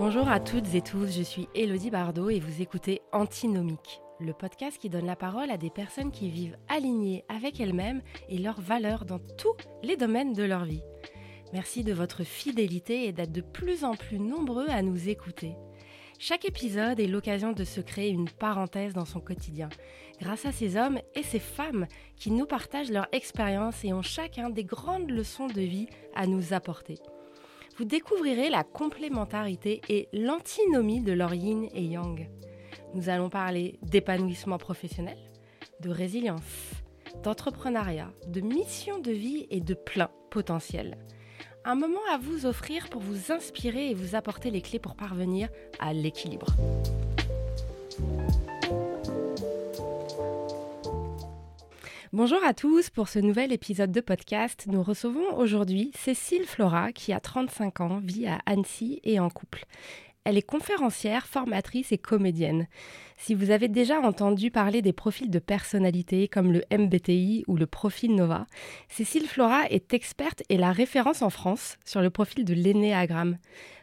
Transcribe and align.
Bonjour 0.00 0.30
à 0.30 0.40
toutes 0.40 0.74
et 0.74 0.80
tous, 0.80 1.14
je 1.14 1.22
suis 1.22 1.46
Elodie 1.54 1.90
Bardot 1.90 2.30
et 2.30 2.40
vous 2.40 2.62
écoutez 2.62 3.02
Antinomique, 3.12 4.00
le 4.18 4.32
podcast 4.32 4.78
qui 4.78 4.88
donne 4.88 5.04
la 5.04 5.14
parole 5.14 5.50
à 5.50 5.58
des 5.58 5.68
personnes 5.68 6.10
qui 6.10 6.30
vivent 6.30 6.56
alignées 6.70 7.22
avec 7.28 7.60
elles-mêmes 7.60 8.00
et 8.30 8.38
leurs 8.38 8.62
valeurs 8.62 9.04
dans 9.04 9.18
tous 9.18 9.54
les 9.82 9.98
domaines 9.98 10.32
de 10.32 10.42
leur 10.42 10.64
vie. 10.64 10.80
Merci 11.52 11.84
de 11.84 11.92
votre 11.92 12.24
fidélité 12.24 13.08
et 13.08 13.12
d'être 13.12 13.30
de 13.30 13.42
plus 13.42 13.84
en 13.84 13.94
plus 13.94 14.18
nombreux 14.18 14.70
à 14.70 14.80
nous 14.80 15.10
écouter. 15.10 15.52
Chaque 16.18 16.46
épisode 16.46 16.98
est 16.98 17.06
l'occasion 17.06 17.52
de 17.52 17.64
se 17.64 17.82
créer 17.82 18.08
une 18.08 18.30
parenthèse 18.30 18.94
dans 18.94 19.04
son 19.04 19.20
quotidien, 19.20 19.68
grâce 20.18 20.46
à 20.46 20.52
ces 20.52 20.78
hommes 20.78 20.98
et 21.14 21.22
ces 21.22 21.38
femmes 21.38 21.86
qui 22.16 22.30
nous 22.30 22.46
partagent 22.46 22.90
leur 22.90 23.08
expérience 23.12 23.84
et 23.84 23.92
ont 23.92 24.00
chacun 24.00 24.48
des 24.48 24.64
grandes 24.64 25.10
leçons 25.10 25.48
de 25.48 25.60
vie 25.60 25.88
à 26.14 26.26
nous 26.26 26.54
apporter. 26.54 26.96
Vous 27.76 27.84
découvrirez 27.84 28.50
la 28.50 28.64
complémentarité 28.64 29.80
et 29.88 30.08
l'antinomie 30.12 31.00
de 31.00 31.12
leur 31.12 31.34
yin 31.34 31.68
et 31.74 31.84
yang. 31.84 32.28
Nous 32.94 33.08
allons 33.08 33.30
parler 33.30 33.78
d'épanouissement 33.82 34.58
professionnel, 34.58 35.18
de 35.80 35.90
résilience, 35.90 36.72
d'entrepreneuriat, 37.22 38.12
de 38.26 38.40
mission 38.40 38.98
de 38.98 39.12
vie 39.12 39.46
et 39.50 39.60
de 39.60 39.74
plein 39.74 40.10
potentiel 40.30 40.98
un 41.64 41.74
moment 41.74 42.00
à 42.10 42.16
vous 42.16 42.46
offrir 42.46 42.88
pour 42.88 43.02
vous 43.02 43.32
inspirer 43.32 43.90
et 43.90 43.94
vous 43.94 44.14
apporter 44.14 44.50
les 44.50 44.62
clés 44.62 44.78
pour 44.78 44.96
parvenir 44.96 45.48
à 45.78 45.92
l'équilibre. 45.92 46.46
Bonjour 52.12 52.42
à 52.44 52.54
tous, 52.54 52.90
pour 52.90 53.08
ce 53.08 53.20
nouvel 53.20 53.52
épisode 53.52 53.92
de 53.92 54.00
podcast, 54.00 54.64
nous 54.66 54.82
recevons 54.82 55.32
aujourd'hui 55.36 55.92
Cécile 55.96 56.44
Flora 56.44 56.90
qui 56.90 57.12
a 57.12 57.20
35 57.20 57.80
ans, 57.82 58.00
vit 58.02 58.26
à 58.26 58.40
Annecy 58.46 58.98
et 59.04 59.20
en 59.20 59.30
couple. 59.30 59.64
Elle 60.24 60.36
est 60.36 60.42
conférencière, 60.42 61.28
formatrice 61.28 61.92
et 61.92 61.98
comédienne. 61.98 62.66
Si 63.16 63.36
vous 63.36 63.52
avez 63.52 63.68
déjà 63.68 64.00
entendu 64.00 64.50
parler 64.50 64.82
des 64.82 64.92
profils 64.92 65.30
de 65.30 65.38
personnalité 65.38 66.26
comme 66.26 66.52
le 66.52 66.64
MBTI 66.76 67.44
ou 67.46 67.54
le 67.54 67.68
profil 67.68 68.16
Nova, 68.16 68.48
Cécile 68.88 69.28
Flora 69.28 69.68
est 69.70 69.94
experte 69.94 70.42
et 70.48 70.56
la 70.56 70.72
référence 70.72 71.22
en 71.22 71.30
France 71.30 71.78
sur 71.84 72.00
le 72.00 72.10
profil 72.10 72.44
de 72.44 72.54
l'énéagramme. 72.54 73.38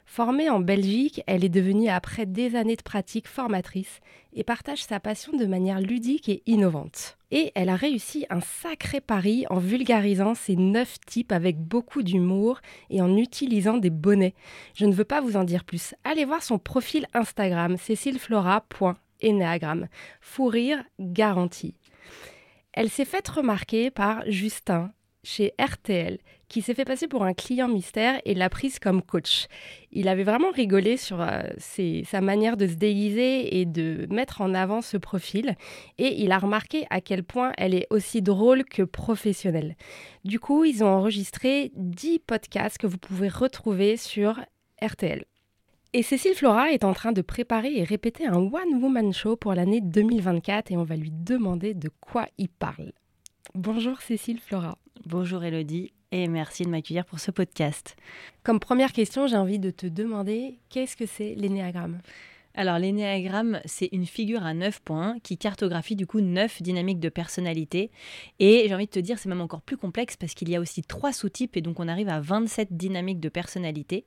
Formée 0.09 0.49
en 0.49 0.61
Belgique, 0.61 1.21
elle 1.27 1.43
est 1.43 1.49
devenue 1.49 1.89
après 1.89 2.25
des 2.25 2.55
années 2.55 2.77
de 2.77 2.81
pratique 2.81 3.27
formatrice 3.27 3.99
et 4.33 4.45
partage 4.45 4.81
sa 4.81 5.01
passion 5.01 5.33
de 5.33 5.45
manière 5.45 5.81
ludique 5.81 6.29
et 6.29 6.43
innovante. 6.47 7.17
Et 7.29 7.51
elle 7.55 7.67
a 7.67 7.75
réussi 7.75 8.25
un 8.29 8.39
sacré 8.39 9.01
pari 9.01 9.45
en 9.49 9.59
vulgarisant 9.59 10.33
ses 10.33 10.55
neuf 10.55 10.97
types 11.05 11.33
avec 11.33 11.59
beaucoup 11.59 12.03
d'humour 12.03 12.61
et 12.89 13.01
en 13.01 13.17
utilisant 13.17 13.75
des 13.77 13.89
bonnets. 13.89 14.33
Je 14.75 14.85
ne 14.85 14.93
veux 14.93 15.03
pas 15.03 15.19
vous 15.19 15.35
en 15.35 15.43
dire 15.43 15.65
plus. 15.65 15.93
Allez 16.05 16.23
voir 16.23 16.41
son 16.41 16.57
profil 16.57 17.05
Instagram, 17.13 17.75
cécileflora.enneagramme. 17.77 19.87
Fou 20.21 20.47
rire 20.47 20.85
garanti. 20.99 21.75
Elle 22.71 22.89
s'est 22.89 23.05
faite 23.05 23.27
remarquer 23.27 23.91
par 23.91 24.23
Justin 24.25 24.93
chez 25.21 25.53
RTL 25.59 26.17
qui 26.49 26.61
s'est 26.61 26.73
fait 26.73 26.85
passer 26.85 27.07
pour 27.07 27.23
un 27.23 27.33
client 27.33 27.67
mystère 27.67 28.21
et 28.25 28.33
l'a 28.33 28.49
prise 28.49 28.79
comme 28.79 29.01
coach. 29.01 29.47
Il 29.91 30.07
avait 30.07 30.23
vraiment 30.23 30.51
rigolé 30.51 30.97
sur 30.97 31.21
euh, 31.21 31.41
sa 32.05 32.21
manière 32.21 32.57
de 32.57 32.67
se 32.67 32.75
déguiser 32.75 33.59
et 33.59 33.65
de 33.65 34.07
mettre 34.09 34.41
en 34.41 34.53
avant 34.53 34.81
ce 34.81 34.97
profil 34.97 35.55
et 35.97 36.21
il 36.21 36.31
a 36.31 36.39
remarqué 36.39 36.85
à 36.89 37.01
quel 37.01 37.23
point 37.23 37.51
elle 37.57 37.73
est 37.73 37.87
aussi 37.89 38.21
drôle 38.21 38.63
que 38.63 38.83
professionnelle. 38.83 39.75
Du 40.23 40.39
coup, 40.39 40.63
ils 40.63 40.83
ont 40.83 40.87
enregistré 40.87 41.71
10 41.75 42.19
podcasts 42.19 42.77
que 42.77 42.87
vous 42.87 42.97
pouvez 42.97 43.27
retrouver 43.27 43.97
sur 43.97 44.39
RTL. 44.81 45.25
Et 45.93 46.03
Cécile 46.03 46.35
Flora 46.35 46.71
est 46.71 46.83
en 46.83 46.93
train 46.93 47.11
de 47.11 47.21
préparer 47.21 47.75
et 47.77 47.83
répéter 47.83 48.27
un 48.27 48.37
one-woman 48.37 49.13
show 49.13 49.35
pour 49.35 49.53
l'année 49.53 49.81
2024 49.81 50.71
et 50.71 50.77
on 50.77 50.83
va 50.83 50.95
lui 50.95 51.11
demander 51.11 51.73
de 51.73 51.89
quoi 52.01 52.27
il 52.37 52.49
parle. 52.49 52.91
Bonjour 53.55 54.01
Cécile 54.01 54.39
Flora. 54.39 54.77
Bonjour 55.05 55.43
Elodie 55.43 55.93
et 56.11 56.27
merci 56.27 56.63
de 56.63 56.69
m'accueillir 56.69 57.05
pour 57.05 57.19
ce 57.19 57.31
podcast. 57.31 57.95
Comme 58.43 58.59
première 58.59 58.93
question, 58.93 59.27
j'ai 59.27 59.37
envie 59.37 59.59
de 59.59 59.71
te 59.71 59.87
demander 59.87 60.59
qu'est-ce 60.69 60.95
que 60.95 61.05
c'est 61.05 61.35
l'énéagramme? 61.35 61.99
Alors 62.53 62.79
l'énéagramme, 62.79 63.61
c'est 63.65 63.89
une 63.91 64.07
figure 64.07 64.43
à 64.43 64.55
9 64.55 64.81
points 64.81 65.17
qui 65.21 65.37
cartographie 65.37 65.95
du 65.95 66.07
coup 66.07 66.21
9 66.21 66.63
dynamiques 66.63 66.99
de 66.99 67.09
personnalité. 67.09 67.91
Et 68.39 68.65
j'ai 68.67 68.73
envie 68.73 68.87
de 68.87 68.91
te 68.91 68.99
dire, 68.99 69.19
c'est 69.19 69.29
même 69.29 69.41
encore 69.41 69.61
plus 69.61 69.77
complexe 69.77 70.17
parce 70.17 70.33
qu'il 70.33 70.49
y 70.49 70.55
a 70.55 70.59
aussi 70.59 70.81
trois 70.81 71.13
sous-types 71.13 71.55
et 71.55 71.61
donc 71.61 71.79
on 71.79 71.87
arrive 71.87 72.09
à 72.09 72.19
27 72.19 72.75
dynamiques 72.75 73.19
de 73.19 73.29
personnalité. 73.29 74.05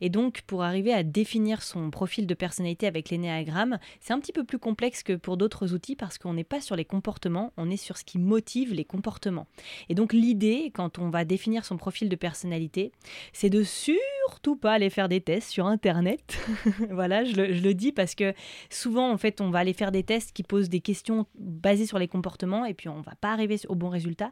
Et 0.00 0.10
donc, 0.10 0.42
pour 0.42 0.62
arriver 0.62 0.92
à 0.92 1.02
définir 1.02 1.62
son 1.62 1.90
profil 1.90 2.26
de 2.26 2.34
personnalité 2.34 2.86
avec 2.86 3.10
l'énéagramme, 3.10 3.78
c'est 4.00 4.12
un 4.12 4.20
petit 4.20 4.32
peu 4.32 4.44
plus 4.44 4.58
complexe 4.58 5.02
que 5.02 5.14
pour 5.14 5.36
d'autres 5.36 5.74
outils 5.74 5.96
parce 5.96 6.18
qu'on 6.18 6.34
n'est 6.34 6.44
pas 6.44 6.60
sur 6.60 6.76
les 6.76 6.84
comportements, 6.84 7.52
on 7.56 7.70
est 7.70 7.76
sur 7.76 7.96
ce 7.96 8.04
qui 8.04 8.18
motive 8.18 8.72
les 8.72 8.84
comportements. 8.84 9.46
Et 9.88 9.94
donc, 9.94 10.12
l'idée, 10.12 10.70
quand 10.74 10.98
on 10.98 11.10
va 11.10 11.24
définir 11.24 11.64
son 11.64 11.76
profil 11.76 12.08
de 12.08 12.16
personnalité, 12.16 12.92
c'est 13.32 13.50
de 13.50 13.62
surtout 13.62 14.56
pas 14.56 14.74
aller 14.74 14.90
faire 14.90 15.08
des 15.08 15.20
tests 15.20 15.50
sur 15.50 15.66
Internet. 15.66 16.38
voilà, 16.90 17.24
je 17.24 17.34
le, 17.34 17.52
je 17.52 17.62
le, 17.62 17.74
dis 17.74 17.92
parce 17.92 18.14
que 18.14 18.34
souvent, 18.70 19.10
en 19.10 19.16
fait, 19.16 19.40
on 19.40 19.50
va 19.50 19.60
aller 19.60 19.72
faire 19.72 19.92
des 19.92 20.02
tests 20.02 20.32
qui 20.32 20.42
posent 20.42 20.68
des 20.68 20.80
questions 20.80 21.26
basées 21.38 21.86
sur 21.86 21.98
les 21.98 22.08
comportements 22.08 22.64
et 22.64 22.74
puis 22.74 22.88
on 22.88 23.00
va 23.00 23.14
pas 23.20 23.32
arriver 23.32 23.56
au 23.68 23.74
bon 23.74 23.88
résultat. 23.88 24.30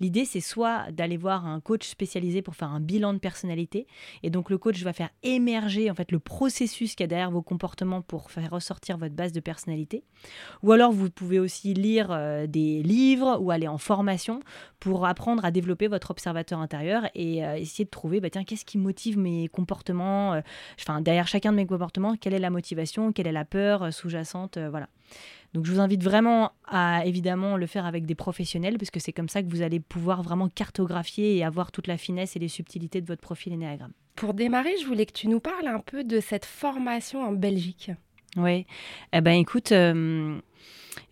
L'idée, 0.00 0.24
c'est 0.24 0.40
soit 0.40 0.90
d'aller 0.92 1.16
voir 1.16 1.46
un 1.46 1.60
coach 1.60 1.86
spécialisé 1.86 2.42
pour 2.42 2.56
faire 2.56 2.70
un 2.70 2.80
bilan 2.80 3.14
de 3.14 3.18
personnalité. 3.18 3.86
Et 4.22 4.30
donc, 4.30 4.50
le 4.50 4.57
coach 4.58 4.82
va 4.82 4.92
faire 4.92 5.10
émerger 5.22 5.90
en 5.90 5.94
fait 5.94 6.12
le 6.12 6.18
processus 6.18 6.94
qu'il 6.94 7.04
y 7.04 7.04
a 7.04 7.06
derrière 7.08 7.30
vos 7.30 7.42
comportements 7.42 8.02
pour 8.02 8.30
faire 8.30 8.50
ressortir 8.50 8.98
votre 8.98 9.14
base 9.14 9.32
de 9.32 9.40
personnalité. 9.40 10.04
Ou 10.62 10.72
alors 10.72 10.92
vous 10.92 11.10
pouvez 11.10 11.38
aussi 11.38 11.74
lire 11.74 12.08
euh, 12.10 12.46
des 12.46 12.82
livres 12.82 13.38
ou 13.40 13.50
aller 13.50 13.68
en 13.68 13.78
formation 13.78 14.40
pour 14.80 15.06
apprendre 15.06 15.44
à 15.44 15.50
développer 15.50 15.88
votre 15.88 16.10
observateur 16.10 16.58
intérieur 16.60 17.08
et 17.14 17.44
euh, 17.44 17.56
essayer 17.56 17.84
de 17.84 17.90
trouver 17.90 18.20
bah, 18.20 18.30
tiens 18.30 18.44
qu'est-ce 18.44 18.64
qui 18.64 18.78
motive 18.78 19.18
mes 19.18 19.48
comportements, 19.48 20.34
euh, 20.34 20.40
enfin 20.80 21.00
derrière 21.00 21.28
chacun 21.28 21.52
de 21.52 21.56
mes 21.56 21.66
comportements 21.66 22.16
quelle 22.16 22.34
est 22.34 22.38
la 22.38 22.50
motivation, 22.50 23.12
quelle 23.12 23.26
est 23.26 23.32
la 23.32 23.44
peur 23.44 23.92
sous-jacente, 23.92 24.58
voilà. 24.58 24.88
Donc 25.54 25.64
je 25.64 25.72
vous 25.72 25.80
invite 25.80 26.02
vraiment 26.02 26.52
à 26.66 27.06
évidemment 27.06 27.56
le 27.56 27.66
faire 27.66 27.86
avec 27.86 28.04
des 28.04 28.14
professionnels 28.14 28.76
parce 28.78 28.90
que 28.90 29.00
c'est 29.00 29.12
comme 29.12 29.28
ça 29.28 29.42
que 29.42 29.48
vous 29.48 29.62
allez 29.62 29.80
pouvoir 29.80 30.22
vraiment 30.22 30.48
cartographier 30.48 31.36
et 31.36 31.44
avoir 31.44 31.72
toute 31.72 31.86
la 31.86 31.96
finesse 31.96 32.36
et 32.36 32.38
les 32.38 32.48
subtilités 32.48 33.00
de 33.00 33.06
votre 33.06 33.22
profil 33.22 33.52
énéagramme. 33.52 33.92
Pour 34.14 34.34
démarrer, 34.34 34.72
je 34.80 34.86
voulais 34.86 35.06
que 35.06 35.12
tu 35.12 35.28
nous 35.28 35.40
parles 35.40 35.68
un 35.68 35.80
peu 35.80 36.04
de 36.04 36.20
cette 36.20 36.44
formation 36.44 37.22
en 37.22 37.32
Belgique. 37.32 37.90
Oui, 38.36 38.66
eh 39.12 39.20
ben 39.20 39.32
écoute, 39.32 39.72
euh, 39.72 40.38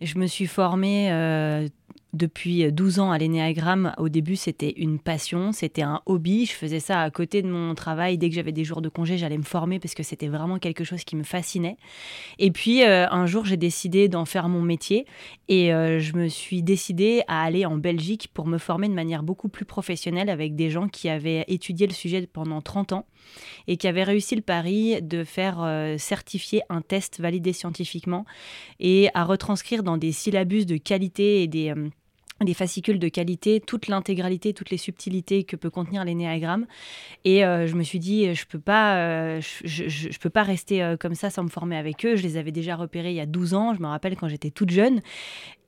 je 0.01 0.17
me 0.17 0.27
suis 0.27 0.45
formée 0.45 1.11
euh, 1.11 1.67
depuis 2.13 2.71
12 2.71 2.99
ans 2.99 3.11
à 3.11 3.17
l'énéagramme. 3.17 3.93
Au 3.97 4.09
début, 4.09 4.35
c'était 4.35 4.71
une 4.77 4.99
passion, 4.99 5.51
c'était 5.51 5.81
un 5.81 6.01
hobby. 6.05 6.45
Je 6.45 6.53
faisais 6.53 6.79
ça 6.79 7.01
à 7.01 7.09
côté 7.11 7.41
de 7.41 7.49
mon 7.49 7.75
travail. 7.75 8.17
Dès 8.17 8.29
que 8.29 8.35
j'avais 8.35 8.51
des 8.51 8.63
jours 8.63 8.81
de 8.81 8.89
congé, 8.89 9.17
j'allais 9.17 9.37
me 9.37 9.43
former 9.43 9.79
parce 9.79 9.93
que 9.93 10.03
c'était 10.03 10.27
vraiment 10.27 10.59
quelque 10.59 10.83
chose 10.83 11.03
qui 11.03 11.15
me 11.15 11.23
fascinait. 11.23 11.77
Et 12.39 12.51
puis, 12.51 12.83
euh, 12.83 13.07
un 13.09 13.25
jour, 13.25 13.45
j'ai 13.45 13.57
décidé 13.57 14.07
d'en 14.07 14.25
faire 14.25 14.49
mon 14.49 14.61
métier 14.61 15.05
et 15.47 15.73
euh, 15.73 15.99
je 15.99 16.15
me 16.15 16.27
suis 16.27 16.63
décidée 16.63 17.23
à 17.27 17.43
aller 17.43 17.65
en 17.65 17.77
Belgique 17.77 18.29
pour 18.33 18.47
me 18.47 18.57
former 18.57 18.87
de 18.87 18.93
manière 18.93 19.23
beaucoup 19.23 19.49
plus 19.49 19.65
professionnelle 19.65 20.29
avec 20.29 20.55
des 20.55 20.69
gens 20.69 20.87
qui 20.87 21.09
avaient 21.09 21.45
étudié 21.47 21.87
le 21.87 21.93
sujet 21.93 22.27
pendant 22.31 22.61
30 22.61 22.93
ans 22.93 23.05
et 23.67 23.77
qui 23.77 23.87
avaient 23.87 24.03
réussi 24.03 24.35
le 24.35 24.41
pari 24.41 25.01
de 25.01 25.23
faire 25.23 25.61
euh, 25.61 25.97
certifier 25.97 26.61
un 26.69 26.81
test 26.81 27.19
validé 27.19 27.53
scientifiquement 27.53 28.25
et 28.79 29.09
à 29.13 29.23
retranscrire 29.25 29.83
dans 29.83 29.97
des 29.97 30.11
syllabus 30.11 30.65
de 30.65 30.77
qualité 30.77 31.43
et 31.43 31.47
des 31.47 31.73
des 32.45 32.53
fascicules 32.53 32.99
de 32.99 33.07
qualité, 33.07 33.59
toute 33.59 33.87
l'intégralité, 33.87 34.53
toutes 34.53 34.69
les 34.69 34.77
subtilités 34.77 35.43
que 35.43 35.55
peut 35.55 35.69
contenir 35.69 36.05
l'énéagramme. 36.05 36.67
Et 37.25 37.43
euh, 37.43 37.67
je 37.67 37.75
me 37.75 37.83
suis 37.83 37.99
dit, 37.99 38.33
je 38.35 38.45
peux 38.45 38.59
pas, 38.59 38.97
euh, 38.97 39.41
je, 39.41 40.17
peux 40.19 40.29
pas 40.29 40.43
rester 40.43 40.83
euh, 40.83 40.97
comme 40.97 41.15
ça 41.15 41.29
sans 41.29 41.43
me 41.43 41.49
former 41.49 41.77
avec 41.77 42.05
eux. 42.05 42.15
Je 42.15 42.23
les 42.23 42.37
avais 42.37 42.51
déjà 42.51 42.75
repérés 42.75 43.11
il 43.11 43.15
y 43.15 43.21
a 43.21 43.25
12 43.25 43.53
ans. 43.53 43.73
Je 43.73 43.81
me 43.81 43.87
rappelle 43.87 44.15
quand 44.15 44.27
j'étais 44.27 44.51
toute 44.51 44.69
jeune. 44.69 45.01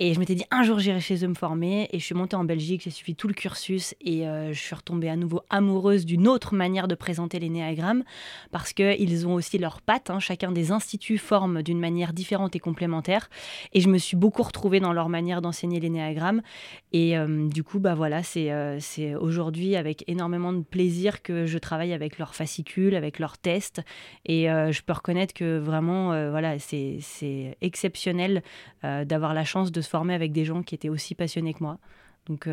Et 0.02 0.14
je 0.14 0.20
m'étais 0.20 0.36
dit, 0.36 0.46
un 0.52 0.64
jour 0.64 0.80
j'irai 0.80 1.02
chez 1.02 1.24
eux 1.26 1.28
me 1.28 1.34
former. 1.34 1.90
Et 1.92 2.00
je 2.00 2.06
suis 2.06 2.16
montée 2.16 2.36
en 2.36 2.44
Belgique, 2.44 2.82
j'ai 2.84 2.90
suivi 2.90 3.16
tout 3.16 3.28
le 3.28 3.34
cursus 3.34 3.96
et 4.00 4.24
je 4.24 4.58
suis 4.58 4.74
retombée 4.74 5.10
à 5.10 5.18
nouveau 5.18 5.42
amoureuse 5.50 6.06
d'une 6.06 6.26
autre 6.26 6.56
manière 6.56 6.88
de 6.88 6.96
présenter 6.96 7.38
l'énéagramme 7.38 8.06
parce 8.52 8.72
qu'ils 8.72 9.28
ont 9.28 9.34
aussi 9.34 9.58
leurs 9.58 9.82
pattes. 9.82 10.10
Hein. 10.10 10.20
Chacun 10.20 10.54
des 10.54 10.72
instituts 10.72 11.18
forme 11.18 11.64
d'une 11.64 11.80
manière 11.80 12.14
différente 12.14 12.56
et 12.56 12.60
complémentaire. 12.60 13.30
Et 13.74 13.82
je 13.82 13.90
me 13.90 13.98
suis 13.98 14.16
beaucoup 14.16 14.44
retrouvée 14.44 14.80
dans 14.80 14.94
leur 14.94 15.10
manière 15.10 15.42
d'enseigner 15.42 15.82
l'énéagramme. 15.82 16.42
Et 16.92 17.18
euh, 17.18 17.48
du 17.48 17.64
coup, 17.64 17.80
bah 17.80 17.96
voilà, 17.96 18.22
euh, 18.38 18.78
c'est 18.80 19.16
aujourd'hui 19.16 19.76
avec 19.76 20.04
énormément 20.08 20.54
de 20.54 20.64
plaisir 20.64 21.22
que 21.22 21.46
je 21.46 21.58
travaille 21.58 21.94
avec 21.94 22.18
leurs 22.18 22.36
fascicules, 22.36 22.96
avec 22.96 23.20
leurs 23.20 23.38
tests. 23.38 23.82
Et 24.26 24.50
euh, 24.50 24.72
je 24.72 24.82
peux 24.82 24.94
reconnaître 24.94 25.34
que 25.34 25.58
vraiment, 25.58 26.30
voilà, 26.32 26.58
c'est 26.60 27.58
exceptionnel 27.62 28.42
d'avoir 28.84 29.34
la 29.34 29.44
chance 29.44 29.72
de 29.72 29.82
se 29.82 29.90
former 29.90 30.14
avec 30.14 30.32
des 30.32 30.46
gens 30.46 30.64
qui 30.64 30.76
étaient 30.76 30.90
aussi 30.90 31.16
passionnés 31.16 31.54
que 31.54 31.64
moi. 31.64 31.78
Donc 32.26 32.48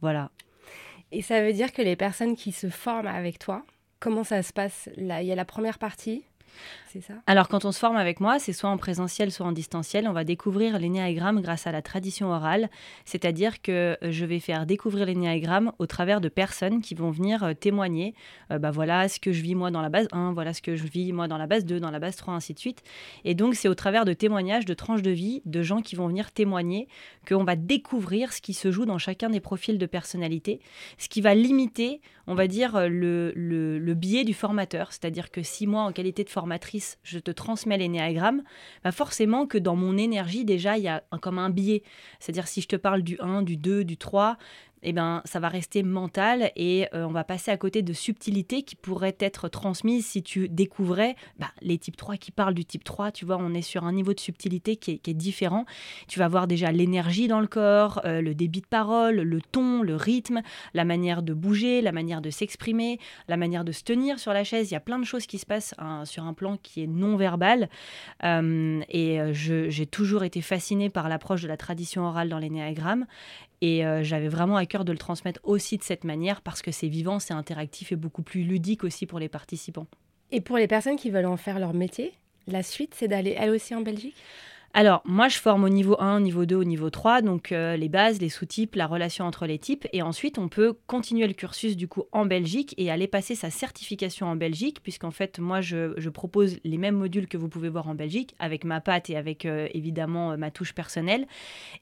voilà. 0.00 0.30
Et 1.12 1.22
ça 1.22 1.42
veut 1.42 1.52
dire 1.52 1.72
que 1.72 1.82
les 1.82 1.96
personnes 1.96 2.36
qui 2.36 2.52
se 2.52 2.68
forment 2.68 3.06
avec 3.06 3.38
toi, 3.38 3.64
comment 4.00 4.24
ça 4.24 4.42
se 4.42 4.52
passe? 4.52 4.88
Là, 4.96 5.22
il 5.22 5.28
y 5.28 5.32
a 5.32 5.36
la 5.36 5.44
première 5.44 5.78
partie? 5.78 6.24
Alors, 7.26 7.48
quand 7.48 7.64
on 7.64 7.72
se 7.72 7.78
forme 7.78 7.96
avec 7.96 8.20
moi, 8.20 8.38
c'est 8.38 8.52
soit 8.52 8.70
en 8.70 8.76
présentiel, 8.76 9.30
soit 9.30 9.46
en 9.46 9.52
distanciel. 9.52 10.08
On 10.08 10.12
va 10.12 10.24
découvrir 10.24 10.78
l'énéagramme 10.78 11.40
grâce 11.40 11.66
à 11.66 11.72
la 11.72 11.82
tradition 11.82 12.30
orale. 12.30 12.70
C'est-à-dire 13.04 13.62
que 13.62 13.96
je 14.02 14.24
vais 14.24 14.40
faire 14.40 14.66
découvrir 14.66 15.06
l'énéagramme 15.06 15.72
au 15.78 15.86
travers 15.86 16.20
de 16.20 16.28
personnes 16.28 16.80
qui 16.80 16.94
vont 16.94 17.10
venir 17.10 17.42
euh, 17.42 17.54
témoigner. 17.54 18.14
Euh, 18.50 18.58
bah 18.58 18.70
voilà 18.70 19.08
ce 19.08 19.20
que 19.20 19.32
je 19.32 19.42
vis 19.42 19.54
moi 19.54 19.70
dans 19.70 19.82
la 19.82 19.88
base 19.88 20.08
1, 20.12 20.32
voilà 20.32 20.52
ce 20.52 20.62
que 20.62 20.76
je 20.76 20.84
vis 20.84 21.12
moi 21.12 21.28
dans 21.28 21.38
la 21.38 21.46
base 21.46 21.64
2, 21.64 21.80
dans 21.80 21.90
la 21.90 21.98
base 21.98 22.16
3, 22.16 22.34
ainsi 22.34 22.54
de 22.54 22.58
suite. 22.58 22.82
Et 23.24 23.34
donc, 23.34 23.54
c'est 23.54 23.68
au 23.68 23.74
travers 23.74 24.04
de 24.04 24.12
témoignages, 24.12 24.64
de 24.64 24.74
tranches 24.74 25.02
de 25.02 25.10
vie, 25.10 25.42
de 25.44 25.62
gens 25.62 25.80
qui 25.80 25.96
vont 25.96 26.08
venir 26.08 26.32
témoigner, 26.32 26.88
qu'on 27.26 27.44
va 27.44 27.56
découvrir 27.56 28.32
ce 28.32 28.40
qui 28.40 28.54
se 28.54 28.70
joue 28.70 28.86
dans 28.86 28.98
chacun 28.98 29.30
des 29.30 29.40
profils 29.40 29.78
de 29.78 29.86
personnalité, 29.86 30.60
ce 30.98 31.08
qui 31.08 31.20
va 31.20 31.34
limiter, 31.34 32.00
on 32.26 32.34
va 32.34 32.46
dire, 32.46 32.88
le, 32.88 33.32
le, 33.34 33.94
biais 33.94 34.24
du 34.24 34.34
formateur. 34.34 34.92
C'est-à-dire 34.92 35.30
que 35.30 35.42
si 35.42 35.66
moi, 35.66 35.82
en 35.82 35.92
qualité 35.92 36.24
de 36.24 36.30
formatrice, 36.30 36.85
je 37.02 37.18
te 37.18 37.30
transmets 37.30 37.78
l'énéagramme, 37.78 38.42
bah 38.84 38.92
forcément 38.92 39.46
que 39.46 39.58
dans 39.58 39.76
mon 39.76 39.96
énergie, 39.96 40.44
déjà, 40.44 40.78
il 40.78 40.84
y 40.84 40.88
a 40.88 41.02
comme 41.20 41.38
un 41.38 41.50
biais. 41.50 41.82
C'est-à-dire 42.20 42.48
si 42.48 42.60
je 42.60 42.68
te 42.68 42.76
parle 42.76 43.02
du 43.02 43.16
1, 43.20 43.42
du 43.42 43.56
2, 43.56 43.84
du 43.84 43.96
3, 43.96 44.36
eh 44.82 44.92
ben, 44.92 45.22
ça 45.24 45.40
va 45.40 45.48
rester 45.48 45.82
mental 45.82 46.52
et 46.54 46.86
euh, 46.94 47.06
on 47.06 47.12
va 47.12 47.24
passer 47.24 47.50
à 47.50 47.56
côté 47.56 47.82
de 47.82 47.92
subtilités 47.92 48.62
qui 48.62 48.76
pourraient 48.76 49.16
être 49.20 49.48
transmises 49.48 50.06
si 50.06 50.22
tu 50.22 50.48
découvrais 50.48 51.16
bah, 51.38 51.50
les 51.62 51.78
types 51.78 51.96
3 51.96 52.16
qui 52.16 52.30
parlent 52.30 52.54
du 52.54 52.64
type 52.64 52.84
3. 52.84 53.10
Tu 53.10 53.24
vois, 53.24 53.38
on 53.40 53.54
est 53.54 53.62
sur 53.62 53.84
un 53.84 53.92
niveau 53.92 54.12
de 54.12 54.20
subtilité 54.20 54.76
qui 54.76 55.00
est, 55.04 55.14
différent. 55.14 55.64
Tu 56.08 56.18
vas 56.18 56.28
voir 56.28 56.46
déjà 56.46 56.72
l'énergie 56.72 57.26
dans 57.26 57.40
le 57.40 57.46
corps, 57.46 58.02
euh, 58.04 58.20
le 58.20 58.34
débit 58.34 58.60
de 58.60 58.66
parole, 58.66 59.16
le 59.16 59.40
ton, 59.40 59.82
le 59.82 59.96
rythme, 59.96 60.42
la 60.74 60.84
manière 60.84 61.22
de 61.22 61.32
bouger, 61.32 61.80
la 61.80 61.92
manière 61.92 62.20
de 62.20 62.28
s'exprimer, 62.28 62.98
la 63.28 63.36
manière 63.36 63.64
de 63.64 63.72
se 63.72 63.82
tenir 63.82 64.18
sur 64.18 64.32
la 64.32 64.44
chaise. 64.44 64.70
Il 64.70 64.74
y 64.74 64.76
a 64.76 64.80
plein 64.80 64.98
de 64.98 65.04
choses 65.04 65.26
qui 65.26 65.38
se 65.38 65.46
passent 65.46 65.74
hein, 65.78 66.04
sur 66.04 66.24
un 66.24 66.34
plan 66.34 66.58
qui 66.62 66.82
est 66.82 66.86
non 66.86 67.16
verbal. 67.16 67.70
Euh, 68.24 68.80
et 68.90 69.20
j'ai 69.32 69.86
toujours 69.86 70.22
été 70.24 70.42
fascinée 70.42 70.90
par 70.90 71.08
l'approche 71.08 71.42
de 71.42 71.48
la 71.48 71.56
tradition 71.56 72.04
orale 72.04 72.28
dans 72.28 72.38
l'énéagramme. 72.38 73.06
Et 73.60 73.86
euh, 73.86 74.02
j'avais 74.02 74.28
vraiment 74.28 74.56
à 74.56 74.66
cœur 74.66 74.84
de 74.84 74.92
le 74.92 74.98
transmettre 74.98 75.40
aussi 75.42 75.78
de 75.78 75.82
cette 75.82 76.04
manière 76.04 76.42
parce 76.42 76.62
que 76.62 76.70
c'est 76.70 76.88
vivant, 76.88 77.18
c'est 77.18 77.34
interactif 77.34 77.92
et 77.92 77.96
beaucoup 77.96 78.22
plus 78.22 78.42
ludique 78.42 78.84
aussi 78.84 79.06
pour 79.06 79.18
les 79.18 79.28
participants. 79.28 79.86
Et 80.30 80.40
pour 80.40 80.56
les 80.56 80.66
personnes 80.66 80.96
qui 80.96 81.10
veulent 81.10 81.26
en 81.26 81.36
faire 81.36 81.58
leur 81.58 81.72
métier, 81.72 82.12
la 82.46 82.62
suite, 82.62 82.94
c'est 82.94 83.08
d'aller 83.08 83.34
elles 83.38 83.50
aussi 83.50 83.74
en 83.74 83.80
Belgique? 83.80 84.16
Alors, 84.76 85.00
moi, 85.06 85.28
je 85.28 85.38
forme 85.38 85.64
au 85.64 85.70
niveau 85.70 85.96
1, 86.00 86.18
au 86.18 86.20
niveau 86.20 86.44
2, 86.44 86.54
au 86.54 86.64
niveau 86.64 86.90
3, 86.90 87.22
donc 87.22 87.50
euh, 87.50 87.78
les 87.78 87.88
bases, 87.88 88.20
les 88.20 88.28
sous-types, 88.28 88.74
la 88.74 88.86
relation 88.86 89.24
entre 89.24 89.46
les 89.46 89.58
types. 89.58 89.88
Et 89.94 90.02
ensuite, 90.02 90.38
on 90.38 90.48
peut 90.48 90.76
continuer 90.86 91.26
le 91.26 91.32
cursus 91.32 91.78
du 91.78 91.88
coup 91.88 92.04
en 92.12 92.26
Belgique 92.26 92.74
et 92.76 92.90
aller 92.90 93.06
passer 93.06 93.34
sa 93.34 93.48
certification 93.48 94.26
en 94.26 94.36
Belgique, 94.36 94.82
puisqu'en 94.82 95.10
fait, 95.10 95.38
moi, 95.38 95.62
je, 95.62 96.08
propose 96.10 96.58
les 96.62 96.76
mêmes 96.76 96.94
modules 96.94 97.26
que 97.26 97.38
vous 97.38 97.48
pouvez 97.48 97.70
voir 97.70 97.88
en 97.88 97.94
Belgique, 97.94 98.34
avec 98.38 98.64
ma 98.64 98.82
patte 98.82 99.08
et 99.08 99.16
avec 99.16 99.46
euh, 99.46 99.66
évidemment 99.72 100.32
euh, 100.32 100.36
ma 100.36 100.50
touche 100.50 100.74
personnelle. 100.74 101.26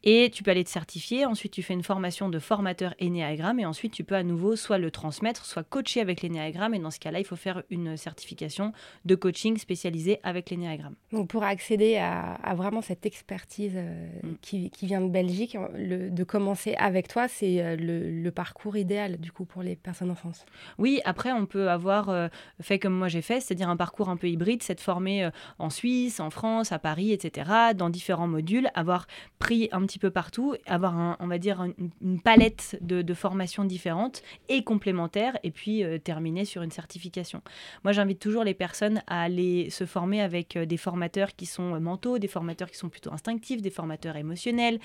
Et 0.05 0.31
tu 0.33 0.45
peux 0.45 0.53
aller 0.53 0.65
te 0.65 0.71
certifier. 0.71 1.27
Ensuite, 1.27 1.53
tu 1.53 1.65
fais 1.65 1.75
une 1.75 1.83
formation 1.83 2.29
de 2.29 2.39
formateur 2.39 2.95
énéagramme. 3.01 3.59
Et 3.59 3.67
ensuite, 3.67 3.93
tu 3.93 4.05
peux 4.05 4.15
à 4.15 4.23
nouveau 4.23 4.55
soit 4.55 4.79
le 4.79 4.93
transmettre, 4.93 5.47
soit 5.47 5.65
coacher 5.65 6.01
avec 6.01 6.23
l'énéagramme. 6.23 6.75
Et 6.75 6.79
dans 6.79 6.93
ce 6.93 7.01
cas-là, 7.01 7.19
il 7.19 7.27
faut 7.27 7.35
faire 7.35 7.65
une 7.71 7.97
certification 7.97 8.73
de 9.05 9.17
coaching 9.17 9.59
spécialisée 9.59 10.21
avec 10.23 10.51
l'énéagramme. 10.51 10.95
Donc, 11.11 11.29
pour 11.29 11.43
accéder 11.43 11.97
à, 11.97 12.35
à 12.35 12.55
vraiment 12.55 12.74
cette 12.83 13.07
expertise 13.07 13.75
euh, 13.77 14.09
mm. 14.23 14.35
qui, 14.41 14.71
qui, 14.71 14.87
vient 14.87 15.01
de 15.01 15.09
Belgique, 15.09 15.57
le, 15.75 16.11
de 16.11 16.25
commencer 16.25 16.75
avec 16.79 17.09
toi, 17.09 17.29
c'est 17.29 17.61
euh, 17.61 17.77
le, 17.77 18.31
parcours 18.31 18.77
idéal 18.77 19.19
du 19.19 19.31
coup 19.31 19.45
pour 19.45 19.63
les 19.63 19.77
personnes 19.77 20.11
en 20.11 20.15
France. 20.15 20.45
Oui, 20.79 21.01
après 21.05 21.31
on 21.31 21.47
peut 21.47 21.71
avoir 21.71 22.09
euh, 22.09 22.29
fait 22.61 22.81
comme 22.81 22.95
moi 22.95 23.07
j'ai 23.07 23.23
fait, 23.23 23.41
c'est-à-dire 23.41 23.69
un 23.69 23.77
parcours 23.77 24.09
un 24.09 24.17
peu 24.17 24.29
hybride, 24.29 24.63
c'est 24.63 24.75
de 24.75 24.81
former 24.81 25.31
en 25.59 25.71
Suisse, 25.71 26.19
en 26.19 26.31
France, 26.31 26.73
à 26.73 26.79
Paris, 26.81 27.13
etc., 27.13 27.51
dans 27.77 27.91
différents 27.91 28.27
modules, 28.27 28.69
avoir 28.75 29.07
pris 29.39 29.69
un 29.71 29.83
petit 29.87 30.01
peu 30.01 30.11
partout, 30.11 30.57
avoir 30.67 30.97
un, 30.97 31.17
on 31.21 31.29
va 31.29 31.39
dire 31.39 31.65
une, 32.01 32.21
palette 32.21 32.77
de, 32.81 33.03
de, 33.03 33.15
formations 33.15 33.65
différentes 33.65 34.23
et 34.49 34.65
complémentaires, 34.65 35.39
et 35.45 35.51
puis 35.51 35.85
terminer 36.03 36.45
sur 36.45 36.63
une 36.63 36.73
certification. 36.73 37.43
Moi 37.85 37.93
j'invite 37.93 38.19
toujours 38.19 38.43
les 38.43 38.55
personnes 38.55 39.03
à 39.07 39.23
aller 39.23 39.71
se 39.71 39.87
former 39.87 40.21
avec 40.21 40.59
des 40.59 40.77
formateurs 40.77 41.37
qui 41.37 41.47
sont 41.47 41.81
mentaux, 41.81 42.19
des 42.19 42.29
formateurs 42.29 42.64
qui 42.71 42.77
sont 42.77 42.89
plutôt 42.89 43.13
instinctifs, 43.13 43.63
des 43.63 43.71
formateurs 43.71 44.17
émotionnels, 44.17 44.79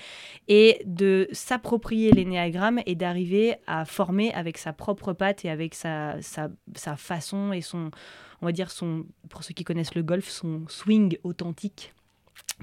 et 0.48 0.82
de 0.84 1.28
s'approprier 1.32 2.12
l'énéagramme 2.12 2.80
et 2.86 2.94
d'arriver 2.94 3.56
à 3.66 3.84
former 3.84 4.32
avec 4.34 4.58
sa 4.58 4.72
propre 4.72 5.12
patte 5.12 5.44
et 5.44 5.50
avec 5.50 5.74
sa, 5.74 6.16
sa, 6.22 6.50
façon 6.96 7.52
et 7.52 7.60
son, 7.60 7.90
on 8.42 8.46
va 8.46 8.52
dire, 8.52 8.70
son, 8.70 9.06
pour 9.28 9.44
ceux 9.44 9.54
qui 9.54 9.64
connaissent 9.64 9.94
le 9.94 10.02
golf, 10.02 10.28
son 10.28 10.66
swing 10.68 11.16
authentique 11.24 11.92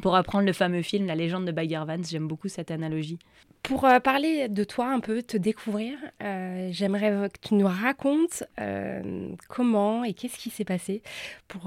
pour 0.01 0.15
apprendre 0.15 0.45
le 0.45 0.53
fameux 0.53 0.81
film 0.81 1.05
La 1.07 1.15
légende 1.15 1.45
de 1.45 1.51
Bagger 1.51 1.83
Vance. 1.87 2.09
J'aime 2.09 2.27
beaucoup 2.27 2.47
cette 2.47 2.71
analogie. 2.71 3.19
Pour 3.67 3.83
euh, 3.83 3.99
parler 3.99 4.47
de 4.47 4.63
toi 4.63 4.87
un 4.87 5.01
peu, 5.01 5.21
te 5.21 5.35
découvrir, 5.35 5.97
euh, 6.23 6.69
j'aimerais 6.71 7.29
que 7.29 7.49
tu 7.49 7.55
nous 7.55 7.67
racontes 7.67 8.45
euh, 8.61 9.27
comment 9.49 10.05
et 10.05 10.13
qu'est-ce 10.13 10.37
qui 10.37 10.49
s'est 10.49 10.63
passé 10.63 11.01
pour, 11.49 11.63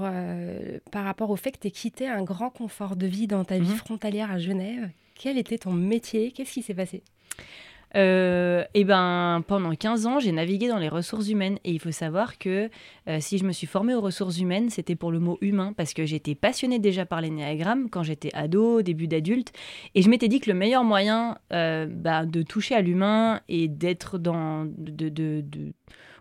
par 0.91 1.03
rapport 1.03 1.29
au 1.29 1.35
fait 1.35 1.51
que 1.51 1.59
tu 1.59 1.67
aies 1.67 1.71
quitté 1.71 2.07
un 2.07 2.23
grand 2.23 2.49
confort 2.49 2.95
de 2.95 3.05
vie 3.05 3.27
dans 3.27 3.45
ta 3.45 3.59
vie 3.59 3.69
mhm. 3.69 3.75
frontalière 3.75 4.31
à 4.31 4.39
Genève. 4.39 4.89
Quel 5.13 5.37
était 5.37 5.59
ton 5.59 5.73
métier? 5.73 6.31
Qu'est-ce 6.31 6.53
qui 6.53 6.63
s'est 6.63 6.73
passé? 6.73 7.03
Euh, 7.95 8.63
eh 8.73 8.83
ben, 8.83 9.43
pendant 9.47 9.73
15 9.73 10.05
ans, 10.05 10.19
j'ai 10.19 10.31
navigué 10.31 10.67
dans 10.67 10.77
les 10.77 10.89
ressources 10.89 11.29
humaines. 11.29 11.57
Et 11.63 11.71
il 11.71 11.79
faut 11.79 11.91
savoir 11.91 12.37
que 12.37 12.69
euh, 13.07 13.17
si 13.19 13.37
je 13.37 13.45
me 13.45 13.51
suis 13.51 13.67
formée 13.67 13.93
aux 13.93 14.01
ressources 14.01 14.39
humaines, 14.39 14.69
c'était 14.69 14.95
pour 14.95 15.11
le 15.11 15.19
mot 15.19 15.37
humain, 15.41 15.73
parce 15.75 15.93
que 15.93 16.05
j'étais 16.05 16.35
passionnée 16.35 16.79
déjà 16.79 17.05
par 17.05 17.21
l'énéagramme 17.21 17.89
quand 17.89 18.03
j'étais 18.03 18.31
ado, 18.33 18.81
début 18.81 19.07
d'adulte. 19.07 19.51
Et 19.95 20.01
je 20.01 20.09
m'étais 20.09 20.27
dit 20.27 20.39
que 20.39 20.49
le 20.49 20.57
meilleur 20.57 20.83
moyen 20.83 21.37
euh, 21.53 21.87
bah, 21.89 22.25
de 22.25 22.41
toucher 22.41 22.75
à 22.75 22.81
l'humain 22.81 23.41
et 23.49 23.67
d'être 23.67 24.17
dans. 24.17 24.65
de, 24.65 25.09
de, 25.09 25.41
de 25.41 25.73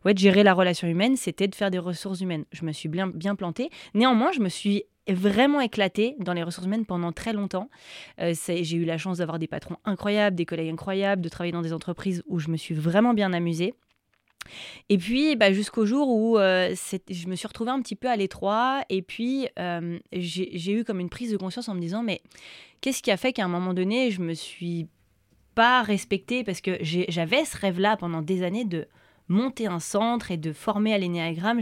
ouais, 0.05 0.14
de 0.14 0.19
gérer 0.19 0.43
la 0.43 0.55
relation 0.55 0.88
humaine, 0.88 1.17
c'était 1.17 1.49
de 1.49 1.55
faire 1.55 1.70
des 1.70 1.78
ressources 1.78 2.20
humaines. 2.20 2.44
Je 2.52 2.64
me 2.64 2.72
suis 2.72 2.88
bien, 2.88 3.06
bien 3.06 3.34
plantée. 3.34 3.70
Néanmoins, 3.94 4.32
je 4.32 4.40
me 4.40 4.49
suis 4.49 4.84
vraiment 5.08 5.61
éclaté 5.61 6.17
dans 6.19 6.32
les 6.32 6.43
ressources 6.43 6.67
humaines 6.67 6.87
pendant 6.87 7.12
très 7.12 7.32
longtemps. 7.32 7.69
Euh, 8.20 8.35
j'ai 8.47 8.76
eu 8.76 8.85
la 8.85 8.99
chance 8.99 9.19
d'avoir 9.19 9.38
des 9.38 9.47
patrons 9.47 9.76
incroyables, 9.85 10.37
des 10.37 10.47
collègues 10.47 10.70
incroyables, 10.70 11.23
de 11.23 11.29
travailler 11.29 11.52
dans 11.52 11.62
des 11.62 11.73
entreprises 11.73 12.23
où 12.26 12.38
je 12.38 12.49
me 12.49 12.56
suis 12.56 12.75
vraiment 12.75 13.14
bien 13.14 13.32
amusée. 13.32 13.75
Et 14.88 14.99
puis, 14.99 15.37
bah, 15.37 15.52
jusqu'au 15.52 15.86
jour 15.86 16.08
où 16.08 16.39
euh, 16.39 16.75
je 17.08 17.29
me 17.29 17.36
suis 17.36 17.46
retrouvée 17.46 17.70
un 17.70 17.81
petit 17.82 17.96
peu 17.96 18.08
à 18.08 18.17
l'étroit, 18.17 18.82
et 18.89 19.03
puis 19.03 19.48
euh, 19.58 19.98
j'ai 20.13 20.72
eu 20.72 20.84
comme 20.84 21.01
une 21.01 21.10
prise 21.10 21.31
de 21.31 21.36
conscience 21.36 21.69
en 21.69 21.75
me 21.75 21.81
disant, 21.81 22.03
mais 22.03 22.20
qu'est-ce 22.81 23.03
qui 23.03 23.10
a 23.10 23.17
fait 23.17 23.32
qu'à 23.32 23.44
un 23.44 23.48
moment 23.48 23.75
donné, 23.75 24.10
je 24.10 24.20
me 24.20 24.34
suis 24.34 24.89
pas 25.55 25.82
respectée? 25.82 26.43
Parce 26.43 26.60
que 26.60 26.79
j'avais 26.81 27.44
ce 27.44 27.56
rêve-là 27.56 27.96
pendant 27.96 28.22
des 28.22 28.43
années 28.43 28.65
de 28.65 28.89
monter 29.31 29.67
un 29.67 29.81
centre 29.81 30.31
et 30.31 30.37
de 30.37 30.53
former 30.53 30.93
à 30.93 30.99
l'énéagramme, 30.99 31.60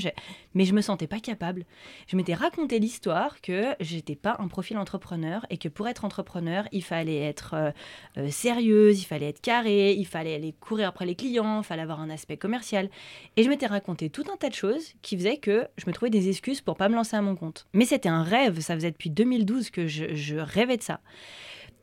mais 0.55 0.65
je 0.65 0.75
me 0.75 0.81
sentais 0.81 1.07
pas 1.07 1.21
capable. 1.21 1.65
Je 2.09 2.17
m'étais 2.17 2.35
raconté 2.35 2.79
l'histoire 2.79 3.41
que 3.41 3.75
j'étais 3.79 4.17
pas 4.17 4.37
un 4.41 4.49
profil 4.49 4.79
entrepreneur 4.79 5.47
et 5.51 5.59
que 5.59 5.69
pour 5.69 5.87
être 5.87 6.05
entrepreneur, 6.05 6.65
il 6.73 6.83
fallait 6.83 7.21
être 7.21 7.55
euh, 7.55 7.71
euh, 8.17 8.31
sérieuse, 8.31 9.03
il 9.03 9.05
fallait 9.05 9.29
être 9.29 9.41
carré, 9.41 9.93
il 9.93 10.07
fallait 10.07 10.35
aller 10.35 10.55
courir 10.59 10.89
après 10.89 11.07
les 11.07 11.15
clients, 11.15 11.61
il 11.61 11.65
fallait 11.65 11.83
avoir 11.83 12.01
un 12.01 12.11
aspect 12.11 12.39
commercial. 12.39 12.89
Et 13.37 13.43
je 13.43 13.49
m'étais 13.49 13.67
raconté 13.67 14.11
tout 14.11 14.25
un 14.33 14.37
tas 14.37 14.49
de 14.49 14.55
choses 14.55 14.95
qui 15.03 15.17
faisaient 15.17 15.37
que 15.37 15.69
je 15.77 15.85
me 15.87 15.93
trouvais 15.93 16.11
des 16.11 16.29
excuses 16.29 16.63
pour 16.63 16.77
pas 16.77 16.89
me 16.89 16.95
lancer 16.95 17.17
à 17.17 17.23
mon 17.23 17.37
compte. 17.37 17.67
Mais 17.75 17.85
c'était 17.85 18.09
un 18.09 18.23
rêve, 18.23 18.61
ça 18.61 18.75
faisait 18.75 18.91
depuis 18.91 19.11
2012 19.11 19.71
que 19.71 19.87
je, 19.87 20.15
je 20.15 20.37
rêvais 20.37 20.79
de 20.79 20.83
ça. 20.83 21.01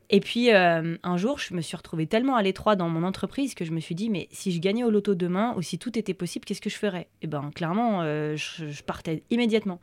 Et 0.08 0.20
puis 0.20 0.52
euh, 0.52 0.96
un 1.02 1.16
jour, 1.16 1.38
je 1.38 1.54
me 1.54 1.60
suis 1.60 1.76
retrouvée 1.76 2.06
tellement 2.06 2.36
à 2.36 2.42
l'étroit 2.42 2.76
dans 2.76 2.88
mon 2.88 3.02
entreprise 3.02 3.54
que 3.54 3.64
je 3.64 3.72
me 3.72 3.80
suis 3.80 3.94
dit, 3.94 4.08
mais 4.08 4.28
si 4.30 4.52
je 4.52 4.60
gagnais 4.60 4.84
au 4.84 4.90
loto 4.90 5.14
demain 5.14 5.54
ou 5.56 5.62
si 5.62 5.78
tout 5.78 5.98
était 5.98 6.14
possible, 6.14 6.44
qu'est-ce 6.44 6.60
que 6.60 6.70
je 6.70 6.76
ferais? 6.76 7.02
Et 7.02 7.22
eh 7.22 7.26
ben 7.26 7.50
clairement, 7.54 8.02
euh, 8.02 8.36
je, 8.36 8.82
partais 8.82 9.24
immédiatement. 9.30 9.80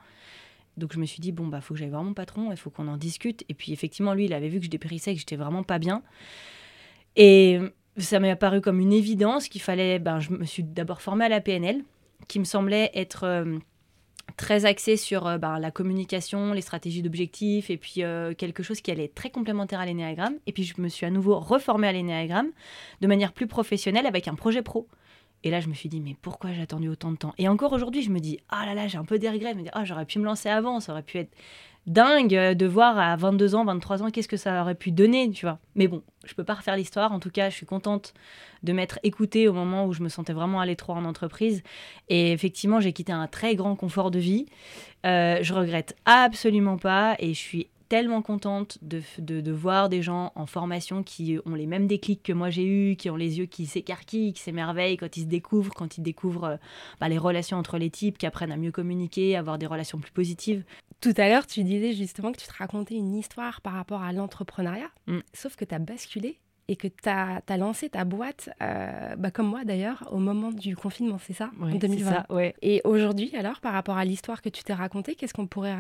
Donc 0.78 0.94
je 0.94 1.00
me 1.00 1.06
suis 1.06 1.20
dit, 1.20 1.32
bon, 1.32 1.48
bah 1.48 1.62
faut 1.62 1.74
que 1.74 1.80
j'aille 1.80 1.90
voir 1.90 2.04
mon 2.04 2.14
patron, 2.14 2.52
il 2.52 2.58
faut 2.58 2.70
qu'on 2.70 2.88
en 2.88 2.98
discute. 2.98 3.44
Et 3.50 3.54
puis 3.54 3.74
effectivement, 3.74 4.14
lui, 4.14 4.26
il 4.26 4.34
avait 4.34 4.48
vu 4.48 4.60
que 4.60 4.66
je 4.66 4.70
dépérissais 4.70 5.14
que 5.14 5.20
j'étais 5.20 5.36
vraiment 5.36 5.64
pas 5.64 5.78
bien. 5.78 6.02
Et 7.16 7.60
ça 7.98 8.20
m'est 8.20 8.32
apparu 8.32 8.62
comme 8.62 8.80
une 8.80 8.94
évidence 8.94 9.50
qu'il 9.50 9.62
fallait, 9.62 10.00
ben, 10.00 10.20
je 10.20 10.32
me 10.32 10.46
suis 10.46 10.64
d'abord 10.64 11.02
formée 11.02 11.26
à 11.26 11.30
la 11.30 11.42
PNL, 11.42 11.84
qui 12.28 12.40
me 12.40 12.46
semblait 12.46 12.92
être... 12.94 13.26
Euh, 13.26 13.60
très 14.38 14.66
axé 14.66 14.98
sur 14.98 15.28
euh, 15.28 15.38
ben, 15.38 15.60
la 15.60 15.72
communication, 15.72 16.54
les 16.54 16.62
stratégies 16.62 17.02
d'objectifs, 17.02 17.70
et 17.70 17.78
puis 17.78 18.04
euh, 18.04 18.34
quelque 18.34 18.64
chose 18.64 18.82
qui 18.82 18.92
allait 18.92 19.06
être 19.06 19.16
très 19.16 19.30
complémentaire 19.30 19.80
à 19.80 19.86
l'énéagramme. 19.86 20.36
Et 20.48 20.52
puis 20.52 20.64
je 20.64 20.80
me 20.82 20.90
suis 20.90 21.06
à 21.06 21.10
nouveau 21.10 21.40
reformée 21.40 21.88
à 21.88 21.92
l'énéagramme 21.92 22.50
de 23.02 23.08
manière 23.08 23.34
plus 23.34 23.48
professionnelle 23.48 24.06
avec 24.06 24.28
un 24.28 24.36
projet 24.36 24.62
pro. 24.62 24.88
Et 25.46 25.50
là, 25.50 25.60
je 25.60 25.68
me 25.68 25.74
suis 25.74 25.90
dit, 25.90 26.00
mais 26.00 26.16
pourquoi 26.22 26.54
j'ai 26.54 26.62
attendu 26.62 26.88
autant 26.88 27.12
de 27.12 27.18
temps? 27.18 27.34
Et 27.38 27.50
encore 27.50 27.74
aujourd'hui, 27.74 28.02
je 28.02 28.10
me 28.10 28.20
dis, 28.20 28.40
ah 28.48 28.66
là 28.66 28.74
là, 28.74 28.88
j'ai 28.88 28.98
un 28.98 29.04
peu 29.04 29.20
des 29.20 29.30
regrets. 29.30 29.54
Me 29.54 29.64
ah, 29.74 29.84
j'aurais 29.84 30.06
pu 30.06 30.20
me 30.20 30.24
lancer 30.24 30.48
avant, 30.48 30.80
ça 30.80 30.94
aurait 30.94 31.04
pu 31.04 31.18
être 31.18 31.36
dingue 31.88 32.36
euh, 32.36 32.54
de 32.54 32.66
voir 32.66 32.98
à 32.98 33.16
22 33.16 33.56
ans, 33.56 33.66
23 33.66 34.04
ans, 34.04 34.10
qu'est-ce 34.10 34.28
que 34.28 34.38
ça 34.38 34.62
aurait 34.62 34.76
pu 34.76 34.92
donner, 34.92 35.30
tu 35.32 35.46
vois. 35.46 35.60
Mais 35.76 35.88
bon, 35.88 36.02
je 36.26 36.34
peux 36.34 36.44
pas 36.44 36.54
refaire 36.54 36.76
l'histoire. 36.76 37.12
En 37.12 37.20
tout 37.20 37.30
cas, 37.30 37.50
je 37.50 37.56
suis 37.56 37.66
contente 37.66 38.14
de 38.64 38.74
m'être 38.74 39.00
écoutée 39.04 39.48
au 39.48 39.54
moment 39.54 39.86
où 39.86 39.94
je 39.94 40.02
me 40.02 40.10
sentais 40.10 40.34
vraiment 40.34 40.60
à 40.62 40.66
l'étroit 40.66 40.96
en 40.96 41.06
entreprise. 41.06 41.64
Et 42.10 42.32
effectivement, 42.32 42.80
j'ai 42.80 42.94
quitté 42.94 43.12
un 43.12 43.28
très 43.28 43.56
grand 43.56 43.76
confort 43.76 44.12
de 44.12 44.20
vie. 44.20 44.46
Euh, 45.06 45.40
je 45.42 45.54
regrette 45.54 45.96
absolument 46.06 46.78
pas 46.78 47.16
et 47.20 47.34
je 47.34 47.40
suis 47.40 47.68
tellement 47.94 48.24
contente 48.24 48.80
de, 48.82 49.04
de, 49.20 49.52
voir 49.52 49.88
des 49.88 50.02
gens 50.02 50.32
en 50.34 50.48
formation 50.48 51.04
qui 51.04 51.38
ont 51.46 51.54
les 51.54 51.68
mêmes 51.68 51.86
déclics 51.86 52.24
que 52.24 52.34
moi 52.34 52.50
j'ai 52.50 52.66
eu, 52.66 52.96
qui 52.96 53.12
ont 53.12 53.16
les 53.16 53.38
yeux 53.38 53.46
qui 53.46 53.68
s'écarquillent, 53.68 54.34
qui 54.34 54.42
s'émerveillent 54.42 54.98
quand 54.98 55.16
ils 55.16 55.22
se 55.22 55.28
découvrent, 55.28 55.76
quand 55.76 56.00
ils 56.00 56.02
découvrent 56.02 56.44
euh, 56.44 56.58
bah, 57.00 57.08
les 57.08 57.20
relations 57.20 57.56
entre 57.56 57.78
les 57.78 57.92
types, 57.92 58.18
qui 58.18 58.26
apprennent 58.26 58.52
à 58.52 58.58
mieux 58.58 58.72
communiquer, 58.72 59.36
à 59.36 59.40
avoir 59.42 59.60
des 59.60 59.68
relations 59.68 60.00
plus 60.00 60.12
positives. 60.12 60.64
Tout 61.02 61.14
à 61.18 61.30
l'heure, 61.30 61.46
tu 61.46 61.64
disais 61.64 61.94
justement 61.94 62.32
que 62.32 62.40
tu 62.40 62.48
te 62.48 62.58
racontais 62.58 62.96
une 62.96 63.14
histoire 63.14 63.62
par 63.62 63.74
rapport 63.74 64.02
à 64.02 64.12
l'entrepreneuriat, 64.12 64.90
mm. 65.06 65.20
sauf 65.32 65.56
que 65.56 65.64
tu 65.64 65.76
as 65.76 65.80
basculé 65.80 66.40
et 66.68 66.76
que 66.76 66.88
tu 66.88 67.10
as, 67.10 67.58
lancé 67.58 67.90
ta 67.90 68.06
boîte, 68.06 68.50
euh, 68.62 69.16
bah, 69.18 69.32
comme 69.32 69.48
moi 69.48 69.66
d'ailleurs, 69.66 70.08
au 70.12 70.18
moment 70.18 70.52
du 70.52 70.76
confinement, 70.76 71.18
c'est 71.22 71.34
ça? 71.34 71.52
En 71.62 71.68
2020. 71.68 72.12
Ça, 72.12 72.26
ouais. 72.30 72.56
Et 72.62 72.82
aujourd'hui, 72.86 73.36
alors, 73.36 73.60
par 73.60 73.74
rapport 73.74 73.98
à 73.98 74.06
l'histoire 74.06 74.42
que 74.42 74.50
tu 74.50 74.64
t'es 74.64 74.74
racontée, 74.74 75.16
qu'est-ce 75.16 75.34
qu'on 75.34 75.48
pourrait, 75.48 75.76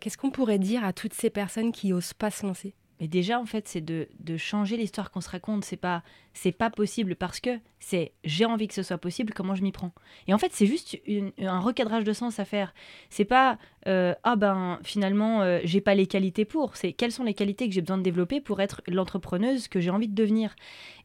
qu'est-ce 0.00 0.18
qu'on 0.18 0.30
pourrait 0.30 0.58
dire 0.58 0.84
à 0.84 0.92
toutes 0.92 1.14
ces 1.14 1.30
personnes 1.30 1.72
qui 1.72 1.92
osent 1.92 2.14
pas 2.14 2.30
se 2.30 2.46
lancer? 2.46 2.74
Mais 3.04 3.08
déjà, 3.08 3.38
en 3.38 3.44
fait, 3.44 3.68
c'est 3.68 3.82
de, 3.82 4.08
de 4.18 4.38
changer 4.38 4.78
l'histoire 4.78 5.10
qu'on 5.10 5.20
se 5.20 5.28
raconte. 5.28 5.66
C'est 5.66 5.76
pas, 5.76 6.02
c'est 6.32 6.52
pas 6.52 6.70
possible 6.70 7.16
parce 7.16 7.38
que 7.38 7.60
c'est 7.78 8.12
j'ai 8.24 8.46
envie 8.46 8.66
que 8.66 8.72
ce 8.72 8.82
soit 8.82 8.96
possible. 8.96 9.34
Comment 9.34 9.54
je 9.54 9.62
m'y 9.62 9.72
prends? 9.72 9.92
Et 10.26 10.32
en 10.32 10.38
fait, 10.38 10.52
c'est 10.54 10.64
juste 10.64 10.96
un 11.38 11.60
recadrage 11.60 12.04
de 12.04 12.14
sens 12.14 12.40
à 12.40 12.46
faire. 12.46 12.72
C'est 13.10 13.26
pas 13.26 13.58
euh, 13.88 14.14
ah 14.22 14.36
ben 14.36 14.78
finalement 14.82 15.42
euh, 15.42 15.60
j'ai 15.64 15.82
pas 15.82 15.94
les 15.94 16.06
qualités 16.06 16.46
pour. 16.46 16.78
C'est 16.78 16.94
quelles 16.94 17.12
sont 17.12 17.24
les 17.24 17.34
qualités 17.34 17.68
que 17.68 17.74
j'ai 17.74 17.82
besoin 17.82 17.98
de 17.98 18.02
développer 18.02 18.40
pour 18.40 18.62
être 18.62 18.80
l'entrepreneuse 18.88 19.68
que 19.68 19.80
j'ai 19.80 19.90
envie 19.90 20.08
de 20.08 20.14
devenir? 20.14 20.56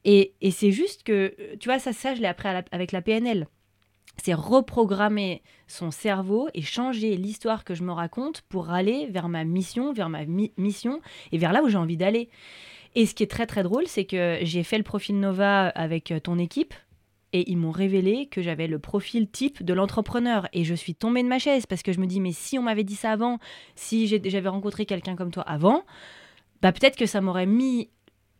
Et, 0.06 0.36
et 0.40 0.52
c'est 0.52 0.72
juste 0.72 1.04
que 1.04 1.36
tu 1.60 1.68
vois 1.68 1.80
ça, 1.80 1.92
ça 1.92 2.16
je 2.16 2.22
l'ai 2.22 2.28
appris 2.28 2.48
avec 2.72 2.94
la 2.94 3.02
PNL 3.02 3.46
c'est 4.18 4.34
reprogrammer 4.34 5.42
son 5.68 5.92
cerveau 5.92 6.50
et 6.54 6.62
changer 6.62 7.16
l'histoire 7.16 7.64
que 7.64 7.74
je 7.74 7.84
me 7.84 7.92
raconte 7.92 8.42
pour 8.50 8.70
aller 8.70 9.08
vers 9.08 9.30
ma 9.30 9.44
mission, 9.44 9.94
vers 9.94 10.10
ma 10.10 10.26
mission 10.58 11.02
et 11.32 11.38
vers 11.38 11.54
là 11.54 11.64
où 11.64 11.70
j'ai 11.70 11.78
envie 11.78 11.98
d'aller. 11.98 12.30
Et 12.96 13.06
ce 13.06 13.14
qui 13.14 13.24
est 13.24 13.28
très 13.28 13.46
très 13.46 13.64
drôle, 13.64 13.88
c'est 13.88 14.06
que 14.06 14.40
j'ai 14.42 14.64
fait 14.64 14.78
le 14.78 14.84
profil 14.84 15.20
Nova 15.20 15.68
avec 15.68 16.12
euh, 16.12 16.20
ton 16.20 16.40
équipe 16.40 16.74
et 17.34 17.50
ils 17.52 17.58
m'ont 17.58 17.72
révélé 17.72 18.28
que 18.28 18.42
j'avais 18.42 18.68
le 18.68 18.80
profil 18.80 19.30
type 19.30 19.64
de 19.64 19.74
l'entrepreneur 19.74 20.48
et 20.54 20.64
je 20.64 20.74
suis 20.74 20.96
tombée 20.96 21.22
de 21.22 21.28
ma 21.28 21.40
chaise 21.40 21.66
parce 21.66 21.84
que 21.84 21.94
je 21.94 22.00
me 22.00 22.08
dis 22.08 22.20
mais 22.20 22.32
si 22.32 22.58
on 22.58 22.64
m'avait 22.64 22.84
dit 22.84 22.96
ça 22.96 23.12
avant, 23.12 23.38
si 23.76 24.08
j'avais 24.08 24.50
rencontré 24.50 24.86
quelqu'un 24.86 25.16
comme 25.16 25.32
toi 25.32 25.44
avant, 25.44 25.84
bah 26.62 26.72
peut-être 26.72 26.98
que 26.98 27.06
ça 27.06 27.22
m'aurait 27.22 27.46
mis 27.46 27.90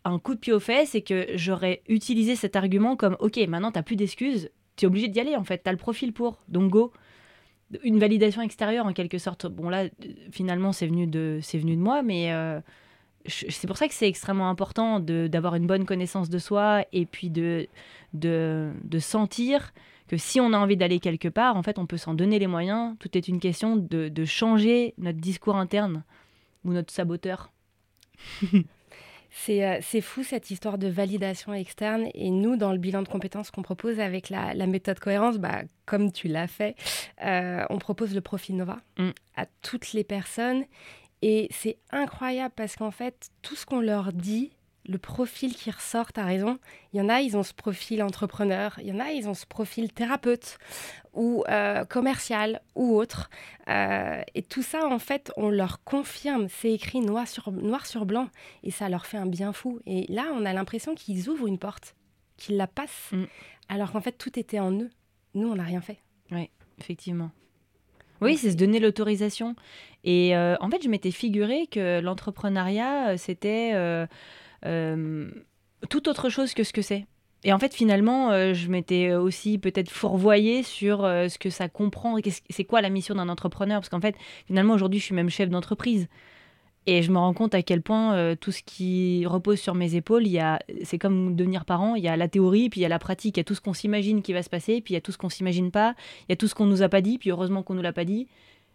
un 0.06 0.18
coup 0.18 0.34
de 0.34 0.40
pied 0.40 0.54
aux 0.54 0.60
fesses 0.60 0.96
et 0.96 1.04
que 1.04 1.28
j'aurais 1.36 1.84
utilisé 1.88 2.36
cet 2.36 2.56
argument 2.56 2.96
comme 2.96 3.16
ok 3.20 3.38
maintenant 3.48 3.72
t'as 3.72 3.84
plus 3.84 3.96
d'excuses 3.96 4.50
tu 4.80 4.86
es 4.86 4.88
obligé 4.88 5.10
d'y 5.10 5.20
aller 5.20 5.36
en 5.36 5.44
fait, 5.44 5.62
tu 5.64 5.70
as 5.70 5.72
le 5.74 5.78
profil 5.78 6.14
pour, 6.14 6.40
donc 6.48 6.72
go. 6.72 6.94
Une 7.84 8.00
validation 8.00 8.42
extérieure 8.42 8.88
en 8.88 8.94
quelque 8.94 9.20
sorte. 9.20 9.46
Bon 9.46 9.70
là, 9.70 9.86
finalement, 10.32 10.72
c'est 10.72 10.88
venu, 10.88 11.06
de, 11.06 11.40
venu 11.54 11.76
de 11.76 11.82
moi, 11.82 12.02
mais 12.02 12.34
euh, 12.34 12.60
c'est 13.28 13.68
pour 13.68 13.78
ça 13.78 13.88
que 13.88 13.94
c'est 13.94 14.08
extrêmement 14.08 14.50
important 14.50 15.00
d'avoir 15.00 15.54
une 15.54 15.68
bonne 15.68 15.86
connaissance 15.86 16.30
de 16.30 16.40
soi 16.40 16.86
et 16.94 17.06
puis 17.06 17.30
de, 17.30 17.68
de, 18.14 18.72
de 18.84 19.00
sentir 19.00 19.72
que 20.08 20.18
si 20.18 20.40
on 20.40 20.54
a 20.54 20.58
envie 20.58 20.78
d'aller 20.78 21.00
quelque 21.00 21.28
part, 21.28 21.56
en 21.56 21.62
fait, 21.62 21.78
on 21.78 21.86
peut 21.86 21.98
s'en 21.98 22.16
donner 22.16 22.40
les 22.40 22.48
moyens. 22.48 22.96
Tout 23.00 23.16
est 23.16 23.28
une 23.28 23.40
question 23.40 23.76
de, 23.76 24.10
de 24.10 24.26
changer 24.26 24.96
notre 24.98 25.20
discours 25.20 25.58
interne 25.58 26.04
ou 26.66 26.74
notre 26.74 26.92
saboteur. 26.92 27.52
Euh, 29.50 29.78
c'est 29.82 30.02
fou 30.02 30.24
cette 30.24 30.52
histoire 30.52 30.78
de 30.78 30.88
validation 30.88 31.54
externe. 31.54 32.08
Et 32.14 32.30
nous, 32.30 32.58
dans 32.58 32.72
le 32.72 32.78
bilan 32.78 33.02
de 33.02 33.08
compétences 33.08 33.52
qu'on 33.52 33.62
propose 33.62 34.00
avec 34.00 34.30
la, 34.30 34.54
méthode 34.68 35.00
cohérence, 35.00 35.38
bah, 35.38 35.62
comme 35.86 36.12
tu 36.12 36.28
l'as 36.28 36.48
fait, 36.48 36.76
euh, 37.24 37.64
on 37.70 37.78
propose 37.78 38.14
le 38.14 38.22
profil 38.22 38.58
Nova 38.58 38.80
mm. 38.98 39.10
à 39.36 39.46
toutes 39.62 39.94
les 39.94 40.04
personnes. 40.04 40.64
Et 41.22 41.48
c'est 41.52 41.78
incroyable 41.92 42.54
parce 42.56 42.76
qu'en 42.76 42.92
fait, 42.92 43.30
tout 43.42 43.56
ce 43.56 43.66
qu'on 43.66 43.82
leur 43.82 44.14
dit, 44.14 44.52
le 44.86 44.98
profil 44.98 45.56
qui 45.56 45.70
ressort, 45.72 46.14
tu 46.14 46.20
as 46.20 46.26
raison. 46.26 46.58
Il 46.94 46.98
y 46.98 47.02
en 47.02 47.10
a, 47.10 47.22
ils 47.22 47.38
ont 47.38 47.44
ce 47.44 47.54
profil 47.54 48.02
entrepreneur. 48.02 48.78
Il 48.80 48.88
y 48.88 48.92
en 48.92 49.00
a, 49.00 49.12
ils 49.12 49.28
ont 49.28 49.34
ce 49.34 49.46
profil 49.46 49.92
thérapeute 49.92 50.58
ou 51.14 51.44
euh, 51.50 51.86
commercial 51.86 52.62
ou 52.76 52.96
autre. 52.96 53.30
Euh, 53.68 54.22
et 54.36 54.42
tout 54.42 54.64
ça, 54.64 54.88
en 54.88 55.00
fait, 55.00 55.32
on 55.38 55.50
leur 55.50 55.84
confirme. 55.84 56.48
C'est 56.50 56.72
écrit 56.72 57.02
noir 57.02 57.28
sur, 57.28 57.52
noir 57.52 57.86
sur 57.86 58.06
blanc. 58.06 58.30
Et 58.64 58.72
ça 58.72 58.90
leur 58.90 59.06
fait 59.06 59.18
un 59.18 59.26
bien 59.26 59.54
fou. 59.54 59.80
Et 59.86 60.06
là, 60.10 60.32
on 60.34 60.46
a 60.46 60.54
l'impression 60.54 60.96
qu'ils 60.96 61.30
ouvrent 61.30 61.48
une 61.48 61.60
porte, 61.60 61.96
qu'ils 62.38 62.58
la 62.58 62.68
passent. 62.68 63.12
Mm. 63.12 63.26
Alors 63.68 63.92
qu'en 63.92 64.02
fait, 64.02 64.14
tout 64.14 64.40
était 64.40 64.60
en 64.60 64.72
eux. 64.72 64.90
Nous, 65.36 65.48
on 65.48 65.56
n'a 65.56 65.64
rien 65.64 65.82
fait. 65.82 66.00
Oui, 66.32 66.50
effectivement. 66.80 67.32
Oui, 68.22 68.38
c'est 68.38 68.52
se 68.52 68.58
donner 68.58 68.80
l'autorisation. 68.80 69.56
Et 70.04 70.36
euh, 70.36 70.56
en 70.60 70.70
fait, 70.70 70.82
je 70.84 70.90
m'étais 70.90 71.12
figuré 71.12 71.68
que 71.68 72.00
l'entrepreneuriat, 72.02 73.18
c'était 73.18 73.74
tout 74.62 76.10
autre 76.10 76.30
chose 76.30 76.54
que 76.54 76.64
ce 76.64 76.74
que 76.74 76.82
c'est. 76.82 77.06
Et 77.44 77.54
en 77.54 77.60
fait, 77.60 77.74
finalement, 77.74 78.32
euh, 78.32 78.54
je 78.54 78.68
m'étais 78.68 79.14
aussi 79.14 79.58
peut-être 79.58 79.90
fourvoyée 79.90 80.62
sur 80.64 81.06
euh, 81.06 81.30
ce 81.30 81.40
que 81.40 81.50
ça 81.50 81.70
comprend. 81.70 82.18
C'est 82.50 82.66
quoi 82.66 82.82
la 82.82 82.90
mission 82.90 83.16
d'un 83.16 83.30
entrepreneur? 83.30 83.80
Parce 83.80 83.90
qu'en 83.90 84.02
fait, 84.02 84.16
finalement, 84.46 84.74
aujourd'hui, 84.74 85.00
je 85.00 85.06
suis 85.06 85.16
même 85.16 85.30
chef 85.30 85.50
d'entreprise. 85.50 86.08
Et 86.86 87.02
je 87.02 87.12
me 87.12 87.18
rends 87.18 87.34
compte 87.34 87.54
à 87.54 87.62
quel 87.62 87.82
point 87.84 88.36
tout 88.38 88.52
ce 88.52 88.64
qui 88.64 89.24
repose 89.28 89.60
sur 89.60 89.76
mes 89.76 89.94
épaules, 89.94 90.26
c'est 90.84 90.98
comme 90.98 91.36
devenir 91.36 91.66
parent, 91.66 91.94
il 91.94 92.04
y 92.04 92.08
a 92.08 92.18
la 92.18 92.28
théorie, 92.28 92.70
puis 92.70 92.80
il 92.80 92.84
y 92.84 92.86
a 92.86 92.90
la 92.90 92.98
pratique, 92.98 93.38
il 93.38 93.40
y 93.40 93.42
a 93.42 93.44
tout 93.44 93.54
ce 93.54 93.62
qu'on 93.62 93.74
s'imagine 93.74 94.24
qui 94.24 94.34
va 94.34 94.42
se 94.42 94.50
passer, 94.50 94.82
puis 94.82 94.94
il 94.94 94.96
y 94.96 94.98
a 94.98 95.02
tout 95.02 95.12
ce 95.12 95.18
qu'on 95.20 95.30
s'imagine 95.30 95.70
pas, 95.70 95.94
il 96.22 96.32
y 96.32 96.34
a 96.34 96.36
tout 96.36 96.48
ce 96.48 96.56
qu'on 96.56 96.66
nous 96.66 96.82
a 96.82 96.90
pas 96.90 97.02
dit, 97.02 97.20
puis 97.20 97.30
heureusement 97.30 97.62
qu'on 97.62 97.76
nous 97.76 97.84
l'a 97.84 97.94
pas 97.94 98.06
dit, 98.06 98.28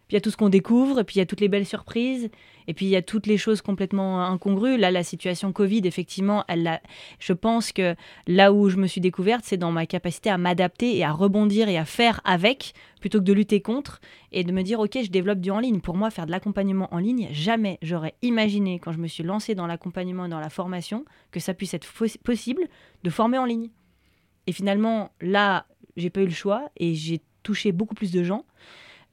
puis 0.07 0.15
il 0.15 0.15
y 0.15 0.19
a 0.19 0.21
tout 0.21 0.31
ce 0.31 0.37
qu'on 0.37 0.49
découvre, 0.49 1.01
et 1.01 1.05
puis 1.05 1.17
il 1.17 1.19
y 1.19 1.23
a 1.23 1.27
toutes 1.27 1.41
les 1.41 1.49
belles 1.49 1.67
surprises, 1.67 2.31
et 2.67 2.75
puis 2.75 2.87
il 2.87 2.91
y 2.91 2.97
a 2.97 3.03
toutes 3.03 3.27
les 3.27 3.37
choses 3.37 3.63
complètement 3.63 4.25
incongrues. 4.25 4.77
Là, 4.77 4.91
la 4.91 5.03
situation 5.03 5.53
Covid, 5.53 5.83
effectivement, 5.85 6.45
elle 6.49 6.81
je 7.19 7.33
pense 7.33 7.73
que 7.73 7.95
là 8.27 8.53
où 8.53 8.69
je 8.69 8.77
me 8.77 8.87
suis 8.87 9.01
découverte, 9.01 9.45
c'est 9.45 9.57
dans 9.57 9.73
ma 9.73 9.87
capacité 9.87 10.31
à 10.31 10.39
m'adapter 10.39 10.97
et 10.97 11.05
à 11.05 11.13
rebondir 11.13 11.69
et 11.69 11.79
à 11.79 11.85
faire 11.85 12.21
avec, 12.25 12.75
plutôt 13.01 13.19
que 13.19 13.25
de 13.25 13.33
lutter 13.33 13.61
contre, 13.61 14.01
et 14.33 14.45
de 14.45 14.53
me 14.53 14.63
dire, 14.63 14.81
ok, 14.81 14.99
je 15.03 15.11
développe 15.11 15.41
du 15.41 15.51
en 15.51 15.59
ligne. 15.59 15.81
Pour 15.81 15.97
moi, 15.97 16.11
faire 16.11 16.27
de 16.27 16.31
l'accompagnement 16.31 16.93
en 16.93 16.99
ligne, 16.99 17.29
jamais 17.33 17.79
j'aurais 17.83 18.15
imaginé, 18.23 18.79
quand 18.79 18.93
je 18.93 18.99
me 18.99 19.09
suis 19.09 19.23
lancée 19.23 19.55
dans 19.55 19.67
l'accompagnement 19.67 20.27
et 20.27 20.31
dans 20.31 20.41
la 20.41 20.51
formation, 20.51 21.05
que 21.31 21.41
ça 21.41 21.55
puisse 21.55 21.75
être 21.75 21.87
possible 22.23 22.63
de 23.03 23.11
former 23.11 23.39
en 23.39 23.45
ligne. 23.45 23.71
Et 24.47 24.53
finalement, 24.53 25.11
là, 25.21 25.67
j'ai 25.97 26.11
pas 26.11 26.21
eu 26.21 26.27
le 26.27 26.31
choix, 26.31 26.71
et 26.77 26.95
j'ai 26.95 27.21
touché 27.43 27.73
beaucoup 27.73 27.95
plus 27.95 28.11
de 28.11 28.23
gens. 28.23 28.47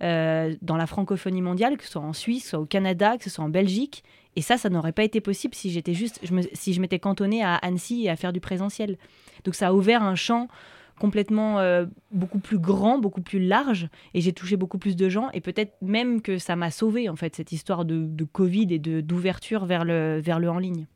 Euh, 0.01 0.55
dans 0.63 0.77
la 0.77 0.87
francophonie 0.87 1.43
mondiale, 1.43 1.77
que 1.77 1.83
ce 1.83 1.91
soit 1.91 2.01
en 2.01 2.13
Suisse, 2.13 2.49
soit 2.49 2.59
au 2.59 2.65
Canada, 2.65 3.17
que 3.17 3.23
ce 3.23 3.29
soit 3.29 3.45
en 3.45 3.49
Belgique. 3.49 4.03
Et 4.35 4.41
ça, 4.41 4.57
ça 4.57 4.69
n'aurait 4.69 4.93
pas 4.93 5.03
été 5.03 5.21
possible 5.21 5.53
si 5.53 5.69
j'étais 5.69 5.93
juste, 5.93 6.19
je 6.23 6.33
si 6.53 6.73
je 6.73 6.81
m'étais 6.81 6.97
cantonnée 6.97 7.43
à 7.43 7.55
Annecy 7.55 8.05
et 8.05 8.09
à 8.09 8.15
faire 8.15 8.33
du 8.33 8.39
présentiel. 8.39 8.97
Donc 9.43 9.53
ça 9.53 9.67
a 9.67 9.73
ouvert 9.73 10.01
un 10.01 10.15
champ 10.15 10.47
complètement 10.99 11.59
euh, 11.59 11.85
beaucoup 12.11 12.39
plus 12.39 12.57
grand, 12.57 12.97
beaucoup 12.97 13.21
plus 13.21 13.39
large, 13.45 13.89
et 14.13 14.21
j'ai 14.21 14.33
touché 14.33 14.55
beaucoup 14.55 14.77
plus 14.77 14.95
de 14.95 15.09
gens, 15.09 15.29
et 15.33 15.41
peut-être 15.41 15.73
même 15.81 16.21
que 16.21 16.37
ça 16.37 16.55
m'a 16.55 16.69
sauvé 16.69 17.09
en 17.09 17.15
fait 17.15 17.35
cette 17.35 17.51
histoire 17.51 17.85
de, 17.85 18.05
de 18.05 18.23
Covid 18.23 18.67
et 18.71 18.79
de 18.79 19.01
d'ouverture 19.01 19.65
vers 19.65 19.83
le 19.83 20.19
vers 20.19 20.39
le 20.39 20.49
en 20.49 20.59
ligne. 20.59 20.87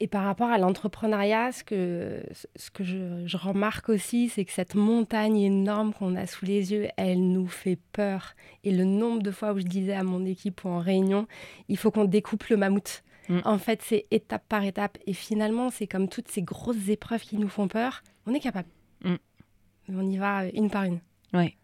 Et 0.00 0.06
par 0.06 0.24
rapport 0.24 0.48
à 0.48 0.58
l'entrepreneuriat, 0.58 1.50
ce 1.50 1.64
que, 1.64 2.22
ce 2.54 2.70
que 2.70 2.84
je, 2.84 3.36
remarque 3.36 3.88
aussi, 3.88 4.28
c'est 4.28 4.44
que 4.44 4.52
cette 4.52 4.76
montagne 4.76 5.38
énorme 5.40 5.92
qu'on 5.92 6.14
a 6.14 6.26
sous 6.26 6.44
les 6.44 6.72
yeux, 6.72 6.86
elle 6.96 7.32
nous 7.32 7.48
fait 7.48 7.78
peur. 7.92 8.34
Et 8.62 8.70
le 8.70 8.84
nombre 8.84 9.22
de 9.22 9.32
fois 9.32 9.52
où 9.52 9.58
je 9.58 9.64
disais 9.64 9.94
à 9.94 10.04
mon 10.04 10.24
équipe 10.24 10.64
ou 10.64 10.68
en 10.68 10.78
réunion, 10.78 11.26
il 11.68 11.76
faut 11.76 11.90
qu'on 11.90 12.04
découpe 12.04 12.44
le 12.44 12.56
mammouth. 12.56 13.02
Mm. 13.28 13.40
En 13.44 13.58
fait, 13.58 13.82
c'est 13.82 14.06
étape 14.12 14.44
par 14.48 14.62
étape. 14.62 14.98
Et 15.06 15.12
finalement, 15.12 15.70
c'est 15.70 15.88
comme 15.88 16.08
toutes 16.08 16.28
ces 16.28 16.42
grosses 16.42 16.88
épreuves 16.88 17.22
qui 17.22 17.36
nous 17.36 17.48
font 17.48 17.66
peur, 17.66 18.02
on 18.26 18.34
est 18.34 18.40
capable. 18.40 18.68
Mm. 19.02 19.16
On 19.94 20.08
y 20.08 20.16
va 20.16 20.44
une 20.54 20.70
par 20.70 20.84
une. 20.84 21.00
Oui. 21.32 21.56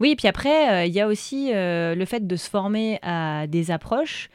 Oui, 0.00 0.10
et 0.10 0.16
puis 0.16 0.28
après, 0.28 0.70
euh, 0.70 0.84
il 0.84 0.92
y 0.92 1.00
a 1.00 1.06
aussi 1.06 1.52
euh, 1.54 1.94
le 1.94 2.04
fait 2.04 2.26
de 2.26 2.36
se 2.36 2.50
former 2.50 2.98
à 3.02 3.46
des 3.46 3.70
approches 3.70 4.28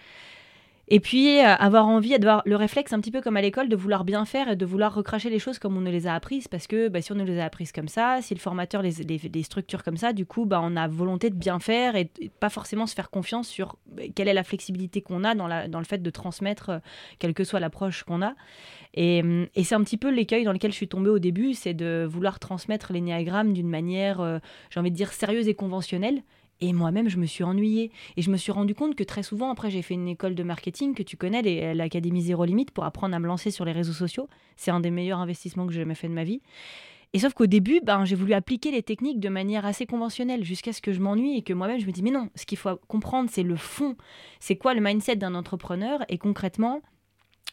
Et 0.91 0.99
puis 0.99 1.39
euh, 1.39 1.43
avoir 1.43 1.87
envie, 1.87 2.17
d'avoir 2.17 2.41
le 2.45 2.55
réflexe 2.55 2.93
un 2.93 2.99
petit 2.99 3.11
peu 3.11 3.21
comme 3.21 3.37
à 3.37 3.41
l'école 3.41 3.69
de 3.69 3.75
vouloir 3.75 4.03
bien 4.03 4.25
faire 4.25 4.49
et 4.49 4.55
de 4.55 4.65
vouloir 4.65 4.93
recracher 4.93 5.29
les 5.29 5.37
choses 5.37 5.59
comme 5.59 5.77
on 5.77 5.81
nous 5.81 5.91
les 5.91 6.07
a 6.07 6.15
apprises 6.15 6.47
parce 6.47 6.65
que 6.65 6.87
bah, 6.87 7.01
si 7.01 7.11
on 7.11 7.15
nous 7.15 7.25
les 7.25 7.39
a 7.39 7.45
apprises 7.45 7.71
comme 7.71 7.87
ça, 7.87 8.19
si 8.21 8.33
le 8.33 8.39
formateur 8.39 8.81
les, 8.81 8.91
les, 8.91 9.43
structures 9.43 9.83
comme 9.83 9.97
ça, 9.97 10.13
du 10.13 10.25
coup 10.25 10.45
bah, 10.45 10.59
on 10.63 10.75
a 10.75 10.87
volonté 10.87 11.29
de 11.29 11.35
bien 11.35 11.59
faire 11.59 11.95
et, 11.95 12.09
pas 12.39 12.49
forcément 12.49 12.87
se 12.87 12.95
faire 12.95 13.11
confiance 13.11 13.47
sur 13.47 13.77
bah, 13.85 14.03
quelle 14.15 14.27
est 14.27 14.33
la 14.33 14.43
flexibilité 14.43 15.01
qu'on 15.01 15.23
a 15.23 15.35
dans, 15.35 15.47
le 15.47 15.85
fait 15.85 16.01
de 16.01 16.09
transmettre 16.09 16.69
euh, 16.69 16.79
quelle 17.19 17.35
que 17.35 17.43
soit 17.43 17.59
l'approche 17.59 18.03
qu'on 18.03 18.23
a. 18.23 18.33
Et, 18.95 19.21
hum, 19.21 19.45
et 19.53 19.63
c'est 19.63 19.75
un 19.75 19.83
petit 19.83 19.97
peu 19.97 20.09
l'écueil 20.09 20.43
dans 20.43 20.53
lequel 20.53 20.71
je 20.71 20.77
suis 20.77 20.87
tombée 20.87 21.11
au 21.11 21.19
début, 21.19 21.53
c'est 21.53 21.75
de 21.75 22.07
vouloir 22.09 22.39
transmettre 22.39 22.93
l'énéagramme 22.93 23.53
d'une 23.53 23.69
manière, 23.69 24.21
euh, 24.21 24.39
j'ai 24.71 24.79
envie 24.79 24.91
de 24.91 24.95
dire, 24.95 25.13
sérieuse 25.13 25.47
et 25.47 25.53
conventionnelle 25.53 26.23
et 26.61 26.73
moi-même, 26.73 27.09
je 27.09 27.17
me 27.17 27.25
suis 27.25 27.43
ennuyée. 27.43 27.91
Et 28.17 28.21
je 28.21 28.29
me 28.29 28.37
suis 28.37 28.51
rendu 28.51 28.75
compte 28.75 28.95
que 28.95 29.03
très 29.03 29.23
souvent, 29.23 29.49
après, 29.49 29.69
j'ai 29.71 29.81
fait 29.81 29.93
une 29.93 30.07
école 30.07 30.35
de 30.35 30.43
marketing 30.43 30.93
que 30.93 31.03
tu 31.03 31.17
connais, 31.17 31.73
l'Académie 31.73 32.21
Zéro 32.21 32.45
Limite, 32.45 32.71
pour 32.71 32.83
apprendre 32.83 33.15
à 33.15 33.19
me 33.19 33.27
lancer 33.27 33.51
sur 33.51 33.65
les 33.65 33.71
réseaux 33.71 33.93
sociaux. 33.93 34.27
C'est 34.55 34.71
un 34.71 34.79
des 34.79 34.91
meilleurs 34.91 35.19
investissements 35.19 35.65
que 35.67 35.73
j'ai 35.73 35.81
jamais 35.81 35.95
fait 35.95 36.09
de 36.09 36.13
ma 36.13 36.23
vie. 36.23 36.41
Et 37.13 37.19
sauf 37.19 37.33
qu'au 37.33 37.47
début, 37.47 37.81
ben, 37.83 38.05
j'ai 38.05 38.15
voulu 38.15 38.33
appliquer 38.33 38.69
les 38.69 38.83
techniques 38.83 39.19
de 39.19 39.29
manière 39.29 39.65
assez 39.65 39.87
conventionnelle 39.87 40.43
jusqu'à 40.43 40.73
ce 40.73 40.81
que 40.81 40.93
je 40.93 40.99
m'ennuie 40.99 41.37
et 41.37 41.41
que 41.41 41.53
moi-même, 41.53 41.79
je 41.79 41.87
me 41.87 41.91
dis, 41.91 42.03
mais 42.03 42.11
non, 42.11 42.29
ce 42.35 42.45
qu'il 42.45 42.57
faut 42.57 42.75
comprendre, 42.87 43.29
c'est 43.31 43.41
le 43.41 43.55
fond. 43.55 43.95
C'est 44.39 44.57
quoi 44.57 44.75
le 44.75 44.81
mindset 44.81 45.15
d'un 45.15 45.33
entrepreneur? 45.33 46.03
Et 46.09 46.19
concrètement, 46.19 46.81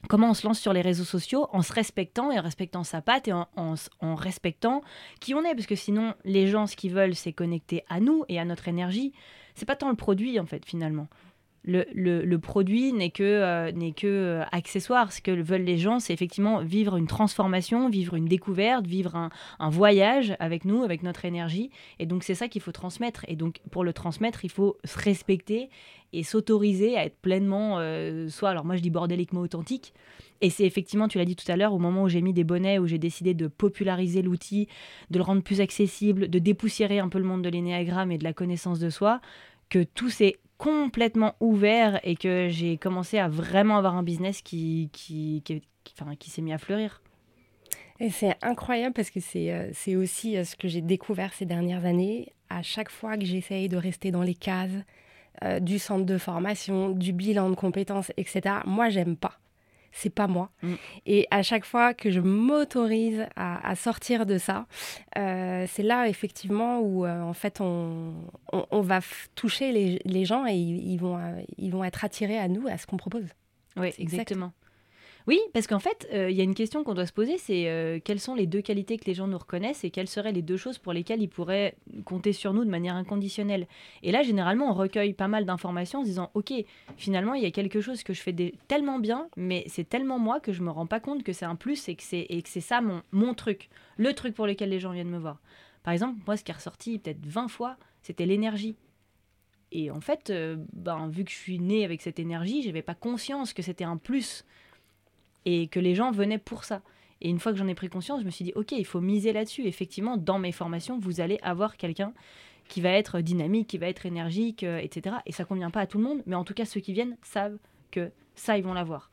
comment 0.09 0.31
on 0.31 0.35
se 0.35 0.47
lance 0.47 0.61
sur 0.61 0.73
les 0.73 0.83
réseaux 0.83 1.05
sociaux 1.05 1.49
en 1.53 1.63
se 1.63 1.73
respectant 1.73 2.31
et 2.31 2.39
en 2.39 2.43
respectant 2.43 2.85
sa 2.85 3.03
patte 3.03 3.29
et 3.29 3.33
en, 3.33 4.15
respectant 4.15 4.83
qui 5.21 5.35
on 5.35 5.43
est. 5.45 5.55
Parce 5.55 5.67
que 5.67 5.75
sinon, 5.75 6.15
les 6.25 6.47
gens, 6.47 6.67
ce 6.67 6.77
qu'ils 6.77 6.93
veulent, 6.93 7.15
c'est 7.15 7.33
connecter 7.33 7.85
à 7.89 8.01
nous 8.01 8.25
et 8.29 8.39
à 8.39 8.45
notre 8.45 8.69
énergie. 8.69 9.13
C'est 9.55 9.67
pas 9.67 9.77
tant 9.77 9.89
le 9.89 9.97
produit, 9.97 10.39
en 10.39 10.47
fait, 10.47 10.65
finalement 10.65 11.09
le, 11.67 12.37
produit 12.37 12.93
n'est 12.93 13.11
que, 13.11 13.23
euh, 13.23 13.91
que 13.93 14.07
euh, 14.07 14.45
accessoire. 14.53 15.13
Ce 15.13 15.21
que 15.21 15.31
veulent 15.31 15.65
les 15.65 15.79
gens, 15.79 15.99
c'est 15.99 16.13
effectivement 16.13 16.63
vivre 16.63 16.97
une 16.97 17.07
transformation, 17.07 17.89
vivre 17.89 18.15
une 18.15 18.27
découverte, 18.27 18.87
vivre 18.87 19.17
un, 19.17 19.71
voyage 19.71 20.37
avec 20.39 20.65
nous, 20.65 20.85
avec 20.85 21.03
notre 21.03 21.25
énergie. 21.25 21.71
Et 21.99 22.07
donc, 22.07 22.23
c'est 22.23 22.35
ça 22.35 22.49
qu'il 22.49 22.63
faut 22.63 22.73
transmettre. 22.73 23.25
Et 23.29 23.37
donc, 23.37 23.61
pour 23.71 23.85
le 23.85 23.93
transmettre, 23.93 24.45
il 24.45 24.51
faut 24.51 24.77
se 24.85 24.99
respecter 24.99 25.69
et 26.13 26.23
s'autoriser 26.23 26.97
à 26.97 27.05
être 27.05 27.17
pleinement 27.17 27.79
euh, 27.79 28.29
soit, 28.29 28.51
alors 28.51 28.65
moi 28.65 28.77
je 28.77 28.81
dis 28.81 28.91
bordéliquement 28.91 29.41
authentique. 29.41 29.93
Et 30.41 30.51
c'est 30.51 30.65
effectivement, 30.65 31.09
tu 31.09 31.19
l'as 31.19 31.25
dit 31.25 31.35
tout 31.35 31.51
à 31.51 31.57
l'heure, 31.57 31.73
au 31.73 31.79
moment 31.79 32.05
où 32.05 32.09
j'ai 32.09 32.23
mis 32.23 32.33
des 32.33 32.45
bonnets, 32.45 32.79
où 32.79 32.87
j'ai 32.87 32.99
décidé 32.99 33.35
de 33.35 33.49
populariser 33.49 34.23
l'outil, 34.23 34.69
de 35.11 35.19
le 35.19 35.25
rendre 35.25 35.43
plus 35.43 35.61
accessible, 35.61 36.29
de 36.29 36.39
dépoussiérer 36.39 37.01
un 37.01 37.09
peu 37.09 37.19
le 37.19 37.25
monde 37.25 37.43
de 37.43 37.49
l'énéagramme 37.49 38.13
et 38.13 38.19
de 38.19 38.25
la 38.25 38.33
connaissance 38.33 38.79
de 38.79 38.89
soi, 38.89 39.21
que 39.69 39.83
tout 39.83 40.11
s'est 40.11 40.37
complètement 40.59 41.35
ouvert 41.41 42.01
et 42.03 42.17
que 42.17 42.49
j'ai 42.51 42.77
commencé 42.77 43.19
à 43.19 43.29
vraiment 43.29 43.77
avoir 43.77 43.97
un 43.97 44.03
business 44.03 44.43
qui, 44.43 44.91
qui, 44.93 45.43
qui, 45.45 45.63
qui 46.19 46.31
s'est 46.31 46.43
mis 46.43 46.53
à 46.53 46.59
fleurir. 46.59 47.03
Et 47.99 48.11
c'est 48.11 48.37
incroyable 48.43 48.95
parce 48.95 49.11
que 49.11 49.21
c'est, 49.21 49.53
euh, 49.53 49.99
aussi 49.99 50.37
euh, 50.37 50.45
ce 50.45 50.57
que 50.57 50.69
j'ai 50.69 50.83
découvert 50.83 51.33
ces 51.33 51.47
dernières 51.47 51.85
années. 51.85 52.33
À 52.51 52.63
chaque 52.63 52.91
fois 52.91 53.17
que 53.17 53.25
j'essaye 53.25 53.69
de 53.69 53.77
rester 53.77 54.11
dans 54.11 54.23
les 54.23 54.35
cases 54.35 54.71
euh, 55.45 55.61
du 55.61 55.79
centre 55.79 56.05
de 56.05 56.19
formation, 56.19 56.91
du 56.91 57.13
bilan 57.13 57.51
de 57.51 57.55
compétences, 57.55 58.13
etc., 58.17 58.57
moi, 58.67 58.91
j'aime 58.91 59.17
pas 59.17 59.39
c'est 59.93 60.11
pas 60.11 60.27
moi. 60.27 60.51
Mm. 60.63 60.75
Et 61.07 61.27
à 61.31 61.43
chaque 61.43 61.65
fois 61.65 61.95
que 61.95 62.11
je 62.11 62.21
m'autorise 62.21 63.27
à, 63.37 63.75
sortir 63.77 64.27
de 64.27 64.39
ça, 64.39 64.67
euh, 65.19 65.67
c'est 65.69 65.83
là 65.83 66.09
effectivement 66.09 66.81
où 66.81 67.05
euh, 67.05 67.21
en 67.21 67.33
fait 67.33 67.61
on, 67.61 68.15
on, 68.53 68.81
va 68.81 69.01
toucher 69.35 69.73
les, 69.73 70.01
les, 70.05 70.25
gens 70.25 70.47
et 70.47 70.55
ils, 70.55 70.99
vont, 70.99 71.19
euh, 71.19 71.41
ils 71.59 71.71
vont 71.71 71.85
être 71.85 72.05
attirés 72.05 72.39
à 72.39 72.49
nous, 72.49 72.67
à 72.69 72.79
ce 72.79 72.87
qu'on 72.87 72.97
propose. 72.97 73.27
Oui, 73.77 73.93
exactement. 73.99 74.53
Oui, 75.27 75.41
parce 75.53 75.67
qu'en 75.67 75.81
fait, 75.81 76.07
euh, 76.13 76.31
il 76.31 76.37
y 76.37 76.41
a 76.41 76.45
une 76.45 76.55
question 76.55 76.85
qu'on 76.85 76.95
doit 76.95 77.07
se 77.07 77.13
poser, 77.13 77.37
c'est 77.37 77.69
euh, 77.69 77.99
quelles 78.03 78.21
sont 78.21 78.37
les 78.37 78.47
deux 78.47 78.61
qualités 78.61 78.97
que 78.97 79.07
les 79.07 79.15
gens 79.15 79.27
nous 79.27 79.39
reconnaissent 79.39 79.83
et 79.83 79.91
quelles 79.91 80.07
seraient 80.07 80.31
les 80.31 80.43
deux 80.43 80.57
choses 80.57 80.79
pour 80.79 80.93
lesquelles 80.93 81.21
ils 81.21 81.29
pourraient 81.29 81.75
compter 82.05 82.33
sur 82.33 82.53
nous 82.53 82.65
de 82.65 82.71
manière 82.71 82.95
inconditionnelle. 82.95 83.67
Et 84.05 84.13
là, 84.13 84.23
généralement, 84.23 84.71
on 84.71 84.75
recueille 84.75 85.15
pas 85.15 85.27
mal 85.27 85.45
d'informations 85.45 86.01
en 86.01 86.03
se 86.03 86.09
disant, 86.09 86.31
ok, 86.35 86.53
finalement, 86.97 87.35
il 87.35 87.43
y 87.43 87.47
a 87.47 87.51
quelque 87.51 87.81
chose 87.81 88.05
que 88.05 88.13
je 88.13 88.23
fais 88.23 88.35
tellement 88.69 89.01
bien, 89.01 89.29
mais 89.37 89.65
c'est 89.67 89.89
tellement 89.89 90.21
moi 90.21 90.39
que 90.39 90.53
je 90.53 90.63
me 90.63 90.71
rends 90.71 90.87
pas 90.87 91.01
compte 91.01 91.25
que 91.25 91.33
c'est 91.33 91.45
un 91.45 91.57
plus 91.57 91.89
et 91.89 91.97
que 91.97 92.05
c'est, 92.05 92.61
ça 92.61 92.81
mon, 92.81 93.03
mon 93.11 93.35
truc, 93.35 93.69
le 93.97 94.13
truc 94.13 94.33
pour 94.33 94.47
lequel 94.47 94.69
les 94.69 94.79
gens 94.79 94.93
viennent 94.93 95.11
me 95.11 95.19
voir. 95.19 95.41
Par 95.83 95.93
exemple, 95.93 96.21
moi, 96.25 96.37
ce 96.37 96.45
qui 96.45 96.53
est 96.53 96.55
ressorti 96.55 97.01
peut-être 97.01 97.25
20 97.27 97.49
fois, 97.49 97.77
c'était 98.01 98.27
l'énergie. 98.27 98.77
Et 99.73 99.91
en 99.91 100.01
fait, 100.01 100.31
euh, 100.31 100.57
ben, 100.73 101.09
vu 101.09 101.25
que 101.25 101.33
je 101.33 101.37
suis 101.37 101.59
née 101.59 101.85
avec 101.85 102.01
cette 102.01 102.21
énergie, 102.21 102.63
je 102.63 102.69
n'avais 102.69 102.83
pas 102.83 102.95
conscience 102.95 103.53
que 103.53 103.63
c'était 103.63 103.85
un 103.85 103.97
plus 103.97 104.45
et 105.47 105.69
que 105.69 105.81
les 105.81 105.95
gens 105.95 106.11
venaient 106.11 106.39
pour 106.39 106.65
ça. 106.65 106.83
Et 107.23 107.31
une 107.31 107.39
fois 107.39 107.53
que 107.53 107.59
j'en 107.59 107.69
ai 107.69 107.75
pris 107.75 107.89
conscience, 107.89 108.21
je 108.21 108.27
me 108.27 108.31
suis 108.31 108.45
dit, 108.45 108.53
OK, 108.57 108.73
il 108.73 108.85
faut 108.85 109.01
miser 109.01 109.33
là-dessus. 109.33 109.65
Effectivement, 109.65 110.19
dans 110.19 110.39
mes 110.39 110.53
formations, 110.53 110.99
vous 110.99 111.21
allez 111.21 111.39
avoir 111.43 111.79
quelqu'un 111.79 112.13
qui 112.69 112.81
va 112.81 112.91
être 112.91 113.21
dynamique, 113.21 113.69
qui 113.69 113.79
va 113.79 113.87
être 113.87 114.05
énergique, 114.05 114.65
euh, 114.65 114.79
etc. 114.79 115.17
Et 115.25 115.33
ça 115.33 115.45
convient 115.45 115.71
pas 115.71 115.81
à 115.81 115.87
tout 115.87 115.99
le 115.99 116.05
monde, 116.05 116.23
mais 116.27 116.35
en 116.35 116.45
tout 116.45 116.53
cas, 116.53 116.65
ceux 116.65 116.81
qui 116.81 116.93
viennent 116.93 117.17
savent 117.23 117.57
que 117.91 118.11
ça, 118.35 118.59
ils 118.59 118.65
vont 118.65 118.75
l'avoir. 118.75 119.11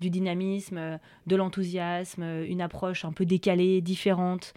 Du 0.00 0.10
dynamisme, 0.10 0.76
euh, 0.76 0.98
de 1.26 1.36
l'enthousiasme, 1.36 2.22
euh, 2.22 2.46
une 2.46 2.60
approche 2.60 3.04
un 3.04 3.12
peu 3.12 3.24
décalée, 3.24 3.80
différente. 3.80 4.52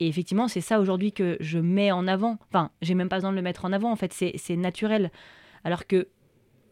Et 0.00 0.08
effectivement, 0.08 0.48
c'est 0.48 0.62
ça 0.62 0.80
aujourd'hui 0.80 1.12
que 1.12 1.36
je 1.40 1.58
mets 1.58 1.92
en 1.92 2.08
avant. 2.08 2.38
Enfin, 2.48 2.70
j'ai 2.80 2.94
même 2.94 3.10
pas 3.10 3.16
besoin 3.16 3.30
de 3.30 3.36
le 3.36 3.42
mettre 3.42 3.66
en 3.66 3.72
avant, 3.72 3.92
en 3.92 3.96
fait, 3.96 4.12
c'est 4.14 4.56
naturel. 4.56 5.12
Alors 5.62 5.86
que 5.86 6.08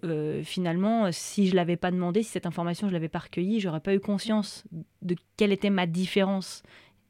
euh, 0.04 0.42
finalement, 0.42 1.10
si 1.12 1.48
je 1.48 1.56
l'avais 1.56 1.76
pas 1.76 1.90
demandé, 1.90 2.22
si 2.22 2.30
cette 2.30 2.46
information 2.46 2.88
je 2.88 2.92
l'avais 2.92 3.08
pas 3.08 3.18
recueillie, 3.18 3.60
j'aurais 3.60 3.80
pas 3.80 3.94
eu 3.94 4.00
conscience 4.00 4.64
de 5.02 5.16
quelle 5.36 5.52
était 5.52 5.70
ma 5.70 5.86
différence. 5.86 6.62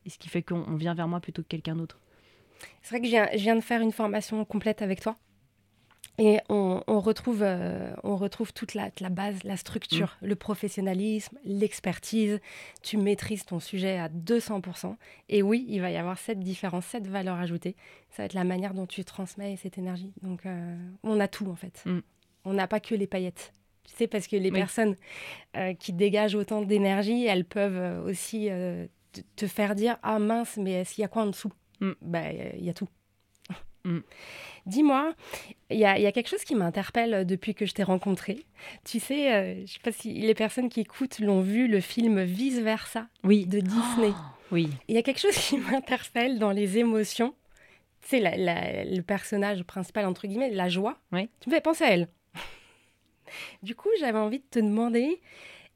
Et 0.07 0.11
ce 0.11 0.19
qui 0.19 0.29
fait 0.29 0.43
qu'on 0.43 0.77
vient 0.77 0.95
vers 0.95 1.09
moi 1.09 1.21
plutôt 1.21 1.43
que 1.43 1.49
quelqu'un 1.49 1.77
d'autre. 1.77 2.01
C'est 2.83 2.91
vrai 2.91 3.01
que 3.01 3.07
je 3.07 3.43
viens, 3.43 3.57
de 3.57 3.61
faire 3.61 3.81
une 3.81 3.93
formation 3.93 4.45
complète 4.45 4.83
avec 4.83 5.01
toi. 5.01 5.17
Et 6.21 6.41
on, 6.49 6.83
retrouve, 6.89 7.43
euh, 7.43 7.95
on 8.03 8.17
retrouve 8.17 8.53
toute 8.53 8.75
la, 8.75 8.91
la, 8.99 9.09
base, 9.09 9.45
la 9.45 9.57
structure, 9.57 10.17
mm. 10.21 10.27
le 10.27 10.35
professionnalisme, 10.35 11.39
l'expertise. 11.45 12.41
Tu 12.83 12.97
maîtrises 12.97 13.45
ton 13.45 13.61
sujet 13.61 13.99
à 13.99 14.09
200%. 14.09 14.97
Et 15.29 15.43
oui, 15.43 15.65
il 15.69 15.81
va 15.81 15.93
y 15.93 15.97
avoir 15.97 16.19
cette 16.19 16.41
différence, 16.41 16.87
cette 16.87 17.07
valeur 17.07 17.39
ajoutée. 17.39 17.77
Ça 18.11 18.23
va 18.23 18.25
être 18.25 18.35
la 18.35 18.43
manière 18.43 18.75
dont 18.75 18.87
tu 18.87 19.05
transmets 19.05 19.55
cette 19.57 19.79
énergie. 19.79 20.13
Donc, 20.23 20.45
euh, 20.45 20.77
on 21.05 21.21
a 21.21 21.29
tout 21.29 21.47
en 21.47 21.55
fait. 21.55 21.83
Mm 21.87 22.01
on 22.45 22.55
n'a 22.55 22.67
pas 22.67 22.81
que 22.81 22.95
les 22.95 23.07
paillettes. 23.07 23.53
Tu 23.89 23.95
sais, 23.97 24.07
parce 24.07 24.27
que 24.27 24.37
les 24.37 24.53
personnes 24.53 24.97
euh, 25.57 25.73
qui 25.75 25.93
dégagent 25.93 26.35
autant 26.35 26.63
d'énergie, 26.63 27.25
elles 27.25 27.45
peuvent 27.45 27.77
euh, 27.77 28.03
aussi 28.03 28.49
euh, 28.51 28.87
te 29.37 29.47
faire 29.47 29.75
dire 29.75 29.97
Ah 30.03 30.19
mince, 30.19 30.59
mais 30.59 30.73
est-ce 30.73 30.95
qu'il 30.95 31.03
y 31.03 31.05
a 31.05 31.09
quoi 31.09 31.23
en 31.23 31.27
dessous 31.27 31.53
mm. 31.81 31.93
bah, 32.03 32.31
Il 32.59 32.65
y 32.65 32.69
a 32.69 32.75
tout. 32.75 32.89
Mm. 33.85 34.01
Dis-moi, 34.67 35.15
il 35.71 35.79
y, 35.79 35.87
a 35.87 36.13
quelque 36.13 36.29
chose 36.29 36.45
qui 36.45 36.55
m'interpelle 36.55 37.25
depuis 37.25 37.55
que 37.55 37.65
je 37.65 37.73
t'ai 37.73 37.83
rencontré. 37.83 38.45
Tu 38.85 39.01
sais, 39.01 39.55
je 39.57 39.63
ne 39.63 39.67
sais 39.67 39.79
pas 39.83 39.93
si 39.93 40.13
les 40.13 40.35
personnes 40.35 40.69
qui 40.69 40.81
écoutent 40.81 41.21
l'ont 41.21 41.41
vu, 41.41 41.69
le 41.69 41.81
film 41.81 42.23
Vice 42.23 42.59
Versa 42.59 43.07
oui. 43.25 43.47
de 43.47 43.61
Disney. 43.61 44.13
oui. 44.53 44.69
Il 44.89 44.95
y 44.95 44.99
a 44.99 45.03
quelque 45.03 45.21
chose 45.21 45.35
qui 45.35 45.57
m'interpelle 45.73 46.39
dans 46.39 46.51
les 46.51 46.77
émotions. 46.77 47.35
Tu 48.03 48.19
sais, 48.19 48.21
le 48.21 49.01
personnage 49.01 49.63
principal, 49.63 50.05
entre 50.05 50.27
guillemets, 50.27 50.51
la 50.51 50.69
joie. 50.69 50.99
Oui. 51.13 51.31
Tu 51.41 51.49
me 51.49 51.55
fais 51.55 51.63
penser 51.63 51.85
à 51.85 51.93
elle. 51.93 52.09
Du 53.63 53.75
coup, 53.75 53.89
j'avais 54.01 54.19
envie 54.19 54.39
de 54.39 54.47
te 54.51 54.59
demander, 54.59 55.21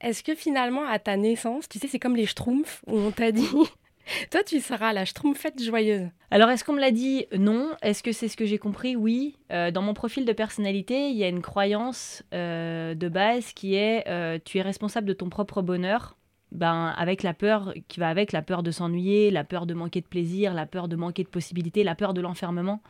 est-ce 0.01 0.23
que 0.23 0.35
finalement, 0.35 0.85
à 0.87 0.99
ta 0.99 1.17
naissance, 1.17 1.69
tu 1.69 1.79
sais, 1.79 1.89
c'est 1.89 1.99
comme 1.99 2.17
les 2.17 2.27
schtroumpfs 2.27 2.83
où 2.87 2.99
on 2.99 3.11
t'a 3.11 3.33
dit 3.33 3.47
Toi, 4.31 4.43
tu 4.43 4.61
seras 4.61 4.93
la 4.93 5.05
schtroumpfette 5.05 5.63
joyeuse? 5.63 6.09
Alors, 6.31 6.51
est-ce 6.51 6.65
qu'on 6.65 6.73
me 6.73 6.81
l'a 6.81 6.91
dit? 6.91 7.27
Non. 7.37 7.71
Est-ce 7.83 8.03
que 8.03 8.13
c'est 8.13 8.29
ce 8.29 8.37
que 8.37 8.45
j'ai 8.45 8.59
compris? 8.59 8.97
Oui. 8.97 9.37
Euh, 9.53 9.71
dans 9.71 9.83
mon 9.83 9.95
profil 9.95 10.25
de 10.25 10.33
personnalité, 10.33 11.11
il 11.11 11.17
y 11.17 11.25
a 11.25 11.29
une 11.29 11.43
croyance 11.43 12.23
euh, 12.35 12.95
de 12.95 13.09
base 13.09 13.53
qui 13.53 13.75
est 13.75 14.05
euh, 14.09 14.39
tu 14.45 14.59
es 14.59 14.63
responsable 14.63 15.07
de 15.07 15.13
ton 15.13 15.29
propre 15.29 15.63
bonheur. 15.63 16.17
Ben, 16.53 16.93
avec 16.99 17.23
la 17.23 17.33
peur 17.33 17.73
qui 17.89 17.99
va 17.99 18.11
avec, 18.11 18.31
la 18.31 18.43
peur 18.43 18.63
de 18.63 18.71
s'ennuyer, 18.71 19.31
la 19.31 19.43
peur 19.43 19.65
de 19.65 19.73
manquer 19.73 20.03
de 20.03 20.07
plaisir, 20.07 20.53
la 20.53 20.67
peur 20.67 20.87
de 20.87 20.97
manquer 20.97 21.25
de 21.25 21.29
possibilités, 21.29 21.83
la 21.83 21.95
peur 21.95 22.13
de 22.13 22.21
l'enfermement. 22.21 22.83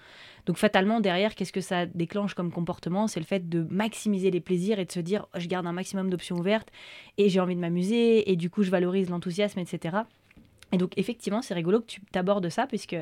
Donc 0.46 0.56
fatalement, 0.56 0.98
derrière, 0.98 1.36
qu'est-ce 1.36 1.52
que 1.52 1.60
ça 1.60 1.86
déclenche 1.86 2.34
comme 2.34 2.50
comportement? 2.50 3.06
C'est 3.06 3.20
le 3.20 3.26
fait 3.26 3.48
de 3.48 3.64
maximiser 3.70 4.32
les 4.32 4.40
plaisirs 4.40 4.80
et 4.80 4.84
de 4.84 4.90
se 4.90 4.98
dire, 4.98 5.26
je 5.36 5.46
garde 5.46 5.66
un 5.68 5.72
maximum 5.72 6.10
d'options 6.10 6.36
ouvertes 6.36 6.70
et 7.18 7.28
j'ai 7.28 7.38
envie 7.38 7.54
de 7.54 7.60
m'amuser 7.60 8.32
et 8.32 8.34
du 8.34 8.50
coup, 8.50 8.64
je 8.64 8.70
valorise 8.70 9.08
l'enthousiasme, 9.10 9.60
etc. 9.60 9.98
Et 10.72 10.78
donc 10.78 10.92
effectivement, 10.96 11.42
c'est 11.42 11.54
rigolo 11.54 11.80
que 11.80 11.86
tu 11.86 12.00
t'abordes 12.12 12.48
ça 12.48 12.66
puisque 12.66 12.96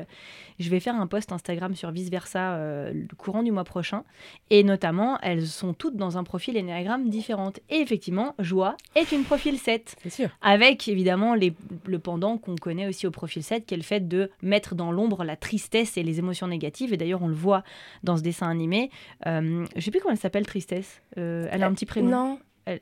je 0.59 0.69
vais 0.69 0.79
faire 0.79 0.95
un 0.95 1.07
post 1.07 1.31
Instagram 1.31 1.73
sur 1.75 1.91
vice 1.91 2.09
versa 2.09 2.55
euh, 2.55 2.91
le 2.93 3.15
courant 3.15 3.43
du 3.43 3.51
mois 3.51 3.63
prochain. 3.63 4.03
Et 4.49 4.63
notamment, 4.63 5.17
elles 5.21 5.47
sont 5.47 5.73
toutes 5.73 5.95
dans 5.95 6.17
un 6.17 6.23
profil 6.23 6.57
Enneagram 6.57 7.09
différent. 7.09 7.51
Et 7.69 7.77
effectivement, 7.77 8.35
joie 8.39 8.75
est 8.95 9.11
une 9.11 9.23
profil 9.23 9.57
7. 9.57 9.95
C'est 10.03 10.09
sûr. 10.09 10.29
Avec 10.41 10.87
évidemment 10.87 11.33
les, 11.33 11.53
le 11.85 11.99
pendant 11.99 12.37
qu'on 12.37 12.55
connaît 12.55 12.87
aussi 12.87 13.07
au 13.07 13.11
profil 13.11 13.43
7, 13.43 13.65
qui 13.65 13.73
est 13.73 13.77
le 13.77 13.83
fait 13.83 14.07
de 14.07 14.29
mettre 14.41 14.75
dans 14.75 14.91
l'ombre 14.91 15.23
la 15.23 15.35
tristesse 15.35 15.97
et 15.97 16.03
les 16.03 16.19
émotions 16.19 16.47
négatives. 16.47 16.93
Et 16.93 16.97
d'ailleurs, 16.97 17.23
on 17.23 17.27
le 17.27 17.33
voit 17.33 17.63
dans 18.03 18.17
ce 18.17 18.21
dessin 18.21 18.49
animé. 18.49 18.91
Euh, 19.27 19.65
je 19.75 19.81
sais 19.81 19.91
plus 19.91 19.99
comment 19.99 20.13
elle 20.13 20.19
s'appelle, 20.19 20.45
Tristesse. 20.45 21.01
Euh, 21.17 21.47
elle 21.51 21.63
a 21.63 21.67
un 21.67 21.73
petit 21.73 21.85
prénom. 21.85 22.09
Non, 22.09 22.39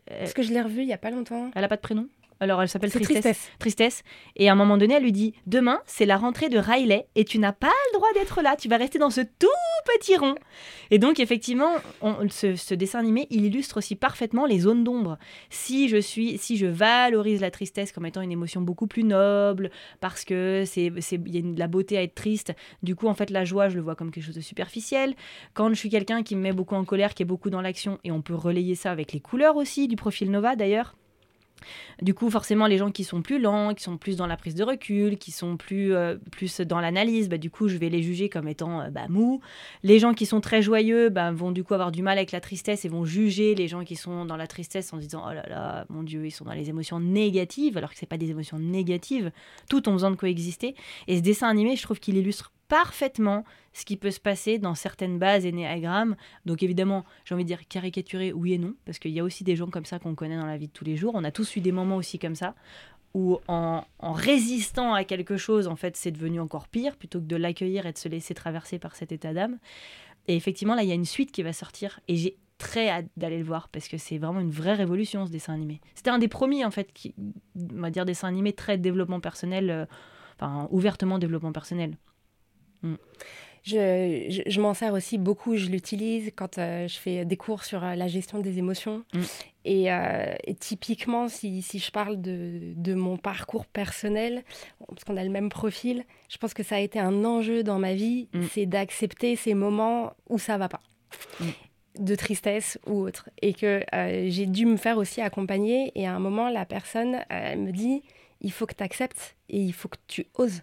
Parce 0.07 0.33
que 0.33 0.41
je 0.41 0.51
l'ai 0.51 0.61
revue 0.61 0.81
il 0.81 0.87
y 0.87 0.93
a 0.93 0.97
pas 0.97 1.11
longtemps. 1.11 1.51
Elle 1.55 1.63
a 1.63 1.67
pas 1.67 1.75
de 1.75 1.81
prénom? 1.81 2.07
Alors 2.39 2.61
elle 2.61 2.69
s'appelle 2.69 2.91
Tristesse. 2.91 3.21
tristesse. 3.21 3.49
Tristesse. 3.59 4.03
Et 4.35 4.49
à 4.49 4.53
un 4.53 4.55
moment 4.55 4.77
donné, 4.77 4.93
elle 4.95 5.03
lui 5.03 5.11
dit 5.11 5.33
Demain, 5.47 5.81
c'est 5.85 6.05
la 6.05 6.17
rentrée 6.17 6.49
de 6.49 6.57
Riley 6.57 7.07
et 7.15 7.25
tu 7.25 7.39
n'as 7.39 7.51
pas 7.53 7.71
le 7.91 7.97
droit 7.97 8.07
d'être 8.13 8.41
là. 8.41 8.55
Tu 8.55 8.69
vas 8.69 8.77
rester 8.77 8.97
dans 8.99 9.09
ce 9.09 9.21
tout 9.21 9.47
petit 9.95 10.15
rond. 10.17 10.35
Et 10.91 10.99
donc, 10.99 11.19
effectivement, 11.19 11.71
on- 12.01 12.29
ce, 12.29 12.55
ce 12.55 12.73
dessin 12.73 12.99
animé, 12.99 13.27
il 13.29 13.45
illustre 13.45 13.77
aussi 13.77 13.95
parfaitement 13.95 14.45
les 14.45 14.59
zones 14.59 14.83
d'ombre. 14.83 15.17
Si 15.49 15.89
je 15.89 15.97
suis, 15.97 16.37
si 16.37 16.57
je 16.57 16.65
valorise 16.65 17.41
la 17.41 17.51
tristesse 17.51 17.91
comme 17.91 18.05
étant 18.05 18.21
une 18.21 18.31
émotion 18.31 18.61
beaucoup 18.61 18.87
plus 18.87 19.03
noble, 19.03 19.69
parce 19.99 20.23
que 20.25 20.63
c'est, 20.65 20.85
il 20.85 21.35
y 21.35 21.37
a 21.37 21.41
de 21.41 21.59
la 21.59 21.67
beauté 21.67 21.97
à 21.97 22.03
être 22.03 22.15
triste. 22.15 22.53
Du 22.83 22.95
coup, 22.95 23.07
en 23.07 23.13
fait, 23.13 23.29
la 23.29 23.45
joie, 23.45 23.69
je 23.69 23.75
le 23.75 23.81
vois 23.81 23.95
comme 23.95 24.11
quelque 24.11 24.25
chose 24.25 24.35
de 24.35 24.41
superficiel. 24.41 25.13
Quand 25.53 25.69
je 25.69 25.75
suis 25.75 25.89
quelqu'un 25.89 26.23
qui 26.23 26.35
me 26.35 26.41
met 26.41 26.53
beaucoup 26.53 26.75
en 26.75 26.85
colère, 26.85 27.13
qui 27.13 27.23
est 27.23 27.25
beaucoup 27.25 27.49
dans 27.49 27.61
l'action, 27.61 27.99
et 28.03 28.11
on 28.11 28.21
peut 28.21 28.35
relayer 28.35 28.75
ça 28.75 28.91
avec 28.91 29.11
les 29.13 29.19
couleurs 29.19 29.55
aussi 29.57 29.87
du 29.87 29.95
profil 29.95 30.31
Nova 30.31 30.55
d'ailleurs. 30.55 30.95
Du 32.01 32.13
coup, 32.13 32.29
forcément, 32.29 32.67
les 32.67 32.77
gens 32.77 32.91
qui 32.91 33.03
sont 33.03 33.21
plus 33.21 33.39
lents, 33.39 33.73
qui 33.73 33.83
sont 33.83 33.97
plus 33.97 34.17
dans 34.17 34.27
la 34.27 34.37
prise 34.37 34.55
de 34.55 34.63
recul, 34.63 35.17
qui 35.17 35.31
sont 35.31 35.57
plus, 35.57 35.93
euh, 35.93 36.15
plus 36.31 36.61
dans 36.61 36.79
l'analyse, 36.79 37.29
bah, 37.29 37.37
du 37.37 37.49
coup, 37.49 37.67
je 37.67 37.77
vais 37.77 37.89
les 37.89 38.01
juger 38.01 38.29
comme 38.29 38.47
étant 38.47 38.81
euh, 38.81 38.89
bah. 38.89 39.07
Les 39.83 39.99
gens 39.99 40.13
qui 40.13 40.25
sont 40.25 40.41
très 40.41 40.61
joyeux 40.61 41.09
bah, 41.09 41.31
vont 41.31 41.51
du 41.51 41.63
coup 41.63 41.73
avoir 41.73 41.91
du 41.91 42.01
mal 42.01 42.17
avec 42.17 42.31
la 42.31 42.41
tristesse 42.41 42.85
et 42.85 42.89
vont 42.89 43.05
juger 43.05 43.55
les 43.55 43.67
gens 43.67 43.83
qui 43.83 43.95
sont 43.95 44.25
dans 44.25 44.37
la 44.37 44.47
tristesse 44.47 44.93
en 44.93 44.97
disant 44.97 45.23
Oh 45.27 45.33
là 45.33 45.45
là, 45.47 45.85
mon 45.89 46.03
Dieu, 46.03 46.25
ils 46.25 46.31
sont 46.31 46.45
dans 46.45 46.53
les 46.53 46.69
émotions 46.69 46.99
négatives, 46.99 47.77
alors 47.77 47.91
que 47.91 47.97
c'est 47.97 48.05
pas 48.05 48.17
des 48.17 48.29
émotions 48.29 48.59
négatives, 48.59 49.31
tout 49.69 49.87
ont 49.89 49.93
besoin 49.93 50.11
de 50.11 50.15
coexister. 50.15 50.75
Et 51.07 51.17
ce 51.17 51.21
dessin 51.21 51.47
animé, 51.47 51.75
je 51.75 51.83
trouve 51.83 51.99
qu'il 51.99 52.17
illustre 52.17 52.51
parfaitement 52.69 53.43
ce 53.73 53.83
qui 53.83 53.97
peut 53.97 54.11
se 54.11 54.19
passer 54.19 54.59
dans 54.59 54.75
certaines 54.75 55.19
bases 55.19 55.45
énéagrammes. 55.45 56.15
Donc 56.45 56.63
évidemment, 56.63 57.03
j'ai 57.25 57.35
envie 57.35 57.43
de 57.43 57.49
dire 57.49 57.67
caricaturé, 57.67 58.31
oui 58.31 58.53
et 58.53 58.57
non, 58.57 58.75
parce 58.85 58.99
qu'il 58.99 59.11
y 59.11 59.19
a 59.19 59.23
aussi 59.23 59.43
des 59.43 59.57
gens 59.57 59.67
comme 59.67 59.85
ça 59.85 59.99
qu'on 59.99 60.15
connaît 60.15 60.37
dans 60.37 60.45
la 60.45 60.57
vie 60.57 60.67
de 60.67 60.73
tous 60.73 60.85
les 60.85 60.95
jours. 60.95 61.13
On 61.15 61.23
a 61.25 61.31
tous 61.31 61.57
eu 61.57 61.59
des 61.59 61.73
moments 61.73 61.97
aussi 61.97 62.19
comme 62.19 62.35
ça, 62.35 62.55
où 63.13 63.39
en, 63.47 63.83
en 63.99 64.13
résistant 64.13 64.93
à 64.93 65.03
quelque 65.03 65.35
chose, 65.35 65.67
en 65.67 65.75
fait, 65.75 65.97
c'est 65.97 66.11
devenu 66.11 66.39
encore 66.39 66.67
pire, 66.67 66.95
plutôt 66.95 67.19
que 67.19 67.25
de 67.25 67.35
l'accueillir 67.35 67.85
et 67.85 67.91
de 67.91 67.97
se 67.97 68.07
laisser 68.07 68.33
traverser 68.33 68.79
par 68.79 68.95
cet 68.95 69.11
état 69.11 69.33
d'âme. 69.33 69.57
Et 70.27 70.35
effectivement, 70.35 70.75
là, 70.75 70.83
il 70.83 70.89
y 70.89 70.91
a 70.91 70.95
une 70.95 71.05
suite 71.05 71.31
qui 71.31 71.41
va 71.41 71.53
sortir, 71.53 71.99
et 72.07 72.15
j'ai 72.15 72.37
très 72.59 72.89
hâte 72.89 73.07
d'aller 73.17 73.39
le 73.39 73.45
voir, 73.45 73.69
parce 73.69 73.87
que 73.87 73.97
c'est 73.97 74.19
vraiment 74.19 74.41
une 74.41 74.51
vraie 74.51 74.75
révolution, 74.75 75.25
ce 75.25 75.31
dessin 75.31 75.53
animé. 75.53 75.81
C'était 75.95 76.11
un 76.11 76.19
des 76.19 76.27
premiers, 76.27 76.65
en 76.65 76.71
fait, 76.71 76.93
qui, 76.93 77.15
on 77.17 77.81
va 77.81 77.89
dire, 77.89 78.05
dessin 78.05 78.27
animé 78.27 78.53
très 78.53 78.77
développement 78.77 79.21
personnel, 79.21 79.71
euh, 79.71 79.85
enfin, 80.39 80.67
ouvertement 80.69 81.17
développement 81.17 81.51
personnel. 81.51 81.97
Je, 83.63 84.25
je, 84.29 84.41
je 84.49 84.61
m'en 84.61 84.73
sers 84.73 84.93
aussi 84.93 85.17
beaucoup, 85.17 85.57
je 85.57 85.67
l'utilise 85.67 86.31
quand 86.35 86.57
euh, 86.57 86.87
je 86.87 86.97
fais 86.97 87.25
des 87.25 87.37
cours 87.37 87.63
sur 87.65 87.83
euh, 87.83 87.95
la 87.95 88.07
gestion 88.07 88.39
des 88.39 88.57
émotions. 88.57 89.03
Mm. 89.13 89.21
Et, 89.65 89.91
euh, 89.91 90.33
et 90.45 90.55
typiquement, 90.55 91.27
si, 91.27 91.61
si 91.61 91.77
je 91.79 91.91
parle 91.91 92.21
de, 92.21 92.73
de 92.75 92.93
mon 92.93 93.17
parcours 93.17 93.65
personnel, 93.65 94.43
parce 94.87 95.03
qu'on 95.03 95.17
a 95.17 95.23
le 95.23 95.29
même 95.29 95.49
profil, 95.49 96.03
je 96.29 96.37
pense 96.37 96.53
que 96.53 96.63
ça 96.63 96.75
a 96.75 96.79
été 96.79 96.99
un 96.99 97.25
enjeu 97.25 97.63
dans 97.63 97.79
ma 97.79 97.93
vie, 97.93 98.29
Mm. 98.33 98.43
c'est 98.51 98.65
d'accepter 98.65 99.35
ces 99.35 99.53
moments 99.53 100.13
où 100.29 100.39
ça 100.39 100.57
va 100.57 100.69
pas. 100.69 100.81
Mm. 101.39 101.45
de 101.99 102.15
tristesse 102.15 102.79
ou 102.87 103.01
autre. 103.01 103.29
Et 103.41 103.53
que 103.53 103.83
j'ai 104.27 104.45
dû 104.45 104.65
me 104.65 104.77
faire 104.77 104.97
aussi 104.97 105.21
accompagner. 105.21 105.91
Et 105.95 106.07
à 106.07 106.15
un 106.15 106.19
moment, 106.19 106.49
la 106.49 106.65
personne 106.65 107.19
elle 107.29 107.59
me 107.59 107.71
dit, 107.71 108.03
il 108.41 108.51
faut 108.53 108.65
que 108.65 108.75
tu 108.75 108.83
acceptes 108.83 109.35
et 109.49 109.59
il 109.59 109.73
faut 109.73 109.89
que 109.89 109.97
tu 110.07 110.27
oses 110.35 110.61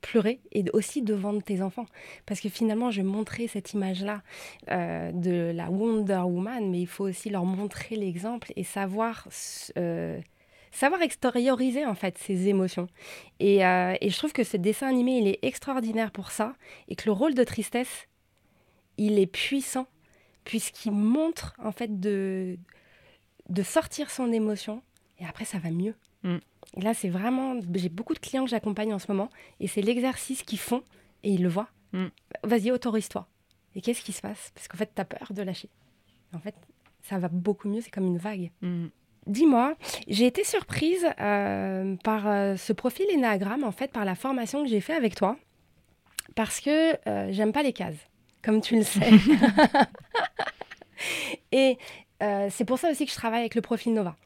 pleurer 0.00 0.40
et 0.52 0.64
aussi 0.72 1.02
devant 1.02 1.38
tes 1.40 1.62
enfants. 1.62 1.86
Parce 2.26 2.40
que 2.40 2.48
finalement, 2.48 2.90
je 2.90 3.02
montrais 3.02 3.46
cette 3.46 3.72
image-là 3.72 4.22
euh, 4.70 5.12
de 5.12 5.52
la 5.54 5.70
Wonder 5.70 6.22
Woman, 6.24 6.70
mais 6.70 6.80
il 6.80 6.86
faut 6.86 7.04
aussi 7.04 7.30
leur 7.30 7.44
montrer 7.44 7.96
l'exemple 7.96 8.52
et 8.56 8.64
savoir... 8.64 9.28
euh, 9.76 10.20
savoir 10.70 11.00
extérioriser 11.00 11.86
en 11.86 11.94
fait 11.94 12.18
ses 12.18 12.48
émotions. 12.48 12.88
Et, 13.40 13.64
euh, 13.64 13.96
et 14.02 14.10
je 14.10 14.16
trouve 14.18 14.34
que 14.34 14.44
ce 14.44 14.58
dessin 14.58 14.86
animé, 14.86 15.18
il 15.18 15.26
est 15.26 15.38
extraordinaire 15.42 16.10
pour 16.12 16.30
ça, 16.30 16.54
et 16.88 16.94
que 16.94 17.06
le 17.06 17.12
rôle 17.12 17.34
de 17.34 17.42
tristesse, 17.42 18.06
il 18.98 19.18
est 19.18 19.26
puissant, 19.26 19.86
puisqu'il 20.44 20.92
montre 20.92 21.54
en 21.58 21.72
fait 21.72 21.98
de, 21.98 22.58
de 23.48 23.62
sortir 23.62 24.10
son 24.10 24.30
émotion, 24.30 24.82
et 25.18 25.24
après 25.24 25.46
ça 25.46 25.58
va 25.58 25.70
mieux. 25.70 25.94
Mm. 26.22 26.36
Et 26.76 26.82
là, 26.82 26.94
c'est 26.94 27.08
vraiment, 27.08 27.58
j'ai 27.74 27.88
beaucoup 27.88 28.14
de 28.14 28.18
clients 28.18 28.44
que 28.44 28.50
j'accompagne 28.50 28.92
en 28.92 28.98
ce 28.98 29.10
moment, 29.10 29.30
et 29.60 29.66
c'est 29.66 29.82
l'exercice 29.82 30.42
qu'ils 30.42 30.58
font, 30.58 30.82
et 31.22 31.32
ils 31.32 31.42
le 31.42 31.48
voient. 31.48 31.68
Mm. 31.92 32.06
Vas-y, 32.44 32.70
autorise-toi. 32.70 33.26
Et 33.74 33.80
qu'est-ce 33.80 34.02
qui 34.02 34.12
se 34.12 34.20
passe? 34.20 34.50
Parce 34.54 34.68
qu'en 34.68 34.76
fait, 34.76 34.90
tu 34.94 35.00
as 35.00 35.04
peur 35.04 35.32
de 35.32 35.42
lâcher. 35.42 35.70
En 36.34 36.38
fait, 36.38 36.54
ça 37.02 37.18
va 37.18 37.28
beaucoup 37.28 37.68
mieux, 37.68 37.80
c'est 37.80 37.90
comme 37.90 38.06
une 38.06 38.18
vague. 38.18 38.50
Mm. 38.60 38.86
Dis-moi, 39.26 39.74
j'ai 40.08 40.26
été 40.26 40.42
surprise 40.42 41.06
euh, 41.20 41.96
par 42.02 42.26
euh, 42.26 42.56
ce 42.56 42.72
profil 42.72 43.06
énéagramme, 43.10 43.64
en 43.64 43.72
fait, 43.72 43.92
par 43.92 44.04
la 44.04 44.14
formation 44.14 44.62
que 44.62 44.70
j'ai 44.70 44.80
fait 44.80 44.94
avec 44.94 45.14
toi, 45.14 45.36
parce 46.34 46.60
que 46.60 46.96
euh, 47.08 47.28
j'aime 47.30 47.52
pas 47.52 47.62
les 47.62 47.72
cases, 47.72 48.08
comme 48.42 48.60
tu 48.60 48.76
le 48.76 48.84
sais. 48.84 49.00
Et 51.52 51.78
c'est 52.50 52.64
pour 52.64 52.78
ça 52.78 52.90
aussi 52.90 53.06
que 53.06 53.12
je 53.12 53.16
travaille 53.16 53.40
avec 53.40 53.54
le 53.54 53.60
profil 53.60 53.94
Nova. 53.94 54.16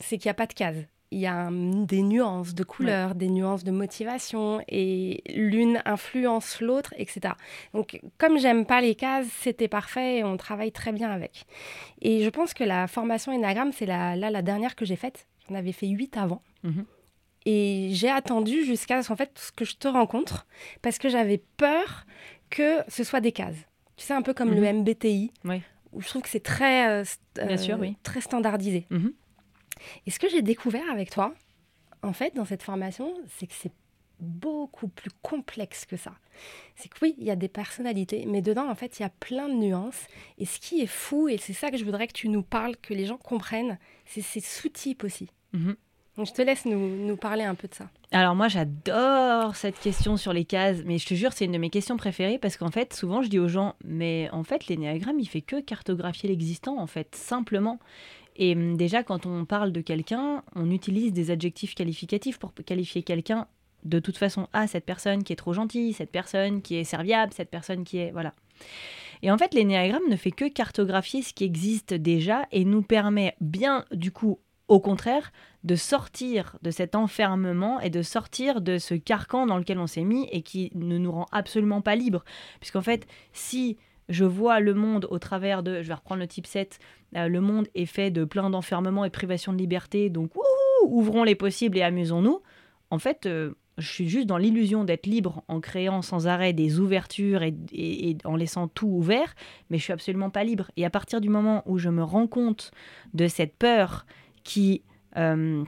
C'est 0.00 0.18
qu'il 0.18 0.28
n'y 0.28 0.32
a 0.32 0.34
pas 0.34 0.46
de 0.46 0.52
cases. 0.52 0.76
Il 1.12 1.18
y 1.18 1.26
a 1.26 1.48
des 1.50 2.00
nuances 2.02 2.54
de 2.54 2.64
couleurs, 2.64 3.14
des 3.14 3.28
nuances 3.28 3.64
de 3.64 3.70
motivation, 3.70 4.62
et 4.68 5.22
l'une 5.34 5.82
influence 5.84 6.60
l'autre, 6.60 6.94
etc. 6.96 7.34
Donc, 7.74 8.00
comme 8.18 8.38
j'aime 8.38 8.64
pas 8.64 8.80
les 8.80 8.94
cases, 8.94 9.26
c'était 9.40 9.68
parfait 9.68 10.16
et 10.18 10.24
on 10.24 10.36
travaille 10.38 10.72
très 10.72 10.90
bien 10.92 11.10
avec. 11.10 11.44
Et 12.00 12.24
je 12.24 12.30
pense 12.30 12.54
que 12.54 12.64
la 12.64 12.86
formation 12.88 13.32
Enneagram, 13.32 13.72
c'est 13.72 13.86
la, 13.86 14.16
là 14.16 14.30
la 14.30 14.42
dernière 14.42 14.74
que 14.74 14.84
j'ai 14.86 14.96
faite. 14.96 15.26
J'en 15.48 15.54
avais 15.54 15.72
fait 15.72 15.86
huit 15.88 16.16
avant. 16.16 16.40
Mhm. 16.62 16.84
Et 17.44 17.88
j'ai 17.92 18.08
attendu 18.10 18.64
jusqu'à 18.64 19.00
en 19.10 19.16
fait, 19.16 19.32
ce 19.36 19.52
que 19.52 19.64
je 19.64 19.76
te 19.76 19.88
rencontre, 19.88 20.46
parce 20.80 20.98
que 20.98 21.08
j'avais 21.08 21.42
peur 21.56 22.06
que 22.50 22.78
ce 22.88 23.04
soit 23.04 23.20
des 23.20 23.32
cases. 23.32 23.56
Tu 23.96 24.06
sais, 24.06 24.14
un 24.14 24.22
peu 24.22 24.32
comme 24.32 24.50
Mhm. 24.50 24.60
le 24.60 24.66
MBTI, 24.72 25.32
Oui. 25.44 25.60
où 25.92 26.00
je 26.00 26.08
trouve 26.08 26.22
que 26.22 26.28
c'est 26.28 26.42
très, 26.42 26.88
euh, 26.88 27.04
sûr, 27.56 27.74
euh, 27.76 27.80
oui. 27.80 27.96
très 28.02 28.20
standardisé. 28.20 28.86
Mhm. 28.90 29.12
Et 30.06 30.10
ce 30.10 30.18
que 30.18 30.28
j'ai 30.28 30.42
découvert 30.42 30.90
avec 30.90 31.10
toi, 31.10 31.34
en 32.02 32.12
fait, 32.12 32.34
dans 32.34 32.44
cette 32.44 32.62
formation, 32.62 33.14
c'est 33.38 33.46
que 33.46 33.54
c'est 33.54 33.72
beaucoup 34.18 34.88
plus 34.88 35.10
complexe 35.22 35.84
que 35.84 35.96
ça. 35.96 36.12
C'est 36.76 36.88
que 36.88 36.96
oui, 37.02 37.14
il 37.18 37.24
y 37.24 37.30
a 37.30 37.36
des 37.36 37.48
personnalités, 37.48 38.24
mais 38.26 38.40
dedans, 38.40 38.70
en 38.70 38.74
fait, 38.74 38.98
il 38.98 39.02
y 39.02 39.04
a 39.04 39.10
plein 39.10 39.48
de 39.48 39.54
nuances. 39.54 40.06
Et 40.38 40.46
ce 40.46 40.60
qui 40.60 40.80
est 40.80 40.86
fou, 40.86 41.28
et 41.28 41.38
c'est 41.38 41.52
ça 41.52 41.70
que 41.70 41.76
je 41.76 41.84
voudrais 41.84 42.06
que 42.06 42.12
tu 42.12 42.28
nous 42.28 42.42
parles, 42.42 42.76
que 42.76 42.94
les 42.94 43.06
gens 43.06 43.18
comprennent, 43.18 43.78
c'est 44.06 44.22
ces 44.22 44.40
sous-types 44.40 45.04
aussi. 45.04 45.28
Mhm. 45.52 45.76
Donc, 46.16 46.26
je 46.26 46.32
te 46.32 46.42
laisse 46.42 46.66
nous, 46.66 47.06
nous 47.06 47.16
parler 47.16 47.44
un 47.44 47.54
peu 47.54 47.68
de 47.68 47.74
ça. 47.74 47.88
Alors 48.14 48.34
moi 48.34 48.48
j'adore 48.48 49.56
cette 49.56 49.80
question 49.80 50.18
sur 50.18 50.34
les 50.34 50.44
cases, 50.44 50.82
mais 50.84 50.98
je 50.98 51.06
te 51.06 51.14
jure 51.14 51.32
c'est 51.32 51.46
une 51.46 51.52
de 51.52 51.58
mes 51.58 51.70
questions 51.70 51.96
préférées 51.96 52.38
parce 52.38 52.58
qu'en 52.58 52.70
fait 52.70 52.92
souvent 52.92 53.22
je 53.22 53.28
dis 53.28 53.38
aux 53.38 53.48
gens 53.48 53.74
mais 53.84 54.28
en 54.32 54.44
fait 54.44 54.66
l'énéagramme 54.66 55.18
il 55.18 55.24
fait 55.24 55.40
que 55.40 55.60
cartographier 55.60 56.28
l'existant 56.28 56.78
en 56.78 56.86
fait 56.86 57.14
simplement. 57.14 57.78
Et 58.36 58.54
hum, 58.54 58.76
déjà 58.76 59.02
quand 59.02 59.26
on 59.26 59.44
parle 59.44 59.72
de 59.72 59.80
quelqu'un, 59.80 60.42
on 60.54 60.70
utilise 60.70 61.12
des 61.12 61.30
adjectifs 61.30 61.74
qualificatifs 61.74 62.38
pour 62.38 62.52
qualifier 62.54 63.02
quelqu'un 63.02 63.46
de 63.84 63.98
toute 63.98 64.16
façon. 64.16 64.48
Ah 64.52 64.66
cette 64.66 64.84
personne 64.84 65.24
qui 65.24 65.32
est 65.32 65.36
trop 65.36 65.52
gentille, 65.52 65.92
cette 65.92 66.12
personne 66.12 66.62
qui 66.62 66.76
est 66.76 66.84
serviable, 66.84 67.32
cette 67.32 67.50
personne 67.50 67.84
qui 67.84 67.98
est 67.98 68.10
voilà. 68.12 68.32
Et 69.22 69.30
en 69.30 69.38
fait 69.38 69.54
l'énéagramme 69.54 70.08
ne 70.08 70.16
fait 70.16 70.30
que 70.30 70.48
cartographier 70.48 71.22
ce 71.22 71.32
qui 71.32 71.44
existe 71.44 71.94
déjà 71.94 72.46
et 72.52 72.64
nous 72.64 72.82
permet 72.82 73.36
bien 73.40 73.84
du 73.92 74.12
coup 74.12 74.38
au 74.68 74.80
contraire 74.80 75.32
de 75.64 75.76
sortir 75.76 76.56
de 76.62 76.70
cet 76.70 76.94
enfermement 76.94 77.80
et 77.80 77.90
de 77.90 78.02
sortir 78.02 78.60
de 78.60 78.78
ce 78.78 78.94
carcan 78.94 79.46
dans 79.46 79.58
lequel 79.58 79.78
on 79.78 79.86
s'est 79.86 80.04
mis 80.04 80.26
et 80.32 80.42
qui 80.42 80.70
ne 80.74 80.98
nous 80.98 81.12
rend 81.12 81.26
absolument 81.30 81.82
pas 81.82 81.94
libres. 81.94 82.24
Puisqu'en 82.58 82.80
fait, 82.80 83.06
si 83.32 83.76
je 84.12 84.24
vois 84.24 84.60
le 84.60 84.74
monde 84.74 85.06
au 85.10 85.18
travers 85.18 85.62
de, 85.62 85.82
je 85.82 85.88
vais 85.88 85.94
reprendre 85.94 86.20
le 86.20 86.28
type 86.28 86.46
7, 86.46 86.78
euh, 87.16 87.28
le 87.28 87.40
monde 87.40 87.66
est 87.74 87.86
fait 87.86 88.10
de 88.10 88.24
plein 88.24 88.50
d'enfermements 88.50 89.04
et 89.04 89.10
privations 89.10 89.52
de 89.52 89.58
liberté, 89.58 90.10
donc 90.10 90.32
ouvrons 90.84 91.24
les 91.24 91.34
possibles 91.34 91.78
et 91.78 91.82
amusons-nous. 91.82 92.40
En 92.90 92.98
fait, 92.98 93.24
euh, 93.24 93.54
je 93.78 93.88
suis 93.88 94.08
juste 94.08 94.26
dans 94.26 94.36
l'illusion 94.36 94.84
d'être 94.84 95.06
libre 95.06 95.42
en 95.48 95.60
créant 95.60 96.02
sans 96.02 96.26
arrêt 96.26 96.52
des 96.52 96.78
ouvertures 96.78 97.42
et, 97.42 98.16
en 98.24 98.36
laissant 98.36 98.68
tout 98.68 98.86
ouvert, 98.86 99.34
mais 99.70 99.78
je 99.78 99.84
suis 99.84 99.94
absolument 99.94 100.30
pas 100.30 100.44
libre. 100.44 100.70
Et 100.76 100.84
à 100.84 100.90
partir 100.90 101.22
du 101.22 101.30
moment 101.30 101.62
où 101.64 101.78
je 101.78 101.88
me 101.88 102.02
rends 102.02 102.26
compte 102.26 102.70
de 103.14 103.28
cette 103.28 103.56
peur 103.56 104.04
qui 104.44 104.82
euh, 105.16 105.64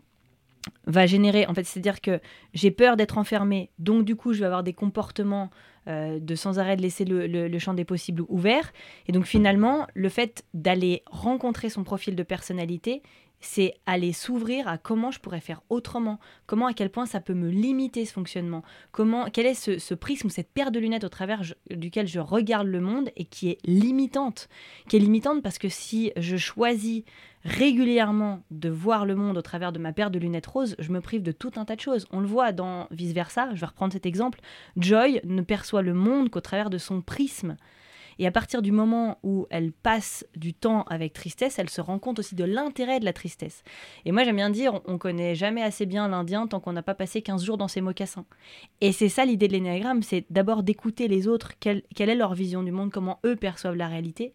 va 0.87 1.07
générer, 1.07 1.47
en 1.47 1.55
fait, 1.55 1.65
c'est-à-dire 1.65 2.03
que 2.03 2.21
j'ai 2.53 2.71
peur 2.71 2.97
d'être 2.99 3.17
enfermée, 3.17 3.71
donc 3.79 4.05
du 4.05 4.17
coup, 4.17 4.35
je 4.35 4.41
vais 4.41 4.47
avoir 4.47 4.63
des 4.63 4.75
comportements 4.75 5.51
euh, 5.89 6.19
de 6.21 6.35
sans 6.35 6.59
arrêt 6.59 6.77
de 6.77 6.83
laisser 6.83 7.05
le, 7.05 7.27
le- 7.27 7.59
champ 7.59 7.75
des 7.75 7.85
possibles 7.85 8.23
ouvert. 8.29 8.73
Et 9.07 9.13
donc 9.13 9.25
finalement, 9.27 9.87
le 9.95 10.09
fait 10.09 10.45
d'aller 10.55 11.03
rencontrer 11.07 11.69
son 11.71 11.85
profil 11.85 12.17
de 12.17 12.23
personnalité, 12.23 13.03
c'est 13.41 13.75
aller 13.85 14.15
s'ouvrir 14.15 14.69
à 14.69 14.79
comment 14.79 15.11
je 15.11 15.21
pourrais 15.21 15.41
faire 15.41 15.61
autrement, 15.69 16.19
comment 16.47 16.67
à 16.67 16.73
quel 16.73 16.89
point 16.89 17.05
ça 17.05 17.21
peut 17.21 17.35
me 17.35 17.51
limiter 17.51 18.07
ce 18.07 18.13
fonctionnement, 18.15 18.63
comment, 18.91 19.27
quel 19.31 19.45
est 19.45 19.53
ce, 19.55 19.79
ce 19.79 19.93
prisme, 19.93 20.31
cette 20.31 20.51
paire 20.51 20.71
de 20.71 20.79
lunettes 20.79 21.05
au 21.05 21.11
travers 21.11 21.43
duquel 21.71 22.07
je 22.07 22.21
regarde 22.21 22.67
le 22.67 22.81
monde 22.81 23.11
et 23.17 23.27
qui 23.27 23.51
est 23.51 23.59
limitante, 23.67 24.49
qui 24.89 24.97
est 24.97 25.01
limitante 25.01 25.43
parce 25.43 25.59
que 25.59 25.69
si 25.69 26.11
je 26.17 26.39
choisis 26.39 27.03
régulièrement 27.45 28.43
de 28.51 28.69
voir 28.69 29.05
le 29.05 29.15
monde 29.15 29.37
au 29.37 29.43
travers 29.43 29.73
de 29.73 29.79
ma 29.79 29.93
paire 29.93 30.11
de 30.11 30.19
lunettes 30.19 30.47
roses, 30.47 30.77
je 30.79 30.91
me 30.91 31.01
prive 31.01 31.23
de 31.23 31.33
tout 31.33 31.53
un 31.57 31.65
tas 31.65 31.77
de 31.77 31.81
choses. 31.81 32.07
On 32.11 32.21
le 32.21 32.27
voit 32.27 32.53
dans 32.53 32.87
Vice 32.91 33.13
Versa, 33.13 33.51
je 33.55 33.61
vais 33.61 33.67
reprendre 33.67 33.93
cet 33.93 34.07
exemple, 34.07 34.41
Joy 34.77 35.21
ne 35.25 35.43
perçoit 35.43 35.83
le 35.83 35.95
monde 35.95 36.31
qu'au 36.31 36.41
travers 36.41 36.71
de 36.71 36.79
son 36.79 37.03
prisme. 37.03 37.57
Et 38.19 38.27
à 38.27 38.31
partir 38.31 38.63
du 38.63 38.73
moment 38.73 39.19
où 39.23 39.47
elle 39.51 39.73
passe 39.73 40.27
du 40.37 40.55
temps 40.55 40.83
avec 40.85 41.13
tristesse, 41.13 41.59
elle 41.59 41.71
se 41.71 41.81
rend 41.81 41.99
compte 41.99 42.19
aussi 42.19 42.35
de 42.35 42.45
l'intérêt 42.45 43.01
de 43.01 43.05
la 43.05 43.13
tristesse. 43.13 43.63
Et 44.05 44.13
moi, 44.13 44.25
j'aime 44.25 44.37
bien 44.37 44.51
dire, 44.51 44.81
on 44.87 44.99
connaît 44.99 45.35
jamais 45.35 45.63
assez 45.63 45.87
bien 45.87 46.09
l'Indien 46.09 46.47
tant 46.47 46.61
qu'on 46.61 46.73
n'a 46.73 46.83
pas 46.83 46.95
passé 46.95 47.23
15 47.23 47.45
jours 47.45 47.59
dans 47.59 47.69
ses 47.69 47.81
mocassins. 47.81 48.27
Et 48.81 48.93
c'est 48.93 49.09
ça 49.09 49.25
l'idée 49.25 49.49
de 49.49 49.53
l'énéagramme, 49.53 50.03
c'est 50.03 50.27
d'abord 50.31 50.63
d'écouter 50.63 51.09
les 51.09 51.29
autres, 51.29 51.53
quelle, 51.59 51.83
quelle 51.95 52.11
est 52.11 52.15
leur 52.15 52.35
vision 52.35 52.63
du 52.63 52.73
monde, 52.73 52.91
comment 52.91 53.19
eux 53.25 53.37
perçoivent 53.37 53.77
la 53.77 53.89
réalité, 53.89 54.33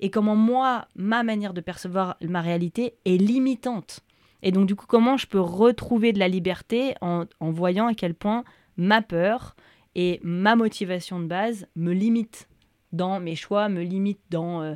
et 0.00 0.10
comment 0.10 0.36
moi, 0.36 0.86
ma 0.96 1.22
manière 1.22 1.54
de 1.54 1.60
percevoir 1.60 2.16
ma 2.22 2.40
réalité 2.40 2.94
est 3.04 3.16
limitante. 3.16 4.00
Et 4.42 4.52
donc, 4.52 4.66
du 4.66 4.76
coup, 4.76 4.86
comment 4.86 5.16
je 5.16 5.26
peux 5.26 5.40
retrouver 5.40 6.12
de 6.12 6.18
la 6.18 6.28
liberté 6.28 6.94
en, 7.00 7.24
en 7.40 7.50
voyant 7.50 7.88
à 7.88 7.94
quel 7.94 8.14
point 8.14 8.44
ma 8.76 9.02
peur 9.02 9.56
et 9.94 10.20
ma 10.22 10.54
motivation 10.54 11.18
de 11.18 11.26
base 11.26 11.66
me 11.74 11.92
limitent 11.92 12.47
dans 12.92 13.20
mes 13.20 13.36
choix, 13.36 13.68
me 13.68 13.82
limite 13.82 14.20
dans... 14.30 14.62
Euh, 14.62 14.74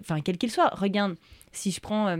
enfin, 0.00 0.20
quel 0.20 0.38
qu'il 0.38 0.50
soit. 0.50 0.68
Regarde, 0.68 1.16
si 1.52 1.70
je 1.70 1.80
prends 1.80 2.08
euh, 2.08 2.16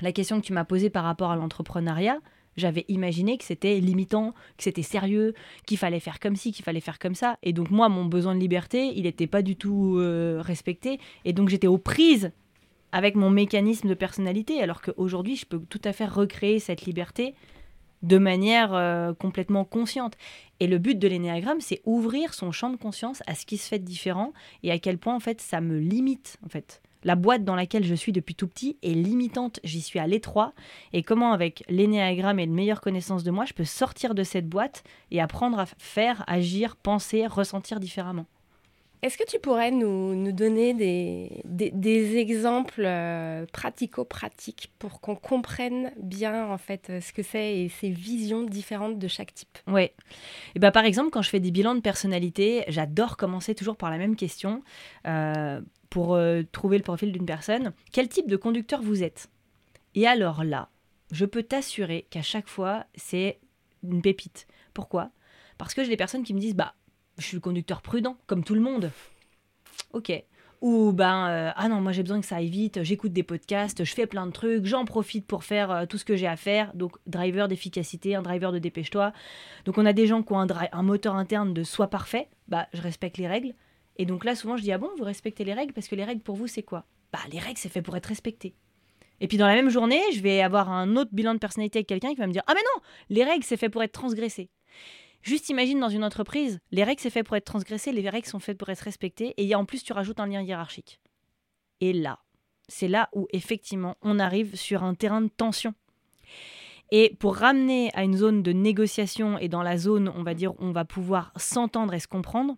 la 0.00 0.12
question 0.12 0.40
que 0.40 0.46
tu 0.46 0.52
m'as 0.52 0.64
posée 0.64 0.90
par 0.90 1.04
rapport 1.04 1.30
à 1.30 1.36
l'entrepreneuriat, 1.36 2.18
j'avais 2.56 2.84
imaginé 2.88 3.38
que 3.38 3.44
c'était 3.44 3.80
limitant, 3.80 4.32
que 4.56 4.64
c'était 4.64 4.82
sérieux, 4.82 5.34
qu'il 5.66 5.78
fallait 5.78 6.00
faire 6.00 6.20
comme 6.20 6.36
ci, 6.36 6.52
qu'il 6.52 6.64
fallait 6.64 6.80
faire 6.80 6.98
comme 6.98 7.14
ça. 7.14 7.38
Et 7.42 7.52
donc 7.52 7.70
moi, 7.70 7.88
mon 7.88 8.04
besoin 8.04 8.34
de 8.34 8.40
liberté, 8.40 8.92
il 8.94 9.04
n'était 9.04 9.26
pas 9.26 9.42
du 9.42 9.56
tout 9.56 9.96
euh, 9.98 10.40
respecté. 10.40 11.00
Et 11.24 11.32
donc 11.32 11.48
j'étais 11.48 11.66
aux 11.66 11.78
prises 11.78 12.32
avec 12.92 13.14
mon 13.14 13.30
mécanisme 13.30 13.88
de 13.88 13.94
personnalité, 13.94 14.62
alors 14.62 14.82
qu'aujourd'hui, 14.82 15.36
je 15.36 15.46
peux 15.46 15.60
tout 15.60 15.80
à 15.84 15.92
fait 15.92 16.06
recréer 16.06 16.58
cette 16.58 16.82
liberté 16.82 17.34
de 18.02 18.18
manière 18.18 18.74
euh, 18.74 19.12
complètement 19.14 19.64
consciente. 19.64 20.16
Et 20.60 20.66
le 20.66 20.78
but 20.78 20.98
de 20.98 21.08
l'énéagramme, 21.08 21.60
c'est 21.60 21.80
ouvrir 21.84 22.34
son 22.34 22.52
champ 22.52 22.70
de 22.70 22.76
conscience 22.76 23.22
à 23.26 23.34
ce 23.34 23.46
qui 23.46 23.56
se 23.56 23.68
fait 23.68 23.78
de 23.78 23.84
différent 23.84 24.32
et 24.62 24.70
à 24.70 24.78
quel 24.78 24.98
point 24.98 25.14
en 25.14 25.20
fait 25.20 25.40
ça 25.40 25.60
me 25.60 25.78
limite 25.78 26.38
en 26.44 26.48
fait. 26.48 26.82
La 27.02 27.14
boîte 27.14 27.44
dans 27.44 27.54
laquelle 27.54 27.84
je 27.84 27.94
suis 27.94 28.12
depuis 28.12 28.34
tout 28.34 28.46
petit 28.46 28.76
est 28.82 28.92
limitante, 28.92 29.58
j'y 29.64 29.80
suis 29.80 29.98
à 29.98 30.06
l'étroit 30.06 30.52
et 30.92 31.02
comment 31.02 31.32
avec 31.32 31.64
l'énéagramme 31.68 32.38
et 32.38 32.44
une 32.44 32.52
meilleure 32.52 32.82
connaissance 32.82 33.24
de 33.24 33.30
moi, 33.30 33.46
je 33.46 33.54
peux 33.54 33.64
sortir 33.64 34.14
de 34.14 34.22
cette 34.22 34.48
boîte 34.48 34.84
et 35.10 35.20
apprendre 35.20 35.58
à 35.58 35.66
faire, 35.66 36.24
agir, 36.26 36.76
penser, 36.76 37.26
ressentir 37.26 37.80
différemment. 37.80 38.26
Est-ce 39.02 39.16
que 39.16 39.24
tu 39.24 39.38
pourrais 39.38 39.70
nous, 39.70 40.30
donner 40.32 40.74
des, 40.74 42.16
exemples 42.16 42.84
euh, 42.84 43.46
pratico-pratiques 43.50 44.70
pour 44.78 45.00
qu'on 45.00 45.16
comprenne 45.16 45.92
bien 45.96 46.46
en 46.46 46.58
fait 46.58 46.90
euh, 46.90 47.00
ce 47.00 47.12
que 47.12 47.22
c'est 47.22 47.60
et 47.60 47.68
ces 47.70 47.88
visions 47.88 48.42
différentes 48.42 48.98
de 48.98 49.08
chaque 49.08 49.32
type? 49.32 49.58
Oui. 49.66 49.90
Et 50.54 50.58
bah, 50.58 50.70
par 50.70 50.84
exemple, 50.84 51.10
quand 51.10 51.22
je 51.22 51.30
fais 51.30 51.40
des 51.40 51.50
bilans 51.50 51.74
de 51.74 51.80
personnalité, 51.80 52.64
j'adore 52.68 53.16
commencer 53.16 53.54
toujours 53.54 53.76
par 53.76 53.90
la 53.90 53.96
même 53.96 54.16
question 54.16 54.62
euh, 55.06 55.60
pour 55.88 56.18
trouver 56.52 56.76
le 56.76 56.84
profil 56.84 57.10
d'une 57.10 57.26
personne. 57.26 57.72
Quel 57.92 58.08
type 58.08 58.28
de 58.28 58.36
conducteur 58.36 58.80
vous 58.82 59.02
êtes? 59.02 59.28
Et 59.94 60.06
alors 60.06 60.44
là, 60.44 60.68
je 61.10 61.24
peux 61.24 61.42
t'assurer 61.42 62.06
qu'à 62.10 62.22
chaque 62.22 62.48
fois, 62.48 62.84
c'est 62.94 63.40
une 63.82 64.02
pépite. 64.02 64.46
Pourquoi? 64.74 65.10
Parce 65.58 65.74
que 65.74 65.82
j'ai 65.82 65.90
des 65.90 65.96
personnes 65.96 66.22
qui 66.22 66.32
me 66.32 66.40
disent 66.40 66.54
bah 66.54 66.74
je 67.20 67.26
suis 67.26 67.36
le 67.36 67.40
conducteur 67.40 67.82
prudent, 67.82 68.16
comme 68.26 68.44
tout 68.44 68.54
le 68.54 68.60
monde. 68.60 68.90
Ok. 69.92 70.12
Ou 70.60 70.92
ben, 70.92 71.28
euh, 71.28 71.50
ah 71.56 71.68
non, 71.68 71.80
moi 71.80 71.92
j'ai 71.92 72.02
besoin 72.02 72.20
que 72.20 72.26
ça 72.26 72.36
aille 72.36 72.50
vite, 72.50 72.82
j'écoute 72.82 73.14
des 73.14 73.22
podcasts, 73.22 73.82
je 73.82 73.94
fais 73.94 74.06
plein 74.06 74.26
de 74.26 74.32
trucs, 74.32 74.66
j'en 74.66 74.84
profite 74.84 75.26
pour 75.26 75.42
faire 75.42 75.70
euh, 75.70 75.86
tout 75.86 75.96
ce 75.96 76.04
que 76.04 76.16
j'ai 76.16 76.26
à 76.26 76.36
faire. 76.36 76.74
Donc, 76.74 76.96
driver 77.06 77.48
d'efficacité, 77.48 78.14
un 78.14 78.22
driver 78.22 78.52
de 78.52 78.58
dépêche-toi. 78.58 79.12
Donc, 79.64 79.78
on 79.78 79.86
a 79.86 79.94
des 79.94 80.06
gens 80.06 80.22
qui 80.22 80.32
ont 80.34 80.40
un, 80.40 80.82
moteur 80.82 81.14
interne 81.14 81.54
de 81.54 81.62
soit 81.62 81.88
parfait, 81.88 82.28
bah, 82.48 82.66
je 82.74 82.82
respecte 82.82 83.16
les 83.16 83.28
règles. 83.28 83.54
Et 83.96 84.06
donc 84.06 84.24
là, 84.24 84.34
souvent, 84.34 84.56
je 84.56 84.62
dis, 84.62 84.72
ah 84.72 84.78
bon, 84.78 84.90
vous 84.98 85.04
respectez 85.04 85.44
les 85.44 85.54
règles? 85.54 85.72
Parce 85.72 85.88
que 85.88 85.94
les 85.94 86.04
règles 86.04 86.22
pour 86.22 86.36
vous, 86.36 86.46
c'est 86.46 86.62
quoi? 86.62 86.84
Bah, 87.12 87.18
les 87.32 87.38
règles, 87.38 87.58
c'est 87.58 87.68
fait 87.68 87.82
pour 87.82 87.96
être 87.96 88.06
respecté. 88.06 88.54
Et 89.20 89.28
puis 89.28 89.36
dans 89.36 89.46
la 89.46 89.54
même 89.54 89.68
journée, 89.68 90.00
je 90.14 90.20
vais 90.20 90.40
avoir 90.40 90.70
un 90.70 90.96
autre 90.96 91.10
bilan 91.12 91.34
de 91.34 91.38
personnalité 91.38 91.78
avec 91.78 91.86
quelqu'un 91.86 92.10
qui 92.10 92.16
va 92.16 92.26
me 92.26 92.32
dire 92.32 92.42
Ah 92.46 92.54
mais 92.54 92.62
non, 92.74 92.82
les 93.10 93.22
règles 93.24 93.44
c'est 93.44 93.56
fait 93.56 93.68
pour 93.68 93.82
être 93.82 93.92
transgressé. 93.92 94.48
Juste 95.22 95.48
imagine 95.50 95.80
dans 95.80 95.88
une 95.88 96.04
entreprise, 96.04 96.60
les 96.70 96.84
règles 96.84 97.00
c'est 97.00 97.10
fait 97.10 97.22
pour 97.22 97.36
être 97.36 97.44
transgressées, 97.44 97.92
les 97.92 98.08
règles 98.08 98.26
sont 98.26 98.38
faites 98.38 98.58
pour 98.58 98.70
être 98.70 98.80
respectées, 98.80 99.34
et 99.36 99.54
en 99.54 99.64
plus 99.64 99.84
tu 99.84 99.92
rajoutes 99.92 100.20
un 100.20 100.26
lien 100.26 100.42
hiérarchique. 100.42 101.00
Et 101.80 101.92
là, 101.92 102.20
c'est 102.68 102.88
là 102.88 103.08
où 103.14 103.26
effectivement 103.32 103.96
on 104.02 104.18
arrive 104.18 104.56
sur 104.56 104.82
un 104.82 104.94
terrain 104.94 105.20
de 105.20 105.28
tension. 105.28 105.74
Et 106.92 107.16
pour 107.20 107.36
ramener 107.36 107.90
à 107.94 108.02
une 108.02 108.16
zone 108.16 108.42
de 108.42 108.52
négociation 108.52 109.38
et 109.38 109.48
dans 109.48 109.62
la 109.62 109.76
zone, 109.76 110.10
on 110.16 110.22
va 110.22 110.34
dire, 110.34 110.54
on 110.58 110.72
va 110.72 110.84
pouvoir 110.84 111.32
s'entendre 111.36 111.94
et 111.94 112.00
se 112.00 112.08
comprendre, 112.08 112.56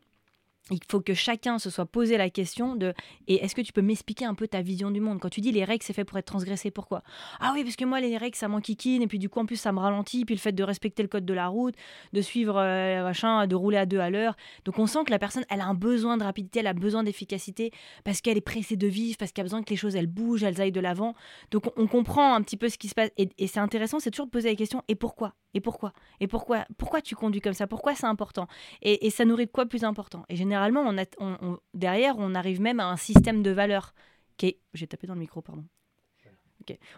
il 0.72 0.80
faut 0.88 1.00
que 1.00 1.14
chacun 1.14 1.58
se 1.58 1.70
soit 1.70 1.86
posé 1.86 2.16
la 2.16 2.30
question 2.30 2.76
de 2.76 2.94
et 3.28 3.44
est-ce 3.44 3.54
que 3.54 3.60
tu 3.60 3.72
peux 3.72 3.82
m'expliquer 3.82 4.24
un 4.24 4.34
peu 4.34 4.48
ta 4.48 4.62
vision 4.62 4.90
du 4.90 5.00
monde? 5.00 5.20
Quand 5.20 5.28
tu 5.28 5.40
dis 5.40 5.52
les 5.52 5.64
règles 5.64 5.84
c'est 5.84 5.92
fait 5.92 6.04
pour 6.04 6.18
être 6.18 6.26
transgressé 6.26 6.70
pourquoi? 6.70 7.02
Ah 7.40 7.52
oui 7.54 7.62
parce 7.62 7.76
que 7.76 7.84
moi 7.84 8.00
les 8.00 8.16
règles 8.16 8.36
ça 8.36 8.48
m'enquiquine 8.48 9.02
et 9.02 9.06
puis 9.06 9.18
du 9.18 9.28
coup 9.28 9.40
en 9.40 9.46
plus 9.46 9.56
ça 9.56 9.72
me 9.72 9.78
ralentit 9.78 10.24
puis 10.24 10.34
le 10.34 10.40
fait 10.40 10.52
de 10.52 10.62
respecter 10.62 11.02
le 11.02 11.08
code 11.08 11.24
de 11.24 11.34
la 11.34 11.48
route 11.48 11.74
de 12.12 12.20
suivre 12.20 12.56
euh, 12.58 13.46
de 13.46 13.54
rouler 13.54 13.76
à 13.76 13.86
deux 13.86 13.98
à 13.98 14.10
l'heure. 14.10 14.36
Donc 14.64 14.78
on 14.78 14.86
sent 14.86 15.04
que 15.06 15.10
la 15.10 15.18
personne 15.18 15.44
elle 15.50 15.60
a 15.60 15.66
un 15.66 15.74
besoin 15.74 16.16
de 16.16 16.24
rapidité 16.24 16.60
elle 16.60 16.66
a 16.66 16.74
besoin 16.74 17.02
d'efficacité 17.02 17.70
parce 18.04 18.20
qu'elle 18.20 18.36
est 18.36 18.40
pressée 18.40 18.76
de 18.76 18.86
vivre 18.86 19.16
parce 19.18 19.32
qu'elle 19.32 19.44
a 19.44 19.46
besoin 19.46 19.62
que 19.62 19.70
les 19.70 19.76
choses 19.76 19.96
elles 19.96 20.06
bougent 20.06 20.42
elles 20.42 20.60
aillent 20.60 20.72
de 20.72 20.80
l'avant. 20.80 21.14
Donc 21.50 21.64
on, 21.76 21.86
comprend 21.86 22.34
un 22.34 22.42
petit 22.42 22.56
peu 22.56 22.68
ce 22.68 22.78
qui 22.78 22.88
se 22.88 22.94
passe 22.94 23.10
et, 23.18 23.28
c'est 23.46 23.60
intéressant 23.60 24.00
c'est 24.00 24.10
toujours 24.10 24.26
de 24.26 24.30
poser 24.30 24.48
la 24.48 24.56
question 24.56 24.82
et 24.88 24.94
pourquoi? 24.94 25.34
Et 25.54 25.60
pourquoi? 25.60 25.92
Et 26.20 26.26
pourquoi? 26.26 26.64
Pourquoi 26.78 27.02
tu 27.02 27.14
conduis 27.14 27.42
comme 27.42 27.52
ça? 27.52 27.66
Pourquoi 27.66 27.94
c'est 27.94 28.06
important? 28.06 28.46
Et, 28.80 29.06
et 29.06 29.10
ça 29.10 29.26
nourrit 29.26 29.44
de 29.44 29.50
quoi 29.50 29.66
plus 29.66 29.84
important? 29.84 30.24
Et 30.30 30.36
généralement, 30.36 30.61
on 30.70 31.58
derrière, 31.74 32.16
on 32.18 32.34
arrive 32.34 32.60
même 32.60 32.80
à 32.80 32.86
un 32.86 32.96
système 32.96 33.42
de 33.42 33.50
valeurs 33.50 33.94
qui 34.36 34.46
est... 34.46 34.58
J'ai 34.74 34.86
tapé 34.86 35.06
dans 35.06 35.14
le 35.14 35.20
micro, 35.20 35.42
pardon. 35.42 35.64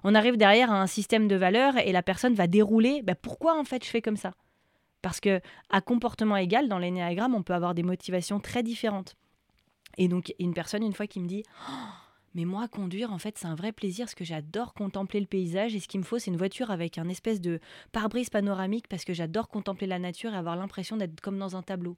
On 0.02 0.14
arrive 0.14 0.36
derrière 0.36 0.70
à 0.70 0.80
un 0.80 0.86
système 0.86 1.28
de 1.28 1.36
valeurs 1.36 1.78
et 1.78 1.92
la 1.92 2.02
personne 2.02 2.34
va 2.34 2.46
dérouler. 2.46 3.02
Bah, 3.02 3.14
pourquoi 3.14 3.58
en 3.58 3.64
fait 3.64 3.84
je 3.84 3.90
fais 3.90 4.02
comme 4.02 4.16
ça? 4.16 4.32
Parce 5.02 5.20
que 5.20 5.40
à 5.70 5.80
comportement 5.80 6.36
égal, 6.36 6.68
dans 6.68 6.78
l'énéagramme, 6.78 7.34
on 7.34 7.42
peut 7.42 7.54
avoir 7.54 7.74
des 7.74 7.82
motivations 7.82 8.40
très 8.40 8.62
différentes. 8.62 9.16
Et 9.98 10.08
donc, 10.08 10.34
une 10.38 10.54
personne, 10.54 10.82
une 10.82 10.94
fois 10.94 11.06
qui 11.06 11.20
me 11.20 11.28
dit 11.28 11.42
oh, 11.68 11.72
Mais 12.34 12.44
moi, 12.44 12.68
conduire, 12.68 13.12
en 13.12 13.18
fait, 13.18 13.38
c'est 13.38 13.46
un 13.46 13.54
vrai 13.54 13.72
plaisir 13.72 14.06
parce 14.06 14.14
que 14.14 14.24
j'adore 14.24 14.74
contempler 14.74 15.20
le 15.20 15.26
paysage. 15.26 15.74
Et 15.74 15.80
ce 15.80 15.88
qu'il 15.88 16.00
me 16.00 16.04
faut, 16.04 16.18
c'est 16.18 16.30
une 16.30 16.36
voiture 16.36 16.70
avec 16.70 16.98
un 16.98 17.08
espèce 17.08 17.40
de 17.40 17.60
pare-brise 17.92 18.30
panoramique 18.30 18.88
parce 18.88 19.04
que 19.04 19.12
j'adore 19.12 19.48
contempler 19.48 19.86
la 19.86 19.98
nature 19.98 20.32
et 20.32 20.36
avoir 20.36 20.56
l'impression 20.56 20.96
d'être 20.96 21.20
comme 21.20 21.38
dans 21.38 21.54
un 21.54 21.62
tableau. 21.62 21.96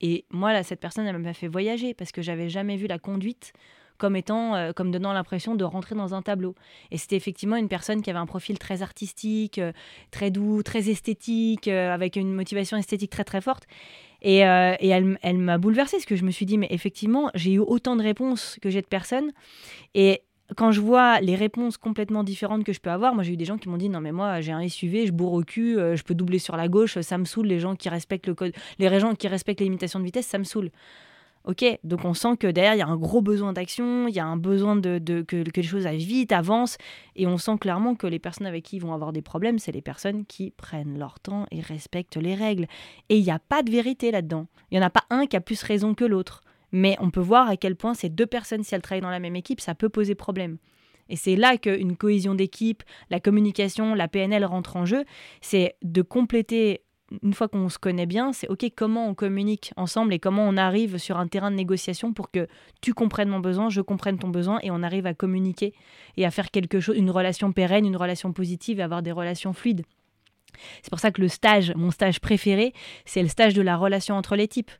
Et 0.00 0.24
moi, 0.30 0.52
là, 0.52 0.62
cette 0.62 0.80
personne, 0.80 1.06
elle 1.06 1.18
m'a 1.18 1.32
fait 1.32 1.48
voyager 1.48 1.94
parce 1.94 2.12
que 2.12 2.22
j'avais 2.22 2.48
jamais 2.48 2.76
vu 2.76 2.86
la 2.86 2.98
conduite 2.98 3.52
comme 3.98 4.16
étant, 4.16 4.54
euh, 4.54 4.72
comme 4.72 4.90
donnant 4.90 5.12
l'impression 5.12 5.54
de 5.54 5.64
rentrer 5.64 5.94
dans 5.94 6.14
un 6.14 6.22
tableau. 6.22 6.54
Et 6.90 6.98
c'était 6.98 7.16
effectivement 7.16 7.56
une 7.56 7.68
personne 7.68 8.02
qui 8.02 8.10
avait 8.10 8.18
un 8.18 8.26
profil 8.26 8.58
très 8.58 8.82
artistique, 8.82 9.58
euh, 9.58 9.72
très 10.10 10.30
doux, 10.30 10.62
très 10.62 10.90
esthétique, 10.90 11.68
euh, 11.68 11.92
avec 11.92 12.16
une 12.16 12.32
motivation 12.34 12.76
esthétique 12.76 13.10
très 13.10 13.24
très 13.24 13.40
forte. 13.40 13.64
Et, 14.22 14.38
et 14.38 14.88
elle, 14.88 15.18
elle 15.22 15.38
m'a 15.38 15.58
bouleversée, 15.58 15.98
parce 15.98 16.06
que 16.06 16.16
je 16.16 16.24
me 16.24 16.30
suis 16.30 16.46
dit, 16.46 16.58
mais 16.58 16.66
effectivement, 16.70 17.30
j'ai 17.34 17.52
eu 17.52 17.58
autant 17.58 17.94
de 17.96 18.02
réponses 18.02 18.58
que 18.60 18.70
j'ai 18.70 18.80
de 18.80 18.86
personnes. 18.86 19.30
Et 19.94 20.22
quand 20.54 20.70
je 20.70 20.80
vois 20.80 21.20
les 21.20 21.34
réponses 21.34 21.76
complètement 21.76 22.22
différentes 22.22 22.64
que 22.64 22.72
je 22.72 22.80
peux 22.80 22.90
avoir, 22.90 23.14
moi 23.14 23.24
j'ai 23.24 23.32
eu 23.32 23.36
des 23.36 23.44
gens 23.44 23.58
qui 23.58 23.68
m'ont 23.68 23.76
dit 23.76 23.88
non 23.88 24.00
mais 24.00 24.12
moi 24.12 24.40
j'ai 24.40 24.52
un 24.52 24.66
SUV, 24.68 25.06
je 25.06 25.12
bourre 25.12 25.32
au 25.32 25.42
cul, 25.42 25.78
euh, 25.78 25.96
je 25.96 26.04
peux 26.04 26.14
doubler 26.14 26.38
sur 26.38 26.56
la 26.56 26.68
gauche, 26.68 27.00
ça 27.00 27.18
me 27.18 27.24
saoule 27.24 27.46
les 27.46 27.58
gens 27.58 27.74
qui 27.74 27.88
respectent 27.88 28.28
le 28.28 28.34
code, 28.34 28.52
les 28.78 29.00
gens 29.00 29.14
qui 29.14 29.26
respectent 29.28 29.60
les 29.60 29.66
limitations 29.66 29.98
de 29.98 30.04
vitesse, 30.04 30.26
ça 30.26 30.38
me 30.38 30.44
saoule. 30.44 30.70
Ok, 31.46 31.64
donc 31.84 32.04
on 32.04 32.12
sent 32.12 32.36
que 32.40 32.48
derrière 32.48 32.74
il 32.74 32.78
y 32.78 32.82
a 32.82 32.88
un 32.88 32.96
gros 32.96 33.22
besoin 33.22 33.52
d'action, 33.52 34.08
il 34.08 34.14
y 34.14 34.18
a 34.18 34.26
un 34.26 34.36
besoin 34.36 34.74
de, 34.74 34.98
que, 35.22 35.44
les 35.54 35.62
choses 35.62 35.86
aillent 35.86 36.04
vite, 36.04 36.32
avancent, 36.32 36.76
et 37.14 37.28
on 37.28 37.38
sent 37.38 37.58
clairement 37.60 37.94
que 37.94 38.08
les 38.08 38.18
personnes 38.18 38.48
avec 38.48 38.64
qui 38.64 38.76
ils 38.76 38.82
vont 38.82 38.92
avoir 38.92 39.12
des 39.12 39.22
problèmes, 39.22 39.60
c'est 39.60 39.70
les 39.70 39.80
personnes 39.80 40.26
qui 40.26 40.50
prennent 40.50 40.98
leur 40.98 41.20
temps 41.20 41.46
et 41.52 41.60
respectent 41.60 42.16
les 42.16 42.34
règles. 42.34 42.66
Et 43.10 43.18
il 43.18 43.22
n'y 43.22 43.30
a 43.30 43.38
pas 43.38 43.62
de 43.62 43.70
vérité 43.70 44.10
là-dedans. 44.10 44.48
Il 44.72 44.78
n'y 44.78 44.84
en 44.84 44.86
a 44.86 44.90
pas 44.90 45.04
un 45.08 45.26
qui 45.26 45.36
a 45.36 45.40
plus 45.40 45.62
raison 45.62 45.94
que 45.94 46.04
l'autre. 46.04 46.42
Mais 46.72 46.96
on 47.00 47.10
peut 47.10 47.20
voir 47.20 47.48
à 47.48 47.56
quel 47.56 47.76
point 47.76 47.94
ces 47.94 48.08
deux 48.08 48.26
personnes, 48.26 48.62
si 48.62 48.74
elles 48.74 48.82
travaillent 48.82 49.02
dans 49.02 49.10
la 49.10 49.20
même 49.20 49.36
équipe, 49.36 49.60
ça 49.60 49.74
peut 49.74 49.88
poser 49.88 50.14
problème. 50.14 50.58
Et 51.08 51.16
c'est 51.16 51.36
là 51.36 51.56
qu'une 51.56 51.96
cohésion 51.96 52.34
d'équipe, 52.34 52.82
la 53.10 53.20
communication, 53.20 53.94
la 53.94 54.08
PNL 54.08 54.44
rentre 54.44 54.76
en 54.76 54.84
jeu. 54.84 55.04
C'est 55.40 55.76
de 55.82 56.02
compléter 56.02 56.82
une 57.22 57.34
fois 57.34 57.48
qu'on 57.48 57.68
se 57.68 57.78
connaît 57.78 58.06
bien, 58.06 58.32
c'est 58.32 58.48
OK, 58.48 58.64
comment 58.74 59.08
on 59.08 59.14
communique 59.14 59.72
ensemble 59.76 60.12
et 60.12 60.18
comment 60.18 60.42
on 60.42 60.56
arrive 60.56 60.98
sur 60.98 61.18
un 61.18 61.28
terrain 61.28 61.50
de 61.50 61.56
négociation 61.56 62.12
pour 62.12 62.30
que 62.30 62.48
tu 62.80 62.94
comprennes 62.94 63.28
mon 63.28 63.38
besoin, 63.38 63.68
je 63.68 63.80
comprenne 63.80 64.18
ton 64.18 64.28
besoin 64.28 64.58
et 64.62 64.70
on 64.70 64.82
arrive 64.82 65.06
à 65.06 65.14
communiquer 65.14 65.72
et 66.16 66.26
à 66.26 66.32
faire 66.32 66.50
quelque 66.50 66.80
chose, 66.80 66.96
une 66.96 67.10
relation 67.10 67.52
pérenne, 67.52 67.86
une 67.86 67.96
relation 67.96 68.32
positive 68.32 68.80
et 68.80 68.82
avoir 68.82 69.02
des 69.02 69.12
relations 69.12 69.52
fluides. 69.52 69.84
C'est 70.82 70.90
pour 70.90 71.00
ça 71.00 71.10
que 71.10 71.20
le 71.20 71.28
stage, 71.28 71.72
mon 71.76 71.90
stage 71.90 72.20
préféré, 72.20 72.72
c'est 73.04 73.22
le 73.22 73.28
stage 73.28 73.54
de 73.54 73.62
la 73.62 73.76
relation 73.76 74.16
entre 74.16 74.36
les 74.36 74.48
types 74.48 74.72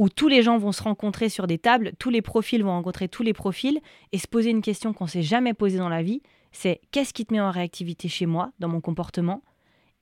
où 0.00 0.08
tous 0.08 0.28
les 0.28 0.42
gens 0.42 0.56
vont 0.56 0.72
se 0.72 0.82
rencontrer 0.82 1.28
sur 1.28 1.46
des 1.46 1.58
tables, 1.58 1.92
tous 1.98 2.08
les 2.08 2.22
profils 2.22 2.64
vont 2.64 2.70
rencontrer 2.70 3.06
tous 3.06 3.22
les 3.22 3.34
profils 3.34 3.78
et 4.12 4.18
se 4.18 4.26
poser 4.26 4.48
une 4.48 4.62
question 4.62 4.94
qu'on 4.94 5.06
s'est 5.06 5.20
jamais 5.22 5.52
posée 5.52 5.76
dans 5.76 5.90
la 5.90 6.02
vie, 6.02 6.22
c'est 6.52 6.80
qu'est-ce 6.90 7.12
qui 7.12 7.26
te 7.26 7.34
met 7.34 7.40
en 7.40 7.50
réactivité 7.50 8.08
chez 8.08 8.24
moi, 8.24 8.50
dans 8.60 8.68
mon 8.68 8.80
comportement, 8.80 9.42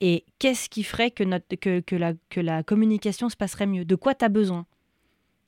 et 0.00 0.24
qu'est-ce 0.38 0.68
qui 0.68 0.84
ferait 0.84 1.10
que, 1.10 1.24
la, 1.24 2.62
communication 2.62 3.28
se 3.28 3.34
passerait 3.34 3.66
mieux? 3.66 3.84
De 3.84 3.96
quoi 3.96 4.14
tu 4.14 4.24
as 4.24 4.28
besoin? 4.28 4.66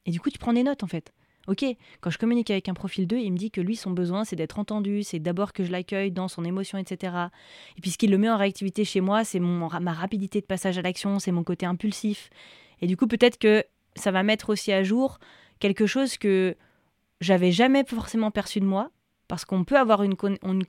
Et 0.04 0.10
du 0.10 0.18
coup, 0.18 0.30
tu 0.30 0.38
prends 0.40 0.52
des 0.52 0.64
notes 0.64 0.82
en 0.82 0.88
fait. 0.88 1.12
Ok, 1.46 1.64
quand 2.00 2.10
je 2.10 2.18
communique 2.18 2.50
avec 2.50 2.68
un 2.68 2.74
profil 2.74 3.06
2, 3.06 3.18
il 3.18 3.30
me 3.32 3.38
dit 3.38 3.52
que 3.52 3.60
lui, 3.60 3.76
son 3.76 3.92
besoin, 3.92 4.24
c'est 4.24 4.34
d'être 4.34 4.58
entendu, 4.58 5.04
c'est 5.04 5.20
d'abord 5.20 5.52
que 5.52 5.62
je 5.62 5.70
l'accueille 5.70 6.10
dans 6.10 6.26
son 6.26 6.44
émotion, 6.44 6.76
etc. 6.76 7.14
Et 7.76 7.80
puis 7.80 7.92
ce 7.92 7.98
qui 7.98 8.08
le 8.08 8.18
met 8.18 8.28
en 8.28 8.36
réactivité 8.36 8.84
chez 8.84 9.00
moi, 9.00 9.22
c'est 9.22 9.38
ma 9.38 9.92
rapidité 9.92 10.40
de 10.40 10.46
passage 10.46 10.76
à 10.76 10.82
l'action, 10.82 11.20
c'est 11.20 11.30
mon 11.30 11.44
côté 11.44 11.66
impulsif. 11.66 12.30
Et 12.80 12.88
du 12.88 12.96
coup, 12.96 13.06
peut-être 13.06 13.38
que 13.38 13.64
ça 13.96 14.10
va 14.10 14.22
mettre 14.22 14.50
aussi 14.50 14.72
à 14.72 14.82
jour 14.82 15.18
quelque 15.58 15.86
chose 15.86 16.16
que 16.16 16.56
j'avais 17.20 17.52
jamais 17.52 17.84
forcément 17.84 18.30
perçu 18.30 18.60
de 18.60 18.64
moi, 18.64 18.90
parce 19.28 19.44
qu'on 19.44 19.64
peut 19.64 19.78
avoir 19.78 20.02
une, 20.02 20.16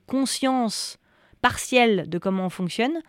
conscience 0.06 0.98
partielle 1.40 2.08
de 2.08 2.18
comment 2.18 2.46
on 2.46 2.50
fonctionne, 2.50 3.00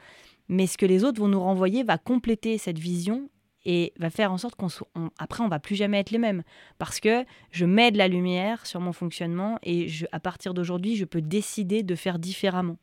mais 0.50 0.66
ce 0.66 0.78
que 0.78 0.86
les 0.86 1.04
autres 1.04 1.20
vont 1.20 1.28
nous 1.28 1.40
renvoyer 1.40 1.84
va 1.84 1.98
compléter 1.98 2.58
cette 2.58 2.80
vision 2.80 3.30
et 3.66 3.94
va 3.98 4.10
faire 4.10 4.32
en 4.32 4.38
sorte 4.38 4.56
qu'on 4.56 4.68
après 5.20 5.42
on 5.42 5.48
va 5.48 5.60
plus 5.60 5.76
jamais 5.76 6.00
être 6.00 6.12
les 6.12 6.18
mêmes 6.18 6.44
parce 6.80 7.00
que 7.00 7.24
je 7.50 7.66
mets 7.66 7.92
de 7.92 7.98
la 7.98 8.10
lumière 8.10 8.66
sur 8.66 8.82
mon 8.82 8.92
fonctionnement 8.92 9.58
et 9.64 9.88
à 10.12 10.20
partir 10.20 10.54
d'aujourd'hui 10.54 10.98
je 10.98 11.06
peux 11.06 11.22
décider 11.22 11.82
de 11.82 11.96
faire 11.96 12.20
différemment. 12.20 12.78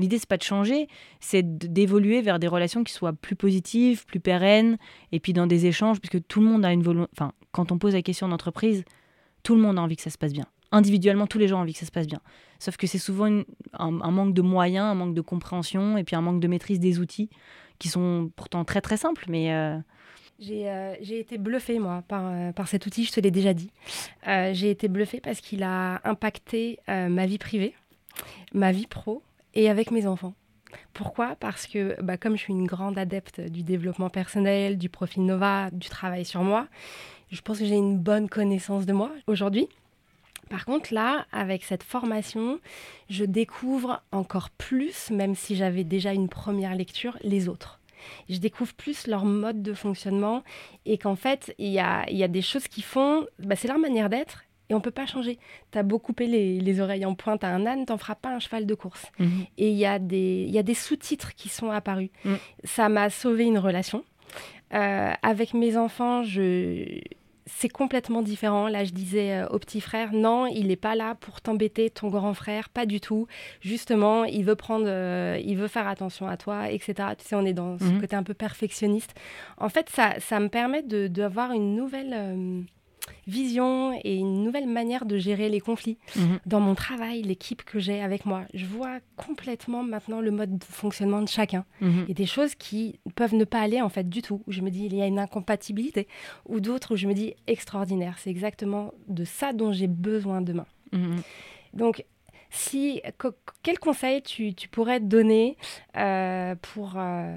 L'idée 0.00 0.18
c'est 0.18 0.28
pas 0.28 0.36
de 0.36 0.42
changer, 0.42 0.88
c'est 1.20 1.42
d'évoluer 1.44 2.20
vers 2.20 2.38
des 2.38 2.48
relations 2.48 2.82
qui 2.82 2.92
soient 2.92 3.12
plus 3.12 3.36
positives, 3.36 4.04
plus 4.06 4.20
pérennes 4.20 4.76
et 5.12 5.20
puis 5.20 5.32
dans 5.32 5.46
des 5.46 5.66
échanges 5.66 6.00
puisque 6.00 6.26
tout 6.26 6.40
le 6.40 6.46
monde 6.46 6.64
a 6.64 6.72
une 6.72 6.82
volonté 6.82 7.10
enfin 7.16 7.32
quand 7.52 7.70
on 7.70 7.78
pose 7.78 7.94
la 7.94 8.02
question 8.02 8.28
d'entreprise, 8.28 8.84
tout 9.44 9.54
le 9.54 9.60
monde 9.60 9.78
a 9.78 9.82
envie 9.82 9.96
que 9.96 10.02
ça 10.02 10.10
se 10.10 10.18
passe 10.18 10.32
bien 10.32 10.46
individuellement, 10.74 11.26
tous 11.26 11.38
les 11.38 11.48
gens 11.48 11.58
ont 11.58 11.62
envie 11.62 11.72
que 11.72 11.78
ça 11.78 11.86
se 11.86 11.92
passe 11.92 12.06
bien. 12.06 12.20
Sauf 12.58 12.76
que 12.76 12.86
c'est 12.86 12.98
souvent 12.98 13.42
un, 13.72 13.90
manque 13.90 14.34
de 14.34 14.42
moyens, 14.42 14.86
un 14.86 14.94
manque 14.94 15.14
de 15.14 15.20
compréhension 15.20 15.96
et 15.96 16.04
puis 16.04 16.16
un 16.16 16.20
manque 16.20 16.40
de 16.40 16.48
maîtrise 16.48 16.80
des 16.80 16.98
outils 16.98 17.30
qui 17.78 17.88
sont 17.88 18.30
pourtant 18.36 18.64
très 18.64 18.80
très 18.80 18.96
simples, 18.96 19.24
mais... 19.28 19.52
Euh, 19.52 19.78
euh, 20.50 20.94
j'ai 21.00 21.20
été 21.20 21.38
bluffée, 21.38 21.78
moi, 21.78 22.02
par, 22.08 22.26
euh, 22.26 22.52
par 22.52 22.66
cet 22.66 22.86
outil, 22.86 23.04
je 23.04 23.12
te 23.12 23.20
l'ai 23.20 23.30
déjà 23.30 23.54
dit. 23.54 23.70
j'ai 24.26 24.70
été 24.70 24.88
bluffée 24.88 25.20
parce 25.20 25.40
qu'il 25.40 25.62
a 25.62 26.00
impacté 26.04 26.80
ma 26.88 27.26
vie 27.26 27.38
privée, 27.38 27.74
ma 28.52 28.72
vie 28.72 28.88
pro 28.88 29.22
et 29.54 29.70
avec 29.70 29.90
mes 29.90 30.06
enfants. 30.06 30.34
Pourquoi? 30.92 31.36
Parce 31.36 31.66
que 31.66 32.00
bah, 32.02 32.16
comme 32.16 32.36
je 32.36 32.42
suis 32.42 32.52
une 32.52 32.66
grande 32.66 32.98
adepte 32.98 33.40
du 33.40 33.62
développement 33.62 34.10
personnel, 34.10 34.76
du 34.78 34.88
profil 34.88 35.24
Nova, 35.24 35.70
du 35.70 35.88
travail 35.88 36.24
sur 36.24 36.42
moi, 36.42 36.66
je 37.30 37.40
pense 37.40 37.58
que 37.58 37.64
j'ai 37.64 37.76
une 37.76 37.98
bonne 37.98 38.28
connaissance 38.28 38.86
de 38.86 38.92
moi 38.92 39.10
aujourd'hui. 39.26 39.68
Par 40.50 40.66
contre, 40.66 40.92
là, 40.92 41.26
avec 41.32 41.64
cette 41.64 41.82
formation, 41.82 42.60
je 43.08 43.24
découvre 43.24 44.02
encore 44.12 44.50
plus, 44.50 45.10
même 45.10 45.34
si 45.34 45.56
j'avais 45.56 45.84
déjà 45.84 46.12
une 46.12 46.28
première 46.28 46.74
lecture, 46.74 47.16
les 47.22 47.48
autres. 47.48 47.80
Je 48.28 48.38
découvre 48.38 48.74
plus 48.74 49.06
leur 49.06 49.24
mode 49.24 49.62
de 49.62 49.72
fonctionnement 49.72 50.44
et 50.84 50.98
qu'en 50.98 51.16
fait, 51.16 51.54
il 51.58 51.72
y 51.72 51.80
a, 51.80 52.28
des 52.28 52.42
choses 52.42 52.68
qui 52.68 52.82
font, 52.82 53.26
bah, 53.38 53.56
c'est 53.56 53.68
leur 53.68 53.78
manière 53.78 54.10
d'être 54.10 54.44
et 54.70 54.74
on 54.74 54.80
peut 54.80 54.90
pas 54.90 55.06
changer. 55.06 55.38
Tu 55.72 55.78
as 55.78 55.82
beau 55.82 55.98
couper 55.98 56.26
les, 56.26 56.80
oreilles 56.80 57.06
en 57.06 57.14
pointe 57.14 57.44
à 57.44 57.48
un 57.48 57.66
âne, 57.66 57.86
t'en 57.86 57.98
feras 57.98 58.14
pas 58.14 58.30
un 58.30 58.40
cheval 58.40 58.66
de 58.66 58.74
course. 58.74 59.06
Mhm. 59.18 59.46
Et 59.58 59.70
il 59.70 59.76
y 59.76 59.86
a 59.86 59.98
des, 59.98 60.62
des 60.62 60.74
sous-titres 60.74 61.34
qui 61.34 61.48
sont 61.48 61.70
apparus. 61.70 62.10
Mm. 62.24 62.34
Ça 62.64 62.88
m'a 62.88 63.10
sauvé 63.10 63.44
une 63.44 63.58
relation. 63.58 64.04
Euh, 64.72 65.12
avec 65.22 65.54
mes 65.54 65.76
enfants, 65.76 66.24
je, 66.24 67.00
c'est 67.46 67.68
complètement 67.68 68.22
différent. 68.22 68.68
Là, 68.68 68.84
je 68.84 68.92
disais 68.92 69.34
euh, 69.34 69.46
au 69.48 69.58
petit 69.58 69.80
frère, 69.80 70.12
non, 70.12 70.46
il 70.46 70.68
n'est 70.68 70.76
pas 70.76 70.94
là 70.96 71.14
pour 71.14 71.40
t'embêter, 71.40 71.90
ton 71.90 72.08
grand 72.08 72.34
frère, 72.34 72.68
pas 72.70 72.86
du 72.86 73.00
tout. 73.00 73.26
Justement, 73.60 74.24
il 74.24 74.44
veut 74.44 74.56
prendre, 74.56 74.86
euh, 74.88 75.38
il 75.44 75.56
veut 75.56 75.68
faire 75.68 75.86
attention 75.86 76.26
à 76.26 76.36
toi, 76.36 76.70
etc. 76.70 76.94
Tu 77.18 77.24
sais, 77.24 77.36
on 77.36 77.44
est 77.44 77.52
dans 77.52 77.78
ce 77.78 77.84
mhm. 77.84 78.00
côté 78.00 78.16
un 78.16 78.22
peu 78.22 78.34
perfectionniste. 78.34 79.14
En 79.58 79.68
fait, 79.68 79.90
ça, 79.90 80.14
ça 80.18 80.40
me 80.40 80.48
permet 80.48 80.82
d'avoir 80.82 81.52
une 81.52 81.76
nouvelle, 81.76 82.64
vision 83.26 83.98
et 84.04 84.16
une 84.16 84.42
nouvelle 84.42 84.68
manière 84.68 85.06
de 85.06 85.16
gérer 85.16 85.48
les 85.48 85.60
conflits. 85.60 85.98
Mhm. 86.16 86.40
Dans 86.46 86.60
mon 86.60 86.74
travail, 86.74 87.22
l'équipe 87.22 87.64
que 87.64 87.78
j'ai 87.78 88.02
avec 88.02 88.26
moi, 88.26 88.44
je 88.52 88.66
vois 88.66 88.98
complètement 89.16 89.82
maintenant 89.82 90.20
le 90.20 90.30
mode 90.30 90.58
de 90.58 90.64
fonctionnement 90.64 91.22
de 91.22 91.28
chacun. 91.28 91.64
Mhm. 91.80 92.06
Et 92.08 92.14
des 92.14 92.26
choses 92.26 92.54
qui 92.54 93.00
peuvent 93.14 93.34
ne 93.34 93.44
pas 93.44 93.60
aller 93.60 93.80
en 93.80 93.88
fait 93.88 94.08
du 94.08 94.22
tout. 94.22 94.42
Où 94.46 94.52
je 94.52 94.60
me 94.60 94.70
dis, 94.70 94.84
il 94.86 94.94
y 94.94 95.02
a 95.02 95.06
une 95.06 95.18
incompatibilité. 95.18 96.08
Ou 96.46 96.60
d'autres 96.60 96.94
où 96.94 96.96
je 96.96 97.06
me 97.06 97.14
dis, 97.14 97.34
extraordinaire. 97.46 98.16
C'est 98.18 98.30
exactement 98.30 98.92
de 99.08 99.24
ça 99.24 99.52
dont 99.52 99.72
j'ai 99.72 99.88
besoin 99.88 100.40
demain. 100.40 100.66
Mhm. 100.92 101.22
Donc, 101.72 102.04
si, 102.50 103.02
quel 103.62 103.78
conseil 103.78 104.22
tu, 104.22 104.54
pourrais 104.70 105.00
donner 105.00 105.56
euh, 105.96 106.54
pour, 106.54 106.94
euh, 106.96 107.36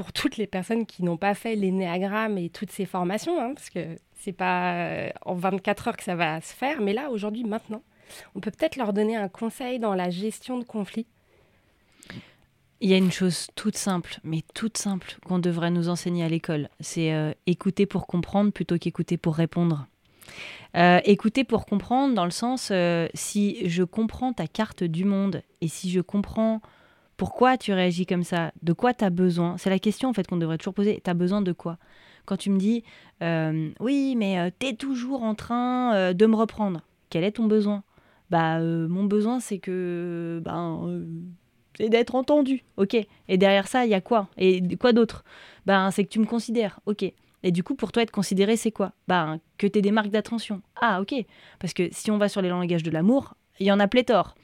pour 0.00 0.14
toutes 0.14 0.38
les 0.38 0.46
personnes 0.46 0.86
qui 0.86 1.02
n'ont 1.02 1.18
pas 1.18 1.34
fait 1.34 1.54
l'énéagramme 1.54 2.38
et 2.38 2.48
toutes 2.48 2.70
ces 2.70 2.86
formations, 2.86 3.38
hein, 3.38 3.52
parce 3.54 3.68
que 3.68 3.98
c'est 4.18 4.32
pas 4.32 4.72
euh, 4.76 5.10
en 5.26 5.34
24 5.34 5.88
heures 5.88 5.96
que 5.98 6.04
ça 6.04 6.14
va 6.14 6.40
se 6.40 6.54
faire, 6.54 6.80
mais 6.80 6.94
là, 6.94 7.10
aujourd'hui, 7.10 7.44
maintenant, 7.44 7.82
on 8.34 8.40
peut 8.40 8.50
peut-être 8.50 8.76
leur 8.76 8.94
donner 8.94 9.16
un 9.16 9.28
conseil 9.28 9.78
dans 9.78 9.94
la 9.94 10.08
gestion 10.08 10.58
de 10.58 10.64
conflits. 10.64 11.04
Il 12.80 12.88
y 12.88 12.94
a 12.94 12.96
une 12.96 13.12
chose 13.12 13.48
toute 13.56 13.76
simple, 13.76 14.20
mais 14.24 14.40
toute 14.54 14.78
simple, 14.78 15.18
qu'on 15.26 15.38
devrait 15.38 15.70
nous 15.70 15.90
enseigner 15.90 16.24
à 16.24 16.30
l'école. 16.30 16.70
C'est 16.80 17.12
euh, 17.12 17.34
écouter 17.46 17.84
pour 17.84 18.06
comprendre 18.06 18.52
plutôt 18.52 18.78
qu'écouter 18.78 19.18
pour 19.18 19.34
répondre. 19.34 19.86
Euh, 20.76 21.00
écouter 21.04 21.44
pour 21.44 21.66
comprendre 21.66 22.14
dans 22.14 22.24
le 22.24 22.30
sens, 22.30 22.72
si 23.12 23.68
je 23.68 23.82
comprends 23.82 24.32
ta 24.32 24.46
carte 24.46 24.82
du 24.82 25.04
monde 25.04 25.42
et 25.60 25.68
si 25.68 25.90
je 25.90 26.00
comprends 26.00 26.62
pourquoi 27.20 27.58
tu 27.58 27.74
réagis 27.74 28.06
comme 28.06 28.22
ça, 28.24 28.50
de 28.62 28.72
quoi 28.72 28.94
tu 28.94 29.04
as 29.04 29.10
besoin, 29.10 29.58
c'est 29.58 29.68
la 29.68 29.78
question 29.78 30.08
en 30.08 30.14
fait 30.14 30.26
qu'on 30.26 30.38
devrait 30.38 30.56
toujours 30.56 30.72
poser, 30.72 31.02
tu 31.04 31.10
as 31.10 31.12
besoin 31.12 31.42
de 31.42 31.52
quoi? 31.52 31.76
Quand 32.24 32.38
tu 32.38 32.48
me 32.48 32.58
dis 32.58 32.82
euh, 33.22 33.68
oui, 33.78 34.14
mais 34.16 34.38
euh, 34.38 34.48
tu 34.58 34.68
es 34.68 34.72
toujours 34.72 35.22
en 35.22 35.34
train 35.34 35.94
euh, 35.94 36.12
de 36.14 36.24
me 36.24 36.34
reprendre, 36.34 36.80
quel 37.10 37.22
est 37.22 37.32
ton 37.32 37.44
besoin? 37.44 37.82
Bah, 38.30 38.58
mon 38.58 39.04
besoin, 39.04 39.38
c'est 39.38 39.58
que. 39.58 40.40
Ben, 40.42 41.04
c'est 41.76 41.90
d'être 41.90 42.14
entendu, 42.14 42.64
ok? 42.78 42.96
Et 43.28 43.36
derrière 43.36 43.68
ça, 43.68 43.84
il 43.84 43.90
y 43.90 43.94
a 43.94 44.00
quoi? 44.00 44.30
Et 44.38 44.62
quoi 44.78 44.94
d'autre? 44.94 45.22
Ben, 45.66 45.90
c'est 45.90 46.04
que 46.04 46.08
tu 46.08 46.20
me 46.20 46.26
considères, 46.26 46.80
ok. 46.86 47.02
Et 47.42 47.52
du 47.52 47.62
coup, 47.62 47.74
pour 47.74 47.92
toi, 47.92 48.02
être 48.02 48.12
considéré, 48.12 48.56
c'est 48.56 48.72
quoi? 48.72 48.92
Ben, 49.08 49.40
que 49.58 49.66
tu 49.66 49.78
aies 49.78 49.82
des 49.82 49.90
marques 49.90 50.10
d'attention. 50.10 50.62
Ah, 50.80 51.02
ok. 51.02 51.14
Parce 51.58 51.74
que 51.74 51.88
si 51.92 52.10
on 52.10 52.16
va 52.16 52.30
sur 52.30 52.40
les 52.40 52.48
langages 52.48 52.82
de 52.82 52.90
l'amour, 52.90 53.34
il 53.58 53.66
y 53.66 53.72
en 53.72 53.78
a 53.78 53.88
pléthore. 53.88 54.36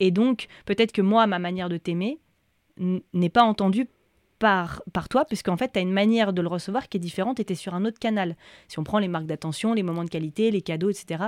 Et 0.00 0.10
donc, 0.10 0.48
peut-être 0.64 0.90
que 0.90 1.02
moi, 1.02 1.28
ma 1.28 1.38
manière 1.38 1.68
de 1.68 1.76
t'aimer 1.76 2.18
n'est 2.78 3.28
pas 3.28 3.42
entendue 3.42 3.88
par, 4.38 4.82
par 4.92 5.08
toi, 5.08 5.24
puisqu'en 5.24 5.56
fait, 5.56 5.72
tu 5.72 5.78
as 5.78 5.82
une 5.82 5.92
manière 5.92 6.32
de 6.32 6.42
le 6.42 6.48
recevoir 6.48 6.88
qui 6.88 6.96
est 6.96 7.00
différente 7.00 7.40
et 7.40 7.44
tu 7.44 7.52
es 7.52 7.56
sur 7.56 7.74
un 7.74 7.84
autre 7.84 7.98
canal. 7.98 8.36
Si 8.68 8.78
on 8.78 8.84
prend 8.84 8.98
les 8.98 9.08
marques 9.08 9.26
d'attention, 9.26 9.74
les 9.74 9.82
moments 9.82 10.04
de 10.04 10.10
qualité, 10.10 10.50
les 10.50 10.62
cadeaux, 10.62 10.90
etc. 10.90 11.24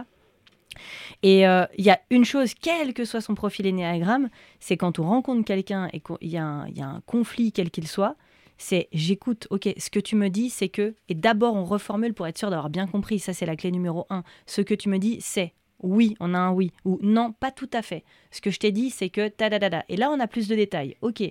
Et 1.23 1.47
euh, 1.47 1.65
il 1.79 1.85
y 1.85 1.91
a 1.91 2.01
une 2.11 2.25
chose, 2.25 2.55
quel 2.55 2.93
que 2.93 3.05
soit 3.05 3.21
son 3.21 3.35
profil 3.35 3.67
énéagramme, 3.67 4.29
c'est 4.61 4.77
quand 4.77 4.99
on 4.99 5.05
rencontre 5.05 5.45
quelqu'un 5.45 5.89
et 5.93 6.01
qu'il 6.01 6.29
y, 6.29 6.37
a 6.37 6.67
un 6.79 7.01
conflit, 7.07 7.53
quel 7.53 7.71
qu'il 7.71 7.89
soit, 7.89 8.17
c'est 8.59 8.89
j'écoute, 8.93 9.47
ok, 9.51 9.69
ce 9.77 9.91
que 9.91 10.01
tu 10.01 10.17
me 10.17 10.29
dis, 10.29 10.51
c'est 10.51 10.69
que, 10.69 10.95
et 11.09 11.15
d'abord 11.15 11.55
on 11.55 11.65
reformule 11.65 12.15
pour 12.15 12.27
être 12.27 12.39
sûr 12.39 12.51
d'avoir 12.51 12.71
bien 12.71 12.87
compris, 12.87 13.19
ça 13.19 13.33
c'est 13.33 13.47
la 13.47 13.57
clé 13.57 13.71
numéro 13.71 14.07
un, 14.11 14.23
ce 14.47 14.63
que 14.63 14.75
tu 14.75 14.89
me 14.89 14.99
dis, 14.99 15.19
c'est 15.21 15.53
oui, 15.83 16.17
on 16.21 16.35
a 16.35 16.39
un 16.39 16.53
oui, 16.53 16.73
ou 16.85 16.99
non, 17.03 17.33
pas 17.33 17.51
tout 17.51 17.71
à 17.73 17.83
fait. 17.83 18.05
Ce 18.31 18.41
que 18.41 18.51
je 18.51 18.59
t'ai 18.59 18.73
dit, 18.73 18.91
c'est 18.91 19.11
que 19.11 19.29
ta 19.29 19.51
da 19.51 19.59
da 19.59 19.71
da. 19.71 19.85
Et 19.89 19.97
là, 19.97 20.11
on 20.11 20.21
a 20.21 20.27
plus 20.27 20.49
de 20.49 20.55
détails. 20.55 20.97
Ok. 21.03 21.23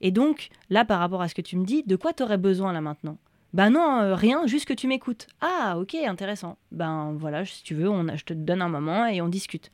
Et 0.00 0.10
donc, 0.10 0.48
là, 0.70 0.84
par 0.84 1.00
rapport 1.00 1.22
à 1.22 1.28
ce 1.28 1.34
que 1.34 1.42
tu 1.42 1.56
me 1.56 1.64
dis, 1.64 1.82
de 1.82 1.96
quoi 1.96 2.12
tu 2.12 2.22
aurais 2.22 2.38
besoin 2.38 2.72
là 2.72 2.80
maintenant? 2.80 3.18
Ben 3.54 3.70
non, 3.70 4.00
euh, 4.00 4.14
rien, 4.14 4.46
juste 4.46 4.66
que 4.66 4.74
tu 4.74 4.86
m'écoutes. 4.86 5.26
Ah, 5.40 5.76
ok, 5.78 5.94
intéressant. 5.94 6.58
Ben 6.70 7.14
voilà, 7.18 7.46
si 7.46 7.62
tu 7.62 7.74
veux, 7.74 7.88
on 7.88 8.06
je 8.14 8.24
te 8.24 8.34
donne 8.34 8.60
un 8.60 8.68
moment 8.68 9.06
et 9.06 9.22
on 9.22 9.28
discute. 9.28 9.72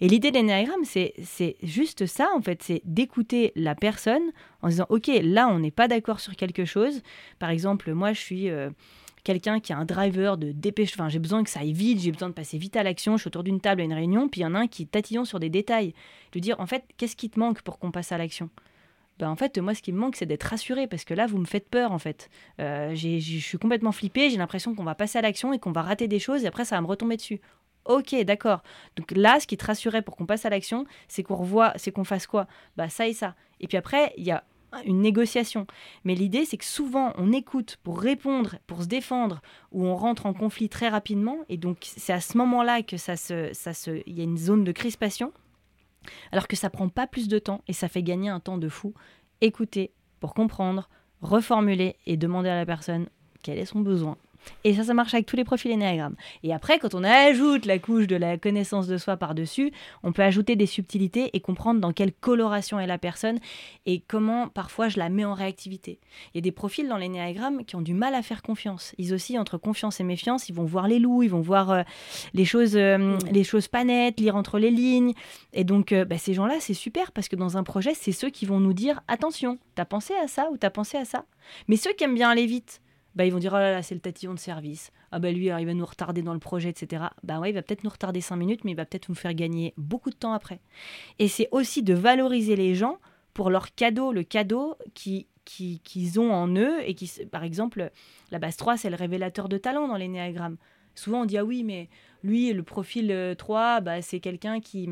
Et 0.00 0.06
l'idée 0.06 0.30
de 0.30 0.36
l'énéagramme, 0.36 0.84
c'est, 0.84 1.14
c'est 1.24 1.56
juste 1.64 2.06
ça, 2.06 2.28
en 2.36 2.40
fait, 2.40 2.62
c'est 2.62 2.80
d'écouter 2.84 3.52
la 3.56 3.74
personne 3.74 4.22
en 4.62 4.68
disant, 4.68 4.86
ok, 4.88 5.10
là, 5.20 5.48
on 5.48 5.58
n'est 5.58 5.72
pas 5.72 5.88
d'accord 5.88 6.20
sur 6.20 6.36
quelque 6.36 6.64
chose. 6.64 7.02
Par 7.40 7.50
exemple, 7.50 7.92
moi, 7.92 8.12
je 8.12 8.20
suis... 8.20 8.50
Euh, 8.50 8.70
quelqu'un 9.28 9.60
qui 9.60 9.74
a 9.74 9.76
un 9.76 9.84
driver 9.84 10.38
de 10.38 10.52
dépêche, 10.52 10.92
enfin 10.94 11.10
j'ai 11.10 11.18
besoin 11.18 11.44
que 11.44 11.50
ça 11.50 11.60
aille 11.60 11.74
vite, 11.74 12.00
j'ai 12.00 12.12
besoin 12.12 12.30
de 12.30 12.34
passer 12.34 12.56
vite 12.56 12.76
à 12.76 12.82
l'action, 12.82 13.18
je 13.18 13.20
suis 13.20 13.28
autour 13.28 13.44
d'une 13.44 13.60
table 13.60 13.82
à 13.82 13.84
une 13.84 13.92
réunion, 13.92 14.26
puis 14.26 14.40
il 14.40 14.44
y 14.44 14.46
en 14.46 14.54
a 14.54 14.60
un 14.60 14.66
qui 14.66 14.84
est 14.84 14.90
tatillon 14.90 15.26
sur 15.26 15.38
des 15.38 15.50
détails. 15.50 15.92
De 16.32 16.38
dire 16.38 16.58
en 16.60 16.66
fait, 16.66 16.82
qu'est-ce 16.96 17.14
qui 17.14 17.28
te 17.28 17.38
manque 17.38 17.60
pour 17.60 17.78
qu'on 17.78 17.90
passe 17.90 18.10
à 18.10 18.16
l'action? 18.16 18.48
Ben, 19.18 19.28
en 19.28 19.36
fait, 19.36 19.58
moi, 19.58 19.74
ce 19.74 19.82
qui 19.82 19.92
me 19.92 19.98
manque, 19.98 20.16
c'est 20.16 20.24
d'être 20.24 20.44
rassuré 20.44 20.86
parce 20.86 21.04
que 21.04 21.12
là, 21.12 21.26
vous 21.26 21.36
me 21.36 21.44
faites 21.44 21.68
peur, 21.68 21.92
en 21.92 21.98
fait. 21.98 22.30
Euh, 22.60 22.94
je 22.94 23.18
suis 23.18 23.58
complètement 23.58 23.92
flippée, 23.92 24.30
j'ai 24.30 24.38
l'impression 24.38 24.74
qu'on 24.74 24.84
va 24.84 24.94
passer 24.94 25.18
à 25.18 25.22
l'action 25.22 25.52
et 25.52 25.58
qu'on 25.58 25.72
va 25.72 25.82
rater 25.82 26.08
des 26.08 26.20
choses 26.20 26.44
et 26.44 26.46
après, 26.46 26.64
ça 26.64 26.76
va 26.76 26.80
me 26.80 26.86
retomber 26.86 27.16
dessus. 27.16 27.40
Ok, 27.84 28.14
d'accord. 28.24 28.62
Donc 28.96 29.10
là, 29.10 29.40
ce 29.40 29.46
qui 29.46 29.58
te 29.58 29.66
rassurait 29.66 30.02
pour 30.02 30.16
qu'on 30.16 30.26
passe 30.26 30.46
à 30.46 30.50
l'action, 30.50 30.86
c'est 31.06 31.22
qu'on 31.22 31.36
revoit, 31.36 31.72
c'est 31.76 31.90
qu'on 31.90 32.04
fasse 32.04 32.26
quoi? 32.26 32.46
Bah 32.76 32.88
ça 32.88 33.08
et 33.08 33.12
ça. 33.12 33.34
Et 33.60 33.66
puis 33.66 33.76
après, 33.76 34.12
il 34.16 34.24
y 34.24 34.30
a 34.30 34.44
une 34.84 35.00
négociation. 35.00 35.66
Mais 36.04 36.14
l'idée, 36.14 36.44
c'est 36.44 36.56
que 36.56 36.64
souvent, 36.64 37.12
on 37.16 37.32
écoute 37.32 37.78
pour 37.82 38.00
répondre, 38.00 38.56
pour 38.66 38.82
se 38.82 38.88
défendre, 38.88 39.40
ou 39.72 39.84
on 39.86 39.96
rentre 39.96 40.26
en 40.26 40.34
conflit 40.34 40.68
très 40.68 40.88
rapidement. 40.88 41.38
Et 41.48 41.56
donc, 41.56 41.78
c'est 41.80 42.12
à 42.12 42.20
ce 42.20 42.36
moment-là 42.38 42.82
que 42.82 42.96
ça 42.96 43.16
se, 43.16 43.50
ça 43.52 43.72
se, 43.72 44.02
il 44.06 44.16
y 44.16 44.20
a 44.20 44.24
une 44.24 44.38
zone 44.38 44.64
de 44.64 44.72
crispation. 44.72 45.32
Alors 46.32 46.48
que 46.48 46.56
ça 46.56 46.70
prend 46.70 46.88
pas 46.88 47.06
plus 47.06 47.28
de 47.28 47.38
temps 47.38 47.62
et 47.68 47.72
ça 47.72 47.88
fait 47.88 48.02
gagner 48.02 48.30
un 48.30 48.40
temps 48.40 48.58
de 48.58 48.68
fou. 48.68 48.94
Écouter 49.40 49.92
pour 50.20 50.34
comprendre, 50.34 50.88
reformuler 51.20 51.96
et 52.06 52.16
demander 52.16 52.48
à 52.48 52.56
la 52.56 52.66
personne 52.66 53.08
quel 53.42 53.58
est 53.58 53.66
son 53.66 53.80
besoin 53.80 54.16
et 54.64 54.74
ça, 54.74 54.84
ça 54.84 54.94
marche 54.94 55.14
avec 55.14 55.26
tous 55.26 55.36
les 55.36 55.44
profils 55.44 55.70
énéagrammes. 55.70 56.16
Et 56.42 56.52
après, 56.52 56.78
quand 56.78 56.94
on 56.94 57.04
ajoute 57.04 57.66
la 57.66 57.78
couche 57.78 58.06
de 58.06 58.16
la 58.16 58.38
connaissance 58.38 58.86
de 58.86 58.96
soi 58.96 59.16
par-dessus, 59.16 59.72
on 60.02 60.12
peut 60.12 60.22
ajouter 60.22 60.56
des 60.56 60.66
subtilités 60.66 61.30
et 61.32 61.40
comprendre 61.40 61.80
dans 61.80 61.92
quelle 61.92 62.12
coloration 62.12 62.80
est 62.80 62.86
la 62.86 62.98
personne 62.98 63.38
et 63.86 64.02
comment 64.06 64.48
parfois 64.48 64.88
je 64.88 64.98
la 64.98 65.08
mets 65.08 65.24
en 65.24 65.34
réactivité. 65.34 65.98
Il 66.32 66.38
y 66.38 66.38
a 66.38 66.42
des 66.42 66.52
profils 66.52 66.88
dans 66.88 66.96
l'énéagramme 66.96 67.64
qui 67.64 67.76
ont 67.76 67.82
du 67.82 67.94
mal 67.94 68.14
à 68.14 68.22
faire 68.22 68.42
confiance. 68.42 68.94
Ils 68.98 69.14
aussi, 69.14 69.38
entre 69.38 69.58
confiance 69.58 70.00
et 70.00 70.04
méfiance, 70.04 70.48
ils 70.48 70.54
vont 70.54 70.64
voir 70.64 70.88
les 70.88 70.98
loups, 70.98 71.22
ils 71.22 71.30
vont 71.30 71.40
voir 71.40 71.70
euh, 71.70 71.82
les, 72.34 72.44
choses, 72.44 72.76
euh, 72.76 73.16
les 73.30 73.44
choses 73.44 73.68
pas 73.68 73.84
nettes, 73.84 74.20
lire 74.20 74.36
entre 74.36 74.58
les 74.58 74.70
lignes. 74.70 75.12
Et 75.52 75.64
donc, 75.64 75.92
euh, 75.92 76.04
bah, 76.04 76.18
ces 76.18 76.34
gens-là, 76.34 76.56
c'est 76.60 76.74
super 76.74 77.12
parce 77.12 77.28
que 77.28 77.36
dans 77.36 77.56
un 77.56 77.62
projet, 77.62 77.94
c'est 77.94 78.12
ceux 78.12 78.30
qui 78.30 78.46
vont 78.46 78.60
nous 78.60 78.72
dire 78.72 79.00
attention, 79.08 79.58
t'as 79.74 79.84
pensé 79.84 80.14
à 80.14 80.28
ça 80.28 80.48
ou 80.50 80.56
t'as 80.56 80.70
pensé 80.70 80.96
à 80.96 81.04
ça? 81.04 81.24
Mais 81.68 81.76
ceux 81.76 81.92
qui 81.92 82.04
aiment 82.04 82.14
bien 82.14 82.30
aller 82.30 82.46
vite, 82.46 82.80
bah, 83.14 83.24
ils 83.24 83.32
vont 83.32 83.38
dire 83.38 83.52
oh 83.52 83.58
là 83.58 83.72
là, 83.72 83.82
c'est 83.82 83.94
le 83.94 84.00
tatillon 84.00 84.34
de 84.34 84.38
service. 84.38 84.92
Ah 85.10 85.18
bah 85.18 85.32
lui, 85.32 85.46
il 85.46 85.66
va 85.66 85.74
nous 85.74 85.86
retarder 85.86 86.22
dans 86.22 86.34
le 86.34 86.38
projet, 86.38 86.68
etc. 86.68 87.04
Bah 87.22 87.40
ouais, 87.40 87.50
il 87.50 87.54
va 87.54 87.62
peut-être 87.62 87.84
nous 87.84 87.90
retarder 87.90 88.20
cinq 88.20 88.36
minutes, 88.36 88.64
mais 88.64 88.72
il 88.72 88.76
va 88.76 88.84
peut-être 88.84 89.08
nous 89.08 89.14
faire 89.14 89.34
gagner 89.34 89.74
beaucoup 89.76 90.10
de 90.10 90.14
temps 90.14 90.32
après. 90.32 90.60
Et 91.18 91.28
c'est 91.28 91.48
aussi 91.50 91.82
de 91.82 91.94
valoriser 91.94 92.56
les 92.56 92.74
gens 92.74 92.98
pour 93.34 93.50
leur 93.50 93.74
cadeau, 93.74 94.12
le 94.12 94.22
cadeau 94.22 94.76
qui 94.94 95.26
qu'ils 95.48 96.20
ont 96.20 96.30
en 96.30 96.54
eux 96.56 96.76
et 96.84 96.94
qui, 96.94 97.10
par 97.30 97.42
exemple, 97.42 97.90
la 98.30 98.38
base 98.38 98.56
3, 98.56 98.76
c'est 98.76 98.90
le 98.90 98.96
révélateur 98.96 99.48
de 99.48 99.56
talent 99.56 99.88
dans 99.88 99.96
l'énéagramme. 99.96 100.58
Souvent, 100.94 101.22
on 101.22 101.24
dit, 101.24 101.38
ah 101.38 101.44
oui, 101.44 101.64
mais 101.64 101.88
lui, 102.22 102.52
le 102.52 102.62
profil 102.62 103.34
3, 103.38 103.80
bah, 103.80 104.02
c'est 104.02 104.20
quelqu'un 104.20 104.60
qui, 104.60 104.90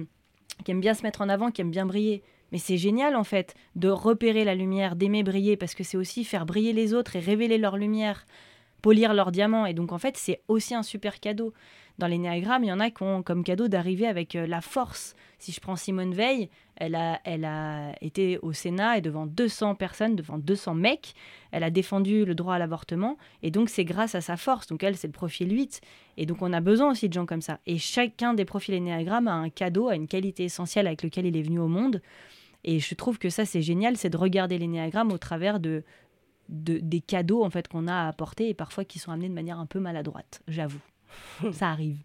qui 0.64 0.70
aime 0.70 0.80
bien 0.80 0.94
se 0.94 1.02
mettre 1.02 1.20
en 1.20 1.28
avant, 1.28 1.50
qui 1.50 1.60
aime 1.60 1.70
bien 1.70 1.84
briller. 1.84 2.22
Mais 2.52 2.58
c'est 2.58 2.76
génial 2.76 3.16
en 3.16 3.24
fait 3.24 3.54
de 3.74 3.88
repérer 3.88 4.44
la 4.44 4.54
lumière, 4.54 4.96
d'aimer 4.96 5.22
briller, 5.22 5.56
parce 5.56 5.74
que 5.74 5.84
c'est 5.84 5.96
aussi 5.96 6.24
faire 6.24 6.46
briller 6.46 6.72
les 6.72 6.94
autres 6.94 7.16
et 7.16 7.20
révéler 7.20 7.58
leur 7.58 7.76
lumière, 7.76 8.26
polir 8.82 9.14
leurs 9.14 9.32
diamants. 9.32 9.66
Et 9.66 9.74
donc 9.74 9.92
en 9.92 9.98
fait, 9.98 10.16
c'est 10.16 10.42
aussi 10.48 10.74
un 10.74 10.82
super 10.82 11.20
cadeau. 11.20 11.52
Dans 11.98 12.06
les 12.06 12.18
néagrammes, 12.18 12.64
il 12.64 12.68
y 12.68 12.72
en 12.72 12.80
a 12.80 12.90
qui 12.90 13.02
ont 13.02 13.22
comme 13.22 13.42
cadeau 13.42 13.68
d'arriver 13.68 14.06
avec 14.06 14.36
euh, 14.36 14.46
la 14.46 14.60
force. 14.60 15.14
Si 15.38 15.52
je 15.52 15.60
prends 15.60 15.76
Simone 15.76 16.12
Veil, 16.12 16.50
elle 16.76 16.94
a, 16.94 17.20
elle 17.24 17.44
a 17.46 17.94
été 18.02 18.38
au 18.42 18.52
Sénat 18.52 18.98
et 18.98 19.00
devant 19.00 19.26
200 19.26 19.76
personnes, 19.76 20.14
devant 20.14 20.36
200 20.36 20.74
mecs, 20.74 21.14
elle 21.52 21.62
a 21.62 21.70
défendu 21.70 22.26
le 22.26 22.34
droit 22.34 22.54
à 22.54 22.58
l'avortement. 22.58 23.16
Et 23.42 23.50
donc 23.50 23.70
c'est 23.70 23.84
grâce 23.84 24.14
à 24.14 24.20
sa 24.20 24.36
force. 24.36 24.66
Donc 24.66 24.82
elle, 24.82 24.96
c'est 24.96 25.06
le 25.06 25.12
profil 25.12 25.50
8. 25.50 25.80
Et 26.18 26.26
donc 26.26 26.42
on 26.42 26.52
a 26.52 26.60
besoin 26.60 26.90
aussi 26.90 27.08
de 27.08 27.14
gens 27.14 27.26
comme 27.26 27.40
ça. 27.40 27.60
Et 27.66 27.78
chacun 27.78 28.34
des 28.34 28.44
profils 28.44 28.74
énéagrammes 28.74 29.28
a 29.28 29.34
un 29.34 29.48
cadeau, 29.48 29.88
a 29.88 29.94
une 29.94 30.08
qualité 30.08 30.44
essentielle 30.44 30.86
avec 30.86 31.02
lequel 31.02 31.24
il 31.24 31.36
est 31.36 31.42
venu 31.42 31.60
au 31.60 31.68
monde. 31.68 32.02
Et 32.64 32.78
je 32.78 32.94
trouve 32.94 33.18
que 33.18 33.30
ça, 33.30 33.46
c'est 33.46 33.62
génial, 33.62 33.96
c'est 33.96 34.10
de 34.10 34.16
regarder 34.16 34.58
l'énéagramme 34.58 35.12
au 35.12 35.18
travers 35.18 35.60
de, 35.60 35.82
des 36.48 37.00
cadeaux 37.00 37.44
en 37.44 37.50
fait 37.50 37.68
qu'on 37.68 37.86
a 37.86 37.94
à 37.94 38.08
apporter 38.08 38.48
et 38.50 38.54
parfois 38.54 38.84
qui 38.84 38.98
sont 38.98 39.12
amenés 39.12 39.28
de 39.28 39.34
manière 39.34 39.58
un 39.58 39.66
peu 39.66 39.80
maladroite, 39.80 40.42
j'avoue. 40.48 40.80
ça 41.52 41.70
arrive. 41.70 41.98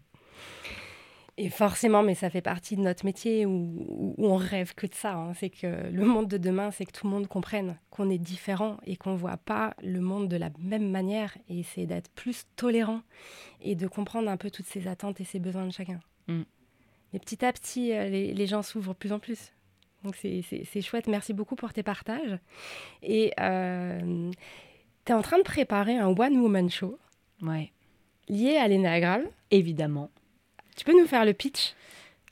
Et 1.38 1.48
forcément, 1.48 2.02
mais 2.02 2.14
ça 2.14 2.28
fait 2.28 2.42
partie 2.42 2.76
de 2.76 2.82
notre 2.82 3.06
métier 3.06 3.46
où, 3.46 4.14
on 4.18 4.36
rêve 4.36 4.74
que 4.74 4.86
de 4.86 4.94
ça. 4.94 5.14
Hein. 5.14 5.32
C'est 5.34 5.48
que 5.48 5.88
le 5.90 6.04
monde 6.04 6.28
de 6.28 6.36
demain, 6.36 6.70
c'est 6.70 6.84
que 6.84 6.92
tout 6.92 7.06
le 7.06 7.12
monde 7.12 7.26
comprenne 7.26 7.78
qu'on 7.90 8.10
est 8.10 8.18
différent 8.18 8.76
et 8.84 8.96
qu'on 8.96 9.12
ne 9.12 9.16
voit 9.16 9.38
pas 9.38 9.74
le 9.82 10.00
monde 10.00 10.28
de 10.28 10.36
la 10.36 10.50
même 10.58 10.90
manière. 10.90 11.36
Et 11.48 11.62
c'est 11.62 11.86
d'être 11.86 12.10
plus 12.10 12.44
tolérant 12.56 13.00
et 13.62 13.74
de 13.74 13.86
comprendre 13.86 14.28
un 14.28 14.36
peu 14.36 14.50
toutes 14.50 14.66
ces 14.66 14.86
attentes 14.88 15.20
et 15.22 15.24
ces 15.24 15.38
besoins 15.38 15.66
de 15.66 15.72
chacun. 15.72 16.00
Mm. 16.28 16.42
Mais 17.12 17.18
petit 17.18 17.44
à 17.44 17.52
petit, 17.52 17.92
euh, 17.92 18.08
les, 18.08 18.34
les 18.34 18.46
gens 18.46 18.62
s'ouvrent 18.62 18.94
plus 18.94 19.12
en 19.12 19.18
plus. 19.18 19.52
Donc 20.04 20.16
c'est 20.16 20.82
chouette. 20.82 21.06
Merci 21.06 21.32
beaucoup 21.32 21.54
pour 21.54 21.72
tes 21.72 21.82
partages. 21.82 22.38
Et 23.02 23.32
euh, 23.40 24.30
tu 25.04 25.12
es 25.12 25.14
en 25.14 25.22
train 25.22 25.38
de 25.38 25.44
préparer 25.44 25.96
un 25.96 26.08
one-woman 26.08 26.70
show. 26.70 26.98
Ouais. 27.40 27.72
Lié 28.28 28.56
à 28.56 28.68
l'énagramme. 28.68 29.24
Évidemment. 29.50 30.10
Tu 30.76 30.84
peux 30.84 30.98
nous 30.98 31.06
faire 31.06 31.24
le 31.24 31.32
pitch? 31.32 31.74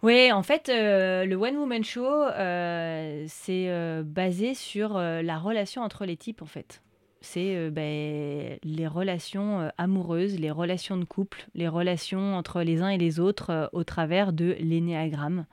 Oui, 0.03 0.33
en 0.33 0.43
fait, 0.43 0.71
euh, 0.71 1.27
le 1.27 1.37
One 1.37 1.57
Woman 1.57 1.85
Show, 1.85 2.07
euh, 2.07 3.25
c'est 3.29 3.71
basé 4.05 4.55
sur 4.55 4.99
la 4.99 5.39
relation 5.39 5.83
entre 5.83 6.07
les 6.07 6.17
types, 6.17 6.41
en 6.43 6.47
fait. 6.47 6.83
C'est 7.21 7.69
ben, 7.69 8.59
les 8.63 8.87
relations 8.87 9.71
amoureuses, 9.77 10.39
les 10.39 10.51
relations 10.51 10.97
de 10.97 11.05
couple, 11.05 11.47
les 11.55 11.69
relations 11.69 12.35
entre 12.35 12.63
les 12.63 12.81
uns 12.81 12.89
et 12.89 12.97
les 12.97 13.21
autres 13.21 13.69
au 13.75 13.85
travers 13.85 14.33
de 14.33 14.57
l'énéagramme. 14.59 15.45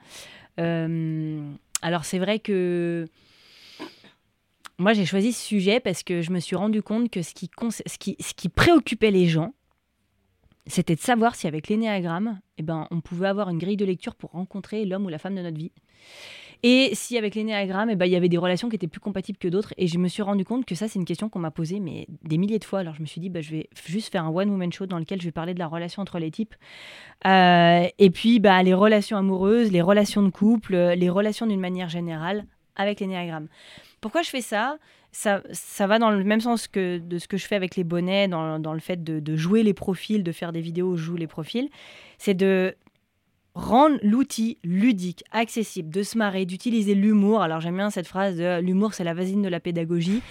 Alors 1.81 2.05
c'est 2.05 2.19
vrai 2.19 2.39
que 2.39 3.05
moi 4.77 4.93
j'ai 4.93 5.05
choisi 5.05 5.31
ce 5.31 5.45
sujet 5.45 5.79
parce 5.79 6.03
que 6.03 6.21
je 6.21 6.31
me 6.31 6.39
suis 6.39 6.55
rendu 6.55 6.81
compte 6.81 7.09
que 7.09 7.21
ce 7.21 7.33
qui, 7.33 7.49
ce 7.85 7.97
qui, 7.97 8.15
ce 8.19 8.33
qui 8.33 8.49
préoccupait 8.49 9.11
les 9.11 9.27
gens, 9.27 9.53
c'était 10.67 10.95
de 10.95 11.01
savoir 11.01 11.35
si 11.35 11.47
avec 11.47 11.67
l'énéagramme, 11.67 12.39
eh 12.57 12.63
ben, 12.63 12.87
on 12.91 13.01
pouvait 13.01 13.27
avoir 13.27 13.49
une 13.49 13.57
grille 13.57 13.77
de 13.77 13.85
lecture 13.85 14.15
pour 14.15 14.31
rencontrer 14.31 14.85
l'homme 14.85 15.05
ou 15.05 15.09
la 15.09 15.17
femme 15.17 15.35
de 15.35 15.41
notre 15.41 15.57
vie. 15.57 15.71
Et 16.63 16.89
si 16.93 17.17
avec 17.17 17.35
l'énéagramme, 17.35 17.91
eh 17.91 17.95
ben, 17.95 18.05
il 18.05 18.11
y 18.11 18.15
avait 18.15 18.29
des 18.29 18.37
relations 18.37 18.67
qui 18.67 18.75
étaient 18.75 18.87
plus 18.87 18.99
compatibles 18.99 19.37
que 19.37 19.47
d'autres. 19.47 19.73
Et 19.77 19.87
je 19.87 19.97
me 19.99 20.07
suis 20.07 20.23
rendu 20.23 20.43
compte 20.43 20.65
que 20.65 20.73
ça, 20.73 20.87
c'est 20.87 20.97
une 20.97 21.05
question 21.05 21.29
qu'on 21.29 21.39
m'a 21.39 21.51
posée 21.51 21.79
mais 21.79 22.07
des 22.23 22.37
milliers 22.37 22.59
de 22.59 22.63
fois. 22.63 22.79
Alors 22.79 22.95
je 22.95 23.01
me 23.01 23.05
suis 23.05 23.21
dit, 23.21 23.29
bah, 23.29 23.41
je 23.41 23.51
vais 23.51 23.69
juste 23.85 24.11
faire 24.11 24.25
un 24.25 24.29
one-woman 24.29 24.71
show 24.71 24.87
dans 24.87 24.97
lequel 24.97 25.21
je 25.21 25.25
vais 25.25 25.31
parler 25.31 25.53
de 25.53 25.59
la 25.59 25.67
relation 25.67 26.01
entre 26.01 26.17
les 26.17 26.31
types. 26.31 26.55
Euh, 27.25 27.87
et 27.99 28.09
puis 28.09 28.39
bah, 28.39 28.61
les 28.63 28.73
relations 28.73 29.17
amoureuses, 29.17 29.71
les 29.71 29.81
relations 29.81 30.23
de 30.23 30.29
couple, 30.29 30.75
les 30.75 31.09
relations 31.09 31.45
d'une 31.45 31.59
manière 31.59 31.89
générale 31.89 32.45
avec 32.75 32.99
l'énéagramme. 32.99 33.47
Pourquoi 34.01 34.21
je 34.21 34.29
fais 34.29 34.41
ça? 34.41 34.77
Ça, 35.11 35.41
ça, 35.51 35.87
va 35.87 35.99
dans 35.99 36.11
le 36.11 36.23
même 36.23 36.41
sens 36.41 36.67
que 36.67 36.99
de 36.99 37.17
ce 37.17 37.27
que 37.27 37.37
je 37.37 37.47
fais 37.47 37.55
avec 37.55 37.75
les 37.75 37.83
bonnets, 37.83 38.27
dans, 38.27 38.59
dans 38.59 38.73
le 38.73 38.79
fait 38.79 39.03
de, 39.03 39.19
de, 39.19 39.35
jouer 39.35 39.63
les 39.63 39.73
profils, 39.73 40.23
de 40.23 40.31
faire 40.31 40.51
des 40.51 40.61
vidéos 40.61 40.91
où 40.91 40.97
je 40.97 41.03
joue 41.03 41.15
les 41.15 41.27
profils. 41.27 41.69
C'est 42.17 42.35
de 42.35 42.75
rendre 43.57 43.97
l'outil 44.03 44.57
ludique, 44.63 45.23
accessible, 45.31 45.89
de 45.89 46.03
se 46.03 46.17
marrer, 46.17 46.45
d'utiliser 46.45 46.95
l'humour. 46.95 47.41
Alors 47.41 47.59
j'aime 47.59 47.77
bien 47.77 47.89
cette 47.89 48.07
phrase 48.07 48.37
de 48.37 48.61
l'humour 48.61 48.93
c'est 48.93 49.03
la 49.03 49.13
vasine 49.13 49.41
de 49.41 49.49
la 49.49 49.59
pédagogie. 49.59 50.21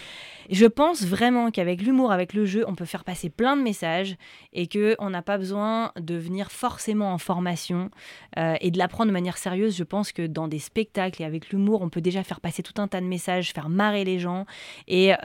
Je 0.48 0.66
pense 0.66 1.04
vraiment 1.04 1.50
qu'avec 1.50 1.82
l'humour, 1.82 2.12
avec 2.12 2.32
le 2.32 2.44
jeu, 2.44 2.64
on 2.68 2.76
peut 2.76 2.84
faire 2.84 3.02
passer 3.02 3.30
plein 3.30 3.56
de 3.56 3.62
messages 3.62 4.16
et 4.52 4.68
que 4.68 4.94
on 5.00 5.10
n'a 5.10 5.22
pas 5.22 5.38
besoin 5.38 5.90
de 5.98 6.14
venir 6.14 6.52
forcément 6.52 7.12
en 7.12 7.18
formation 7.18 7.90
euh, 8.38 8.54
et 8.60 8.70
de 8.70 8.78
l'apprendre 8.78 9.08
de 9.08 9.12
manière 9.12 9.38
sérieuse. 9.38 9.76
Je 9.76 9.82
pense 9.82 10.12
que 10.12 10.26
dans 10.26 10.46
des 10.46 10.60
spectacles 10.60 11.22
et 11.22 11.24
avec 11.24 11.50
l'humour, 11.50 11.82
on 11.82 11.88
peut 11.88 12.00
déjà 12.00 12.22
faire 12.22 12.40
passer 12.40 12.62
tout 12.62 12.80
un 12.80 12.86
tas 12.86 13.00
de 13.00 13.06
messages, 13.06 13.52
faire 13.52 13.68
marrer 13.68 14.04
les 14.04 14.20
gens 14.20 14.46
et 14.86 15.14
euh, 15.14 15.16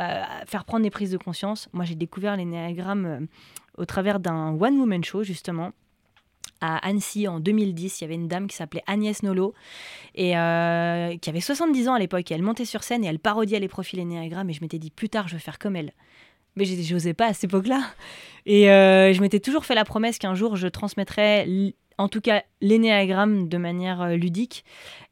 faire 0.48 0.66
prendre 0.66 0.84
des 0.84 0.90
prises 0.90 1.12
de 1.12 1.18
conscience. 1.18 1.70
Moi, 1.72 1.86
j'ai 1.86 1.96
découvert 1.96 2.36
euh, 2.40 3.20
au 3.78 3.86
travers 3.86 4.20
d'un 4.20 4.58
one 4.60 4.80
woman 4.80 5.04
show 5.04 5.22
justement 5.24 5.72
à 6.62 6.78
Annecy 6.88 7.28
en 7.28 7.40
2010. 7.40 8.00
Il 8.00 8.04
y 8.04 8.06
avait 8.06 8.16
une 8.16 8.28
dame 8.28 8.48
qui 8.48 8.56
s'appelait 8.56 8.84
Agnès 8.88 9.24
Nolo 9.24 9.54
et 10.16 10.38
euh, 10.38 11.18
qui 11.18 11.30
avait 11.30 11.42
70 11.42 11.90
ans 11.90 11.94
à 11.94 12.00
l'époque. 12.00 12.32
elle 12.32 12.44
montait 12.44 12.66
sur 12.66 12.84
scène 12.84 13.04
et 13.04 13.08
elle 13.08 13.20
parodiait 13.20 13.60
les 13.60 13.68
profils 13.68 14.00
énéagrammes. 14.00 14.50
Et 14.50 14.54
je 14.54 14.62
m'étais 14.62 14.80
dit, 14.80 14.92
plus 14.92 15.10
tard, 15.10 15.28
je 15.28 15.34
veux 15.34 15.40
faire 15.40 15.60
comme 15.60 15.76
elle. 15.76 15.92
Mais 16.56 16.66
j'osais 16.66 17.14
pas 17.14 17.28
à 17.28 17.34
cette 17.34 17.46
époque-là. 17.46 17.82
Et 18.46 18.70
euh, 18.70 19.14
je 19.14 19.22
m'étais 19.22 19.40
toujours 19.40 19.66
fait 19.66 19.76
la 19.76 19.86
promesse 19.86 20.18
qu'un 20.18 20.36
jour, 20.36 20.56
je 20.56 20.68
transmettrais 20.68 21.46
en 22.02 22.08
tout 22.08 22.22
cas 22.22 22.44
l'énéagramme 22.62 23.48
de 23.48 23.58
manière 23.58 24.02
euh, 24.02 24.16
ludique. 24.16 24.66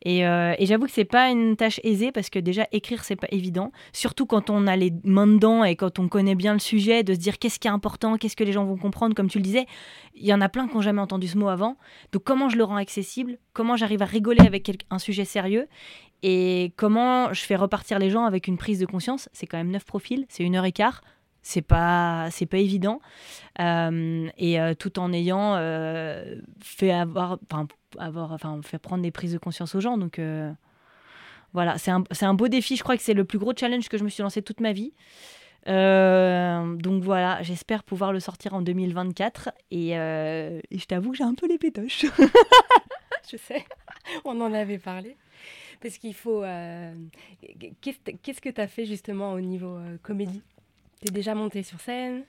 Euh, 0.08 0.56
et, 0.58 0.66
j'avoue 0.66 0.86
que 0.86 0.92
c'est 0.92 1.06
pas 1.06 1.30
une 1.30 1.56
tâche 1.56 1.80
aisée 1.84 2.12
parce 2.12 2.30
que 2.30 2.40
déjà 2.40 2.68
écrire 2.72 3.04
c'est 3.04 3.16
pas 3.16 3.28
évident, 3.32 3.72
surtout 3.94 4.26
quand 4.26 4.50
on 4.50 4.66
a 4.66 4.76
les 4.76 4.94
mains 5.04 5.28
dedans 5.28 5.64
et 5.64 5.76
quand 5.76 6.00
on 6.00 6.08
connaît 6.08 6.36
bien 6.36 6.54
le 6.54 6.60
sujet, 6.60 7.04
de 7.04 7.14
se 7.14 7.20
dire 7.20 7.38
qu'est-ce 7.38 7.60
qui 7.60 7.68
est 7.68 7.72
important, 7.72 8.18
qu'est-ce 8.18 8.36
que 8.36 8.44
les 8.44 8.52
gens 8.52 8.66
vont 8.66 8.78
comprendre, 8.78 9.14
comme 9.14 9.30
tu 9.30 9.38
le 9.38 9.44
disais. 9.44 9.66
Il 10.16 10.26
y 10.26 10.34
en 10.34 10.42
a 10.42 10.50
plein 10.50 10.68
qui 10.68 10.76
n'ont 10.76 10.82
jamais 10.82 11.02
entendu 11.02 11.28
ce 11.28 11.38
mot 11.38 11.50
avant. 11.50 11.78
Donc 12.12 12.24
comment 12.24 12.50
je 12.50 12.58
le 12.58 12.64
rends 12.64 12.78
accessible, 12.78 13.38
comment 13.54 13.76
j'arrive 13.76 14.02
à 14.02 14.06
rigoler 14.06 14.46
avec 14.46 14.72
un 14.90 15.00
sujet 15.00 15.26
sérieux? 15.26 15.68
Et 16.22 16.74
comment 16.76 17.32
je 17.34 17.42
fais 17.42 17.56
repartir 17.56 18.00
les 18.00 18.10
gens 18.10 18.26
avec 18.26 18.48
une 18.48 18.58
prise 18.58 18.80
de 18.80 18.86
conscience? 18.86 19.30
C'est 19.32 19.48
quand 19.48 19.58
même 19.58 19.72
neuf 19.72 19.86
profils, 19.86 20.26
c'est 20.28 20.44
une 20.44 20.56
heure 20.56 20.66
et 20.66 20.74
quart 20.74 21.02
c'est 21.50 21.64
pas 21.64 22.28
c'est 22.30 22.46
pas 22.46 22.60
évident 22.60 23.02
euh, 23.60 24.30
et 24.38 24.62
euh, 24.62 24.76
tout 24.76 25.00
en 25.00 25.12
ayant 25.12 25.56
euh, 25.56 26.36
fait 26.62 26.92
avoir 26.92 27.40
enfin 27.50 27.68
avoir 27.98 28.34
enfin 28.34 28.62
fait 28.64 28.78
prendre 28.78 29.02
des 29.02 29.10
prises 29.10 29.34
de 29.34 29.40
conscience 29.40 29.74
aux 29.74 29.80
gens 29.80 29.98
donc 29.98 30.22
Voilà, 31.54 31.80
c'est 31.80 31.90
un, 31.90 32.04
un, 32.22 32.34
beau 32.36 32.48
défi. 32.48 32.76
Je 32.76 32.84
crois 32.84 32.96
que 32.96 33.02
c'est 33.02 33.16
le 33.16 33.26
plus 33.26 33.40
gros 33.40 33.54
challenge 33.58 33.90
que 33.90 33.98
je 33.98 34.04
me 34.04 34.10
suis 34.10 34.22
lancé 34.22 34.44
toute 34.44 34.60
ma 34.60 34.72
vie. 34.72 34.94
Donc 35.66 37.02
voilà, 37.04 37.42
j'espère 37.42 37.84
pouvoir 37.84 38.14
le 38.14 38.20
sortir 38.20 38.54
en 38.54 38.62
2024. 38.62 39.50
Et, 39.72 39.90
et 39.90 40.78
je 40.78 40.86
t'avoue 40.86 41.10
que 41.12 41.18
j'ai 41.18 41.24
un 41.24 41.34
peu 41.34 41.48
les 41.48 41.58
pétoches. 41.58 42.06
je 43.32 43.38
sais, 43.38 43.66
on 44.26 44.40
en 44.42 44.54
avait 44.54 44.78
parlé. 44.78 45.18
Parce 45.82 45.98
qu'il 45.98 46.14
faut... 46.14 46.44
Qu'est-ce 47.82 48.42
que 48.42 48.50
tu 48.50 48.62
as 48.62 48.68
fait 48.68 48.86
justement 48.86 49.34
au 49.34 49.42
niveau 49.42 49.80
comédie? 50.04 50.44
Tu 51.02 51.08
es 51.08 51.12
déjà 51.12 51.34
monté 51.34 51.64
sur 51.64 51.80
scène 51.80 52.24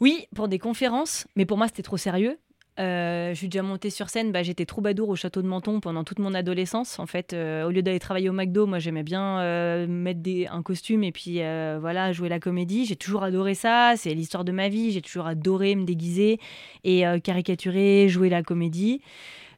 Oui, 0.00 0.26
pour 0.34 0.48
des 0.48 0.58
conférences, 0.58 1.26
mais 1.36 1.46
pour 1.46 1.58
moi 1.58 1.66
c'était 1.66 1.82
trop 1.82 1.96
sérieux. 1.96 2.38
Euh, 2.80 3.30
je 3.30 3.34
suis 3.34 3.48
déjà 3.48 3.62
montée 3.62 3.90
sur 3.90 4.10
scène, 4.10 4.32
bah, 4.32 4.42
j'étais 4.42 4.66
troubadour 4.66 5.08
au 5.08 5.14
château 5.14 5.42
de 5.42 5.46
Menton 5.46 5.78
pendant 5.78 6.02
toute 6.02 6.18
mon 6.18 6.34
adolescence. 6.34 6.98
En 6.98 7.06
fait, 7.06 7.32
euh, 7.32 7.64
au 7.64 7.70
lieu 7.70 7.82
d'aller 7.82 8.00
travailler 8.00 8.28
au 8.28 8.32
McDo, 8.32 8.66
moi 8.66 8.80
j'aimais 8.80 9.04
bien 9.04 9.38
euh, 9.40 9.86
mettre 9.86 10.20
des, 10.20 10.46
un 10.48 10.62
costume 10.62 11.04
et 11.04 11.12
puis 11.12 11.38
voilà, 11.80 12.12
jouer 12.12 12.28
la 12.28 12.40
comédie. 12.40 12.84
J'ai 12.84 12.96
toujours 12.96 13.22
adoré 13.22 13.54
ça, 13.54 13.94
c'est 13.96 14.14
l'histoire 14.14 14.44
de 14.44 14.52
ma 14.52 14.68
vie. 14.68 14.90
J'ai 14.90 15.02
toujours 15.02 15.26
adoré 15.26 15.74
me 15.76 15.84
déguiser 15.84 16.40
et 16.82 17.04
caricaturer, 17.22 18.08
jouer 18.08 18.28
la 18.28 18.42
comédie. 18.42 19.00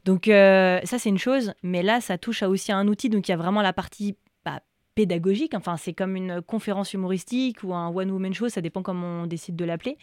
Donc 0.04 0.26
ça 0.26 0.98
c'est 0.98 1.08
une 1.08 1.18
chose, 1.18 1.52
mais 1.62 1.82
là 1.82 2.00
ça 2.00 2.18
touche 2.18 2.42
aussi 2.42 2.72
à 2.72 2.76
un 2.76 2.88
outil. 2.88 3.08
Donc 3.08 3.28
il 3.28 3.30
y 3.30 3.34
a 3.34 3.38
vraiment 3.38 3.62
la 3.62 3.72
partie 3.72 4.16
pédagogique. 4.96 5.54
Enfin, 5.54 5.76
c'est 5.76 5.92
comme 5.92 6.16
une 6.16 6.42
conférence 6.42 6.92
humoristique 6.94 7.62
ou 7.62 7.72
un 7.74 7.88
one-woman 7.94 8.34
show, 8.34 8.48
ça 8.48 8.60
dépend 8.60 8.82
comment 8.82 9.22
on 9.22 9.26
décide 9.26 9.54
de 9.54 9.64
l'appeler. 9.64 9.96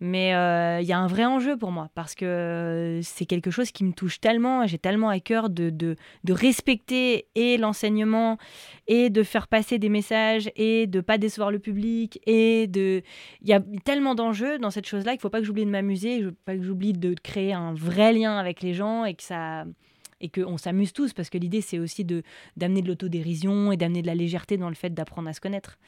Mais 0.00 0.34
euh, 0.34 0.80
il 0.80 0.88
y 0.88 0.92
a 0.92 0.98
un 0.98 1.06
vrai 1.06 1.24
enjeu 1.24 1.56
pour 1.56 1.70
moi 1.70 1.88
parce 1.94 2.16
que 2.16 2.98
c'est 3.04 3.26
quelque 3.26 3.52
chose 3.52 3.70
qui 3.70 3.84
me 3.84 3.92
touche 3.92 4.20
tellement. 4.20 4.66
J'ai 4.66 4.78
tellement 4.78 5.08
à 5.08 5.20
cœur 5.20 5.50
de, 5.50 5.70
de, 5.70 5.96
respecter 6.28 7.28
et 7.36 7.56
l'enseignement 7.58 8.38
et 8.88 9.08
de 9.08 9.22
faire 9.22 9.46
passer 9.46 9.78
des 9.78 9.88
messages 9.88 10.50
et 10.56 10.88
de 10.88 11.00
pas 11.00 11.16
décevoir 11.16 11.52
le 11.52 11.60
public. 11.60 12.18
Et 12.26 12.66
de... 12.66 13.02
Il 13.42 13.48
y 13.48 13.52
a 13.52 13.60
tellement 13.84 14.16
d'enjeux 14.16 14.58
dans 14.58 14.70
cette 14.70 14.86
chose-là 14.86 15.12
qu'il 15.12 15.20
faut 15.20 15.30
pas 15.30 15.38
que 15.38 15.46
j'oublie 15.46 15.64
de 15.64 15.70
m'amuser, 15.70 16.24
pas 16.44 16.56
que 16.56 16.62
j'oublie 16.62 16.92
de 16.92 17.14
créer 17.14 17.52
un 17.52 17.72
vrai 17.72 18.12
lien 18.12 18.36
avec 18.36 18.62
les 18.62 18.74
gens 18.74 19.04
et 19.04 19.14
que 19.14 19.22
ça 19.22 19.64
et 20.24 20.30
qu'on 20.30 20.56
s'amuse 20.56 20.94
tous, 20.94 21.12
parce 21.12 21.28
que 21.28 21.36
l'idée, 21.36 21.60
c'est 21.60 21.78
aussi 21.78 22.02
de 22.02 22.22
d'amener 22.56 22.80
de 22.80 22.88
l'autodérision 22.88 23.72
et 23.72 23.76
d'amener 23.76 24.00
de 24.00 24.06
la 24.06 24.14
légèreté 24.14 24.56
dans 24.56 24.70
le 24.70 24.74
fait 24.74 24.94
d'apprendre 24.94 25.28
à 25.28 25.34
se 25.34 25.40
connaître. 25.40 25.78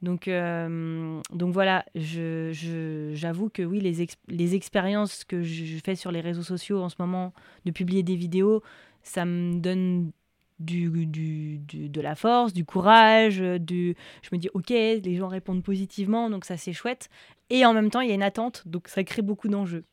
Donc, 0.00 0.26
euh, 0.26 1.20
donc 1.30 1.52
voilà, 1.52 1.84
j'avoue 1.94 3.50
que 3.50 3.62
oui, 3.62 3.80
les, 3.80 4.06
les 4.28 4.54
expériences 4.54 5.24
que 5.24 5.42
je 5.42 5.78
fais 5.84 5.96
sur 5.96 6.10
les 6.10 6.22
réseaux 6.22 6.42
sociaux 6.42 6.80
en 6.82 6.88
ce 6.88 6.96
moment, 6.98 7.34
de 7.66 7.70
publier 7.72 8.02
des 8.02 8.16
vidéos, 8.16 8.62
ça 9.02 9.26
me 9.26 9.58
donne 9.58 10.12
du, 10.60 11.04
du, 11.04 11.58
de 11.68 12.00
la 12.00 12.14
force, 12.14 12.54
du 12.54 12.64
courage, 12.64 13.34
je 13.34 13.94
me 14.32 14.36
dis 14.38 14.48
ok, 14.54 14.70
les 14.70 15.16
gens 15.16 15.28
répondent 15.28 15.62
positivement, 15.62 16.30
donc 16.30 16.46
ça 16.46 16.56
c'est 16.56 16.72
chouette. 16.72 17.10
Et 17.50 17.66
en 17.66 17.74
même 17.74 17.90
temps, 17.90 18.00
il 18.00 18.08
y 18.08 18.12
a 18.12 18.14
une 18.14 18.22
attente, 18.22 18.62
donc 18.66 18.88
ça 18.88 19.04
crée 19.04 19.20
beaucoup 19.20 19.48
d'enjeux. 19.48 19.84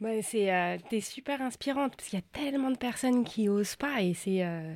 Ouais, 0.00 0.20
c'est, 0.22 0.52
euh, 0.52 0.76
t'es 0.88 1.00
super 1.00 1.42
inspirante 1.42 1.96
parce 1.96 2.08
qu'il 2.08 2.18
y 2.18 2.22
a 2.22 2.24
tellement 2.32 2.70
de 2.70 2.76
personnes 2.76 3.24
qui 3.24 3.48
osent 3.48 3.74
pas 3.74 4.00
et 4.00 4.14
c'est, 4.14 4.44
euh, 4.44 4.74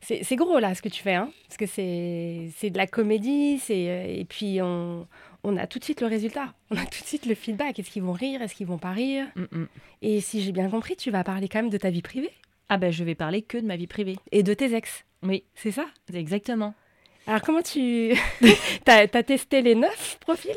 c'est, 0.00 0.24
c'est, 0.24 0.34
gros 0.34 0.58
là 0.58 0.74
ce 0.74 0.82
que 0.82 0.88
tu 0.88 1.02
fais, 1.02 1.14
hein, 1.14 1.30
parce 1.46 1.56
que 1.56 1.66
c'est, 1.66 2.50
c'est 2.56 2.70
de 2.70 2.76
la 2.76 2.88
comédie, 2.88 3.58
c'est, 3.58 3.88
euh, 3.88 4.04
et 4.08 4.24
puis 4.24 4.60
on, 4.60 5.06
on 5.44 5.56
a 5.56 5.68
tout 5.68 5.78
de 5.78 5.84
suite 5.84 6.00
le 6.00 6.08
résultat, 6.08 6.52
on 6.70 6.76
a 6.76 6.84
tout 6.84 7.00
de 7.00 7.06
suite 7.06 7.26
le 7.26 7.36
feedback. 7.36 7.78
Est-ce 7.78 7.90
qu'ils 7.90 8.02
vont 8.02 8.12
rire, 8.12 8.42
est-ce 8.42 8.56
qu'ils 8.56 8.66
vont 8.66 8.78
pas 8.78 8.90
rire? 8.90 9.26
Mm, 9.36 9.58
mm. 9.58 9.68
Et 10.02 10.20
si 10.20 10.42
j'ai 10.42 10.52
bien 10.52 10.68
compris, 10.68 10.96
tu 10.96 11.12
vas 11.12 11.22
parler 11.22 11.48
quand 11.48 11.60
même 11.60 11.70
de 11.70 11.78
ta 11.78 11.90
vie 11.90 12.02
privée. 12.02 12.32
Ah 12.68 12.78
ben 12.78 12.90
je 12.90 13.04
vais 13.04 13.14
parler 13.14 13.42
que 13.42 13.58
de 13.58 13.66
ma 13.66 13.76
vie 13.76 13.86
privée. 13.86 14.16
Et 14.32 14.42
de 14.42 14.52
tes 14.52 14.74
ex. 14.74 15.04
Oui. 15.22 15.44
C'est 15.54 15.70
ça? 15.70 15.86
Exactement. 16.12 16.74
Alors 17.26 17.42
comment 17.42 17.62
tu... 17.62 18.14
t'as 18.84 19.06
as 19.12 19.22
testé 19.22 19.60
les 19.60 19.74
neuf 19.74 20.18
profils? 20.20 20.54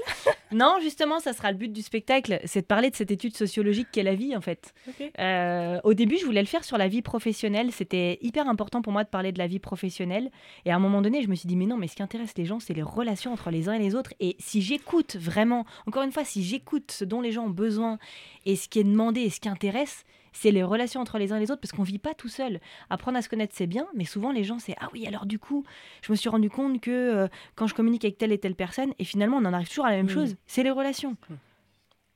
Non, 0.52 0.78
justement, 0.82 1.20
ça 1.20 1.34
sera 1.34 1.52
le 1.52 1.58
but 1.58 1.72
du 1.72 1.82
spectacle, 1.82 2.40
c'est 2.46 2.62
de 2.62 2.66
parler 2.66 2.90
de 2.90 2.96
cette 2.96 3.12
étude 3.12 3.36
sociologique 3.36 3.88
qu'est 3.92 4.04
la 4.04 4.16
vie 4.16 4.36
en 4.36 4.42
fait. 4.42 4.74
Euh, 5.20 5.80
au 5.84 5.94
début, 5.94 6.18
je 6.18 6.26
voulais 6.26 6.42
le 6.42 6.48
faire 6.48 6.64
sur 6.64 6.78
la 6.78 6.88
vie 6.88 7.02
professionnelle, 7.02 7.72
c'était 7.72 8.20
hyper 8.22 8.48
important 8.48 8.82
pour 8.82 8.94
moi 8.94 9.04
de 9.04 9.10
parler 9.10 9.32
de 9.32 9.40
la 9.40 9.48
vie 9.48 9.60
professionnelle. 9.60 10.30
Et 10.66 10.72
à 10.72 10.76
un 10.76 10.80
moment 10.80 11.02
donné, 11.02 11.22
je 11.24 11.28
me 11.28 11.36
suis 11.36 11.48
dit, 11.48 11.56
mais 11.56 11.66
non, 11.66 11.78
mais 11.78 11.88
ce 11.88 11.96
qui 11.96 12.04
intéresse 12.04 12.34
les 12.38 12.46
gens, 12.46 12.60
c'est 12.60 12.74
les 12.74 12.84
relations 12.84 13.34
entre 13.34 13.50
les 13.50 13.70
uns 13.70 13.74
et 13.74 13.80
les 13.80 13.96
autres. 13.96 14.14
Et 14.20 14.36
si 14.40 14.62
j'écoute 14.62 15.16
vraiment, 15.16 15.66
encore 15.88 16.04
une 16.04 16.12
fois, 16.12 16.24
si 16.24 16.44
j'écoute 16.44 16.92
ce 16.92 17.06
dont 17.06 17.22
les 17.22 17.32
gens 17.32 17.46
ont 17.46 17.52
besoin 17.52 18.00
et 18.46 18.56
ce 18.56 18.68
qui 18.68 18.80
est 18.80 18.84
demandé 18.84 19.22
et 19.22 19.30
ce 19.30 19.40
qui 19.40 19.50
intéresse, 19.50 20.04
c'est 20.34 20.52
les 20.52 20.64
relations 20.64 21.02
entre 21.02 21.18
les 21.18 21.32
uns 21.32 21.38
et 21.38 21.40
les 21.40 21.52
autres 21.52 21.62
parce 21.62 21.72
qu'on 21.72 21.84
vit 21.84 22.00
pas 22.00 22.14
tout 22.14 22.30
seul. 22.30 22.60
Apprendre 22.90 23.18
à 23.18 23.22
se 23.22 23.30
connaître, 23.30 23.54
c'est 23.56 23.68
bien, 23.68 23.88
mais 23.96 24.06
souvent 24.06 24.32
les 24.32 24.44
gens, 24.44 24.60
c'est 24.60 24.76
ah 24.80 24.90
oui, 24.94 25.06
alors 25.08 25.26
du 25.26 25.40
coup, 25.40 25.64
je 26.02 26.12
me 26.12 26.16
suis 26.16 26.30
rendu 26.30 26.50
compte 26.50 26.82
que 26.82 26.92
euh, 26.92 27.28
quand 27.56 27.68
je 27.68 27.74
communique 27.74 28.06
avec 28.06 28.18
telle 28.18 28.32
et 28.32 28.38
telle 28.38 28.56
personne, 28.56 28.94
et 29.00 29.04
finalement, 29.04 29.38
on 29.38 29.46
en 29.46 29.54
arrive 29.54 29.70
toujours 29.70 29.86
à 29.86 29.92
la 29.92 29.98
même 29.98 30.10
chose, 30.10 30.36
c'est 30.48 30.64
les 30.64 30.72
relations. 30.72 31.16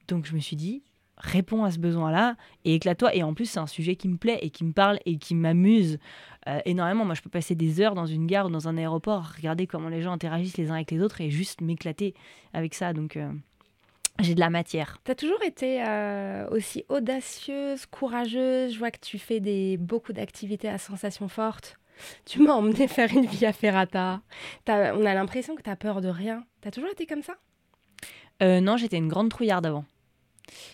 Donc 0.07 0.26
je 0.26 0.34
me 0.34 0.39
suis 0.39 0.55
dit, 0.55 0.84
réponds 1.18 1.64
à 1.64 1.72
ce 1.72 1.80
besoin-là 1.80 2.36
et 2.66 2.76
éclate-toi. 2.76 3.16
Et 3.16 3.24
en 3.24 3.34
plus, 3.34 3.45
c'est 3.45 3.59
un 3.59 3.68
sujet 3.68 3.95
qui 3.95 4.07
me 4.07 4.18
plaît 4.18 4.39
et 4.41 4.49
qui 4.49 4.64
me 4.64 4.74
parle 4.74 4.99
et 5.05 5.18
qui 5.18 5.36
m'amuse 5.36 5.99
euh, 6.47 6.59
énormément. 6.66 7.05
Moi, 7.05 7.16
je 7.16 7.22
peux 7.22 7.30
passer 7.30 7.55
des 7.55 7.82
heures 7.82 7.95
dans 7.95 8.05
une 8.05 8.28
gare 8.28 8.47
ou 8.47 8.49
dans 8.49 8.68
un 8.68 8.78
aéroport, 8.78 9.34
regarder 9.38 9.68
comment 9.68 9.89
les 9.89 10.01
gens 10.01 10.11
interagissent 10.11 10.57
les 10.57 10.70
uns 10.72 10.76
avec 10.76 10.91
les 10.91 11.01
autres 11.01 11.22
et 11.22 11.30
juste 11.30 11.61
m'éclater 11.61 12.14
avec 12.53 12.74
ça. 12.74 12.93
Donc. 12.93 13.18
Euh, 13.18 13.32
j'ai 14.20 14.36
de 14.36 14.39
la 14.39 14.49
matière. 14.49 14.99
Tu 15.03 15.11
as 15.11 15.16
toujours 15.16 15.41
été 15.43 15.84
euh, 15.84 16.47
aussi 16.49 16.86
audacieuse, 16.89 17.86
courageuse. 17.88 18.74
Je 18.74 18.80
vois 18.80 18.91
que 18.91 18.99
tu 18.99 19.18
fais 19.18 19.39
des, 19.39 19.78
beaucoup 19.78 20.14
d'activités 20.14 20.70
à 20.70 20.78
sensations 20.78 21.28
fortes. 21.28 21.78
Tu 22.26 22.41
m'as 22.41 22.53
emmené 22.53 22.88
faire 22.88 23.11
une 23.11 23.26
via 23.26 23.53
ferrata. 23.53 24.22
on 24.68 25.05
a 25.05 25.14
l'impression 25.14 25.55
que 25.55 25.61
tu 25.61 25.70
as 25.70 25.76
peur 25.76 26.01
de 26.01 26.09
rien. 26.09 26.43
Tu 26.61 26.68
as 26.68 26.72
toujours 26.72 26.89
été 26.89 27.05
comme 27.05 27.22
ça? 27.22 27.36
Euh, 28.41 28.61
Non, 28.61 28.78
j'étais 28.78 28.97
une 28.97 29.07
grande 29.07 29.30
trouillarde 29.30 29.66
avant. 29.66 29.86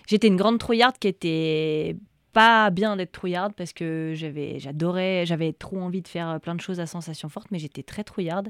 J'étais 0.07 0.27
une 0.27 0.37
grande 0.37 0.59
trouillarde 0.59 0.97
qui 0.97 1.07
était 1.07 1.95
pas 2.33 2.69
bien 2.69 2.95
d'être 2.95 3.11
trouillarde 3.11 3.53
parce 3.55 3.73
que 3.73 4.13
j'avais 4.15 4.59
j'adorais 4.59 5.25
j'avais 5.25 5.51
trop 5.51 5.79
envie 5.79 6.01
de 6.01 6.07
faire 6.07 6.29
euh, 6.29 6.39
plein 6.39 6.53
de 6.53 6.61
choses 6.61 6.79
à 6.79 6.85
sensations 6.85 7.29
fortes 7.29 7.47
mais 7.51 7.59
j'étais 7.59 7.83
très 7.83 8.03
trouillarde. 8.03 8.49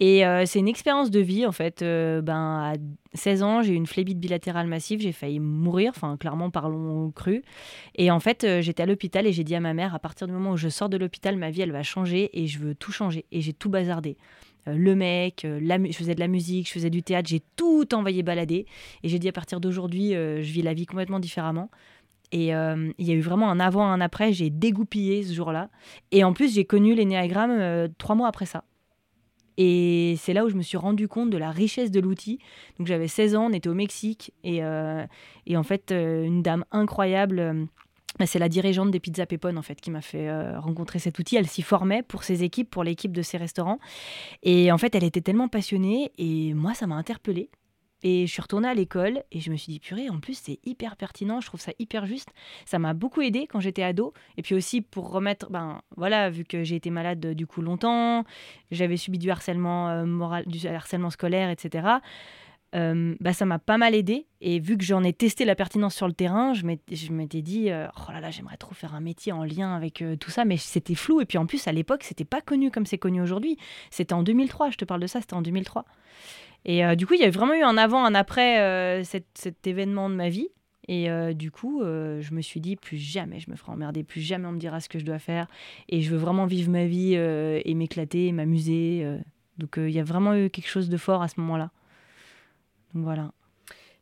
Et 0.00 0.26
euh, 0.26 0.44
c'est 0.44 0.58
une 0.58 0.68
expérience 0.68 1.10
de 1.10 1.20
vie 1.20 1.46
en 1.46 1.52
fait. 1.52 1.82
Euh, 1.82 2.20
ben 2.20 2.72
à 2.72 2.74
16 3.14 3.42
ans 3.42 3.62
j'ai 3.62 3.72
eu 3.72 3.76
une 3.76 3.86
phlébite 3.86 4.18
bilatérale 4.18 4.66
massive 4.66 5.00
j'ai 5.00 5.12
failli 5.12 5.38
mourir 5.38 5.92
enfin 5.94 6.16
clairement 6.16 6.50
parlons 6.50 7.10
cru. 7.12 7.42
Et 7.94 8.10
en 8.10 8.20
fait 8.20 8.46
j'étais 8.60 8.82
à 8.82 8.86
l'hôpital 8.86 9.26
et 9.26 9.32
j'ai 9.32 9.44
dit 9.44 9.54
à 9.54 9.60
ma 9.60 9.74
mère 9.74 9.94
à 9.94 9.98
partir 9.98 10.26
du 10.26 10.32
moment 10.32 10.52
où 10.52 10.56
je 10.56 10.68
sors 10.68 10.88
de 10.88 10.96
l'hôpital 10.96 11.36
ma 11.36 11.50
vie 11.50 11.62
elle 11.62 11.72
va 11.72 11.84
changer 11.84 12.30
et 12.32 12.46
je 12.46 12.58
veux 12.58 12.74
tout 12.74 12.92
changer. 12.92 13.24
Et 13.30 13.40
j'ai 13.40 13.52
tout 13.52 13.70
bazardé. 13.70 14.16
Le 14.68 14.96
mec, 14.96 15.46
la 15.60 15.78
je 15.80 15.92
faisais 15.92 16.16
de 16.16 16.20
la 16.20 16.26
musique, 16.26 16.66
je 16.66 16.72
faisais 16.72 16.90
du 16.90 17.04
théâtre, 17.04 17.28
j'ai 17.28 17.40
tout 17.54 17.94
envoyé 17.94 18.24
balader. 18.24 18.66
Et 19.04 19.08
j'ai 19.08 19.20
dit 19.20 19.28
à 19.28 19.32
partir 19.32 19.60
d'aujourd'hui, 19.60 20.10
je 20.10 20.40
vis 20.40 20.62
la 20.62 20.74
vie 20.74 20.86
complètement 20.86 21.20
différemment. 21.20 21.70
Et 22.36 22.54
euh, 22.54 22.92
il 22.98 23.06
y 23.06 23.12
a 23.12 23.14
eu 23.14 23.22
vraiment 23.22 23.50
un 23.50 23.58
avant, 23.58 23.86
un 23.86 24.02
après. 24.02 24.34
J'ai 24.34 24.50
dégoupillé 24.50 25.22
ce 25.22 25.32
jour-là. 25.32 25.70
Et 26.12 26.22
en 26.22 26.34
plus, 26.34 26.54
j'ai 26.54 26.66
connu 26.66 26.94
l'énéagramme 26.94 27.50
euh, 27.50 27.88
trois 27.96 28.14
mois 28.14 28.28
après 28.28 28.44
ça. 28.44 28.64
Et 29.56 30.16
c'est 30.18 30.34
là 30.34 30.44
où 30.44 30.50
je 30.50 30.54
me 30.54 30.60
suis 30.60 30.76
rendu 30.76 31.08
compte 31.08 31.30
de 31.30 31.38
la 31.38 31.50
richesse 31.50 31.90
de 31.90 31.98
l'outil. 31.98 32.38
Donc 32.78 32.88
j'avais 32.88 33.08
16 33.08 33.36
ans, 33.36 33.46
on 33.46 33.54
était 33.54 33.70
au 33.70 33.74
Mexique. 33.74 34.34
Et, 34.44 34.62
euh, 34.62 35.06
et 35.46 35.56
en 35.56 35.62
fait, 35.62 35.92
une 35.92 36.42
dame 36.42 36.66
incroyable. 36.72 37.66
Bah, 38.18 38.26
c'est 38.26 38.38
la 38.38 38.50
dirigeante 38.50 38.90
des 38.90 39.00
Pizza 39.00 39.24
Pépone 39.24 39.56
en 39.56 39.62
fait 39.62 39.80
qui 39.80 39.90
m'a 39.90 40.02
fait 40.02 40.30
rencontrer 40.58 40.98
cet 40.98 41.18
outil. 41.18 41.36
Elle 41.36 41.46
s'y 41.46 41.62
formait 41.62 42.02
pour 42.02 42.22
ses 42.22 42.44
équipes, 42.44 42.68
pour 42.68 42.84
l'équipe 42.84 43.12
de 43.12 43.22
ses 43.22 43.38
restaurants. 43.38 43.78
Et 44.42 44.70
en 44.70 44.76
fait, 44.76 44.94
elle 44.94 45.04
était 45.04 45.22
tellement 45.22 45.48
passionnée 45.48 46.12
et 46.18 46.52
moi, 46.52 46.74
ça 46.74 46.86
m'a 46.86 46.96
interpellée. 46.96 47.48
Et 48.02 48.26
je 48.26 48.32
suis 48.32 48.42
retournée 48.42 48.68
à 48.68 48.74
l'école 48.74 49.22
et 49.32 49.40
je 49.40 49.50
me 49.50 49.56
suis 49.56 49.72
dit, 49.72 49.80
purée, 49.80 50.10
en 50.10 50.20
plus, 50.20 50.38
c'est 50.38 50.58
hyper 50.64 50.96
pertinent, 50.96 51.40
je 51.40 51.46
trouve 51.46 51.60
ça 51.60 51.72
hyper 51.78 52.06
juste. 52.06 52.28
Ça 52.66 52.78
m'a 52.78 52.92
beaucoup 52.92 53.22
aidé 53.22 53.46
quand 53.46 53.60
j'étais 53.60 53.82
ado. 53.82 54.12
Et 54.36 54.42
puis 54.42 54.54
aussi 54.54 54.82
pour 54.82 55.10
remettre, 55.10 55.50
ben 55.50 55.80
voilà, 55.96 56.28
vu 56.28 56.44
que 56.44 56.62
j'ai 56.62 56.76
été 56.76 56.90
malade 56.90 57.24
euh, 57.24 57.34
du 57.34 57.46
coup 57.46 57.62
longtemps, 57.62 58.24
j'avais 58.70 58.96
subi 58.96 59.18
du 59.18 59.30
harcèlement 59.30 59.88
euh, 59.88 60.04
moral, 60.04 60.44
du 60.46 60.66
harcèlement 60.66 61.10
scolaire, 61.10 61.48
etc. 61.48 61.88
Euh, 62.74 63.14
bah, 63.20 63.32
ça 63.32 63.46
m'a 63.46 63.58
pas 63.58 63.78
mal 63.78 63.94
aidé. 63.94 64.26
Et 64.42 64.60
vu 64.60 64.76
que 64.76 64.84
j'en 64.84 65.02
ai 65.02 65.14
testé 65.14 65.46
la 65.46 65.54
pertinence 65.54 65.94
sur 65.94 66.06
le 66.06 66.12
terrain, 66.12 66.52
je 66.52 66.66
m'étais 67.12 67.40
dit, 67.40 67.70
oh 67.70 68.12
là 68.12 68.20
là, 68.20 68.30
j'aimerais 68.30 68.58
trop 68.58 68.74
faire 68.74 68.94
un 68.94 69.00
métier 69.00 69.32
en 69.32 69.44
lien 69.44 69.74
avec 69.74 70.04
tout 70.20 70.30
ça, 70.30 70.44
mais 70.44 70.58
c'était 70.58 70.94
flou. 70.94 71.22
Et 71.22 71.24
puis 71.24 71.38
en 71.38 71.46
plus, 71.46 71.66
à 71.66 71.72
l'époque, 71.72 72.02
c'était 72.02 72.26
pas 72.26 72.42
connu 72.42 72.70
comme 72.70 72.84
c'est 72.84 72.98
connu 72.98 73.22
aujourd'hui. 73.22 73.56
C'était 73.90 74.12
en 74.12 74.22
2003, 74.22 74.70
je 74.70 74.76
te 74.76 74.84
parle 74.84 75.00
de 75.00 75.06
ça, 75.06 75.20
c'était 75.20 75.34
en 75.34 75.42
2003. 75.42 75.86
Et 76.66 76.84
euh, 76.84 76.96
du 76.96 77.06
coup, 77.06 77.14
il 77.14 77.20
y 77.20 77.24
a 77.24 77.30
vraiment 77.30 77.54
eu 77.54 77.62
un 77.62 77.78
avant, 77.78 78.04
un 78.04 78.14
après 78.14 78.60
euh, 78.60 79.04
cet, 79.04 79.66
événement 79.66 80.10
de 80.10 80.16
ma 80.16 80.28
vie. 80.28 80.48
Et 80.88 81.10
euh, 81.10 81.32
du 81.32 81.50
coup, 81.50 81.80
je 81.82 82.34
me 82.34 82.40
suis 82.40 82.60
dit, 82.60 82.76
plus 82.76 82.96
jamais 82.96 83.40
je 83.40 83.50
me 83.50 83.56
ferai 83.56 83.72
emmerder, 83.72 84.04
plus 84.04 84.20
jamais 84.20 84.46
on 84.46 84.52
me 84.52 84.58
dira 84.58 84.80
ce 84.80 84.88
que 84.88 84.98
je 84.98 85.04
dois 85.04 85.18
faire. 85.18 85.46
Et 85.88 86.02
je 86.02 86.10
veux 86.10 86.18
vraiment 86.18 86.46
vivre 86.46 86.70
ma 86.70 86.86
vie 86.86 87.14
et 87.14 87.74
m'éclater, 87.74 88.30
m'amuser. 88.32 89.04
donc 89.58 89.74
il 89.78 89.90
y 89.90 89.98
a 89.98 90.04
vraiment 90.04 90.34
eu 90.36 90.50
quelque 90.50 90.68
chose 90.68 90.88
de 90.88 90.96
fort 90.96 91.22
à 91.22 91.28
ce 91.28 91.40
moment-là. 91.40 91.70
Donc 92.94 93.04
voilà. 93.04 93.32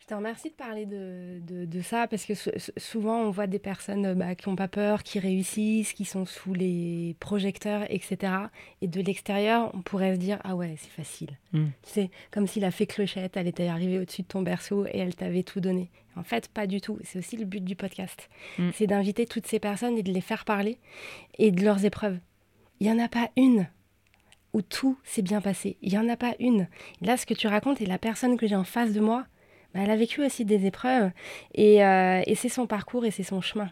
Je 0.04 0.08
te 0.10 0.14
remercie 0.14 0.50
de 0.50 0.54
parler 0.54 0.84
de, 0.84 1.40
de, 1.46 1.80
ça 1.80 2.06
parce 2.06 2.26
que 2.26 2.34
souvent 2.76 3.22
on 3.22 3.30
voit 3.30 3.46
des 3.46 3.58
personnes 3.58 4.12
bah, 4.12 4.34
qui 4.34 4.50
n'ont 4.50 4.54
pas 4.54 4.68
peur, 4.68 5.02
qui 5.02 5.18
réussissent, 5.18 5.94
qui 5.94 6.04
sont 6.04 6.26
sous 6.26 6.52
les 6.52 7.16
projecteurs, 7.20 7.86
etc. 7.88 8.34
Et 8.82 8.86
de 8.86 9.00
l'extérieur, 9.00 9.70
on 9.72 9.80
pourrait 9.80 10.16
se 10.16 10.20
dire 10.20 10.40
Ah 10.44 10.56
ouais, 10.56 10.74
c'est 10.76 10.90
facile. 10.90 11.38
Mm. 11.52 11.68
C'est 11.84 12.10
comme 12.30 12.46
si 12.46 12.60
la 12.60 12.70
fée 12.70 12.86
clochette, 12.86 13.38
elle 13.38 13.48
était 13.48 13.66
arrivée 13.66 13.98
au-dessus 13.98 14.20
de 14.20 14.26
ton 14.26 14.42
berceau 14.42 14.84
et 14.84 14.98
elle 14.98 15.14
t'avait 15.14 15.42
tout 15.42 15.60
donné. 15.60 15.90
En 16.16 16.22
fait, 16.22 16.48
pas 16.48 16.66
du 16.66 16.82
tout. 16.82 16.98
C'est 17.02 17.18
aussi 17.18 17.38
le 17.38 17.46
but 17.46 17.64
du 17.64 17.74
podcast. 17.74 18.28
Mm. 18.58 18.70
C'est 18.74 18.86
d'inviter 18.86 19.24
toutes 19.24 19.46
ces 19.46 19.58
personnes 19.58 19.96
et 19.96 20.02
de 20.02 20.12
les 20.12 20.20
faire 20.20 20.44
parler 20.44 20.76
et 21.38 21.50
de 21.50 21.64
leurs 21.64 21.86
épreuves. 21.86 22.18
Il 22.78 22.88
n'y 22.88 22.92
en 22.92 23.02
a 23.02 23.08
pas 23.08 23.30
une 23.38 23.68
où 24.52 24.60
tout 24.60 24.98
s'est 25.02 25.22
bien 25.22 25.40
passé. 25.40 25.78
Il 25.80 25.92
n'y 25.92 25.98
en 25.98 26.10
a 26.10 26.18
pas 26.18 26.34
une. 26.40 26.68
Là, 27.00 27.16
ce 27.16 27.24
que 27.24 27.32
tu 27.32 27.46
racontes 27.46 27.80
et 27.80 27.86
la 27.86 27.98
personne 27.98 28.36
que 28.36 28.46
j'ai 28.46 28.54
en 28.54 28.64
face 28.64 28.92
de 28.92 29.00
moi, 29.00 29.24
elle 29.74 29.90
a 29.90 29.96
vécu 29.96 30.24
aussi 30.24 30.44
des 30.44 30.66
épreuves 30.66 31.10
euh, 31.58 32.22
et, 32.26 32.34
c'est 32.34 32.48
son 32.48 32.66
parcours 32.66 33.04
et 33.04 33.10
c'est 33.10 33.22
son 33.22 33.40
chemin. 33.40 33.70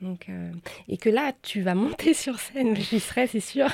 Donc, 0.00 0.28
euh, 0.28 0.50
et 0.88 0.96
que 0.96 1.10
là, 1.10 1.32
tu 1.42 1.60
vas 1.60 1.74
monter 1.74 2.14
sur 2.14 2.38
scène, 2.38 2.76
j'y 2.76 3.00
serai, 3.00 3.26
c'est 3.26 3.40
sûr. 3.40 3.66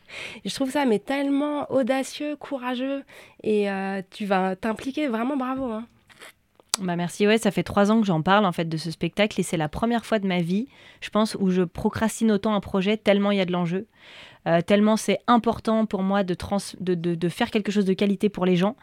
je 0.44 0.54
trouve 0.54 0.70
ça 0.70 0.84
mais 0.84 0.98
tellement 0.98 1.70
audacieux, 1.72 2.36
courageux 2.36 3.02
et 3.42 3.70
euh, 3.70 4.02
tu 4.10 4.26
vas 4.26 4.56
t'impliquer 4.56 5.08
vraiment 5.08 5.36
bravo. 5.36 5.70
Hein. 5.72 5.86
Bah 6.80 6.96
merci, 6.96 7.26
ouais, 7.26 7.36
ça 7.36 7.50
fait 7.50 7.62
trois 7.62 7.90
ans 7.90 8.00
que 8.00 8.06
j'en 8.06 8.22
parle 8.22 8.46
en 8.46 8.52
fait 8.52 8.66
de 8.66 8.78
ce 8.78 8.90
spectacle 8.90 9.38
et 9.38 9.42
c'est 9.42 9.58
la 9.58 9.68
première 9.68 10.06
fois 10.06 10.18
de 10.18 10.26
ma 10.26 10.40
vie, 10.40 10.68
je 11.02 11.10
pense, 11.10 11.36
où 11.38 11.50
je 11.50 11.62
procrastine 11.62 12.32
autant 12.32 12.54
un 12.54 12.60
projet 12.60 12.96
tellement 12.96 13.30
il 13.30 13.38
y 13.38 13.42
a 13.42 13.44
de 13.44 13.52
l'enjeu. 13.52 13.86
Euh, 14.46 14.60
tellement 14.60 14.96
c'est 14.96 15.18
important 15.28 15.86
pour 15.86 16.02
moi 16.02 16.24
de, 16.24 16.34
trans 16.34 16.58
de, 16.80 16.94
de, 16.94 17.28
faire 17.28 17.50
quelque 17.50 17.70
chose 17.70 17.84
de 17.84 17.92
qualité 17.92 18.28
pour 18.28 18.44
les 18.44 18.56
gens. 18.56 18.76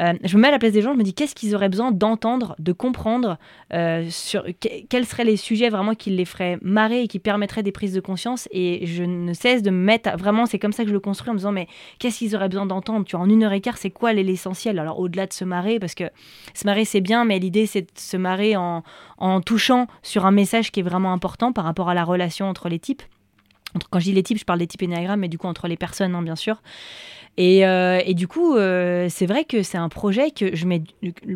Euh, 0.00 0.12
je 0.22 0.36
me 0.36 0.42
mets 0.42 0.48
à 0.48 0.52
la 0.52 0.58
place 0.58 0.72
des 0.72 0.82
gens, 0.82 0.92
je 0.92 0.98
me 0.98 1.02
dis 1.02 1.12
qu'est-ce 1.12 1.34
qu'ils 1.34 1.54
auraient 1.54 1.68
besoin 1.68 1.90
d'entendre, 1.90 2.54
de 2.58 2.72
comprendre, 2.72 3.38
euh, 3.72 4.06
sur 4.10 4.44
quels 4.88 5.06
seraient 5.06 5.24
les 5.24 5.36
sujets 5.36 5.68
vraiment 5.68 5.94
qui 5.94 6.10
les 6.10 6.24
feraient 6.24 6.58
marrer 6.62 7.02
et 7.02 7.08
qui 7.08 7.18
permettraient 7.18 7.62
des 7.62 7.72
prises 7.72 7.94
de 7.94 8.00
conscience? 8.00 8.48
Et 8.52 8.86
je 8.86 9.02
ne 9.02 9.32
cesse 9.32 9.62
de 9.62 9.70
me 9.70 9.82
mettre, 9.82 10.16
vraiment, 10.16 10.46
c'est 10.46 10.58
comme 10.58 10.72
ça 10.72 10.84
que 10.84 10.88
je 10.88 10.94
le 10.94 11.00
construis 11.00 11.30
en 11.30 11.34
me 11.34 11.38
disant, 11.38 11.52
mais 11.52 11.66
qu'est-ce 11.98 12.18
qu'ils 12.18 12.36
auraient 12.36 12.48
besoin 12.48 12.66
d'entendre? 12.66 13.04
Tu 13.04 13.16
en 13.16 13.28
une 13.28 13.42
heure 13.42 13.52
et 13.52 13.60
quart, 13.60 13.78
c'est 13.78 13.90
quoi 13.90 14.12
l'essentiel? 14.12 14.78
Alors 14.78 14.98
au-delà 15.00 15.26
de 15.26 15.32
se 15.32 15.44
marrer, 15.44 15.78
parce 15.78 15.94
que 15.94 16.04
se 16.54 16.66
marrer 16.66 16.84
c'est 16.84 17.00
bien, 17.00 17.24
mais 17.24 17.38
l'idée 17.38 17.66
c'est 17.66 17.82
de 17.82 17.90
se 17.96 18.16
marrer 18.16 18.56
en, 18.56 18.82
en 19.18 19.40
touchant 19.40 19.88
sur 20.02 20.26
un 20.26 20.30
message 20.30 20.70
qui 20.70 20.80
est 20.80 20.84
vraiment 20.84 21.12
important 21.12 21.52
par 21.52 21.64
rapport 21.64 21.88
à 21.88 21.94
la 21.94 22.04
relation 22.04 22.46
entre 22.46 22.68
les 22.68 22.78
types 22.78 23.02
quand 23.90 23.98
je 23.98 24.04
dis 24.04 24.12
les 24.12 24.22
types, 24.22 24.38
je 24.38 24.44
parle 24.44 24.58
des 24.58 24.66
types 24.66 24.82
énéagrammes, 24.82 25.20
mais 25.20 25.28
du 25.28 25.38
coup 25.38 25.46
entre 25.46 25.68
les 25.68 25.76
personnes, 25.76 26.14
hein, 26.14 26.22
bien 26.22 26.36
sûr. 26.36 26.62
Et, 27.38 27.66
euh, 27.66 28.00
et, 28.04 28.14
du 28.14 28.28
coup, 28.28 28.56
euh, 28.56 29.06
c'est 29.08 29.26
vrai 29.26 29.44
que 29.44 29.62
c'est 29.62 29.78
un 29.78 29.88
projet 29.88 30.30
que 30.30 30.54
je 30.54 30.66
mets, 30.66 30.82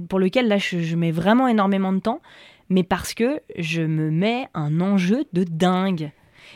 pour 0.09 0.19
lequel 0.19 0.47
là, 0.47 0.59
je, 0.59 0.95
mets 0.95 1.11
vraiment 1.11 1.49
énormément 1.49 1.93
de 1.93 2.01
temps, 2.01 2.21
mais 2.69 2.83
parce 2.83 3.15
que 3.15 3.41
je 3.57 3.83
me 3.83 4.11
mets 4.11 4.49
un 4.53 4.81
enjeu 4.81 5.25
de 5.33 5.45
dingue. 5.45 6.11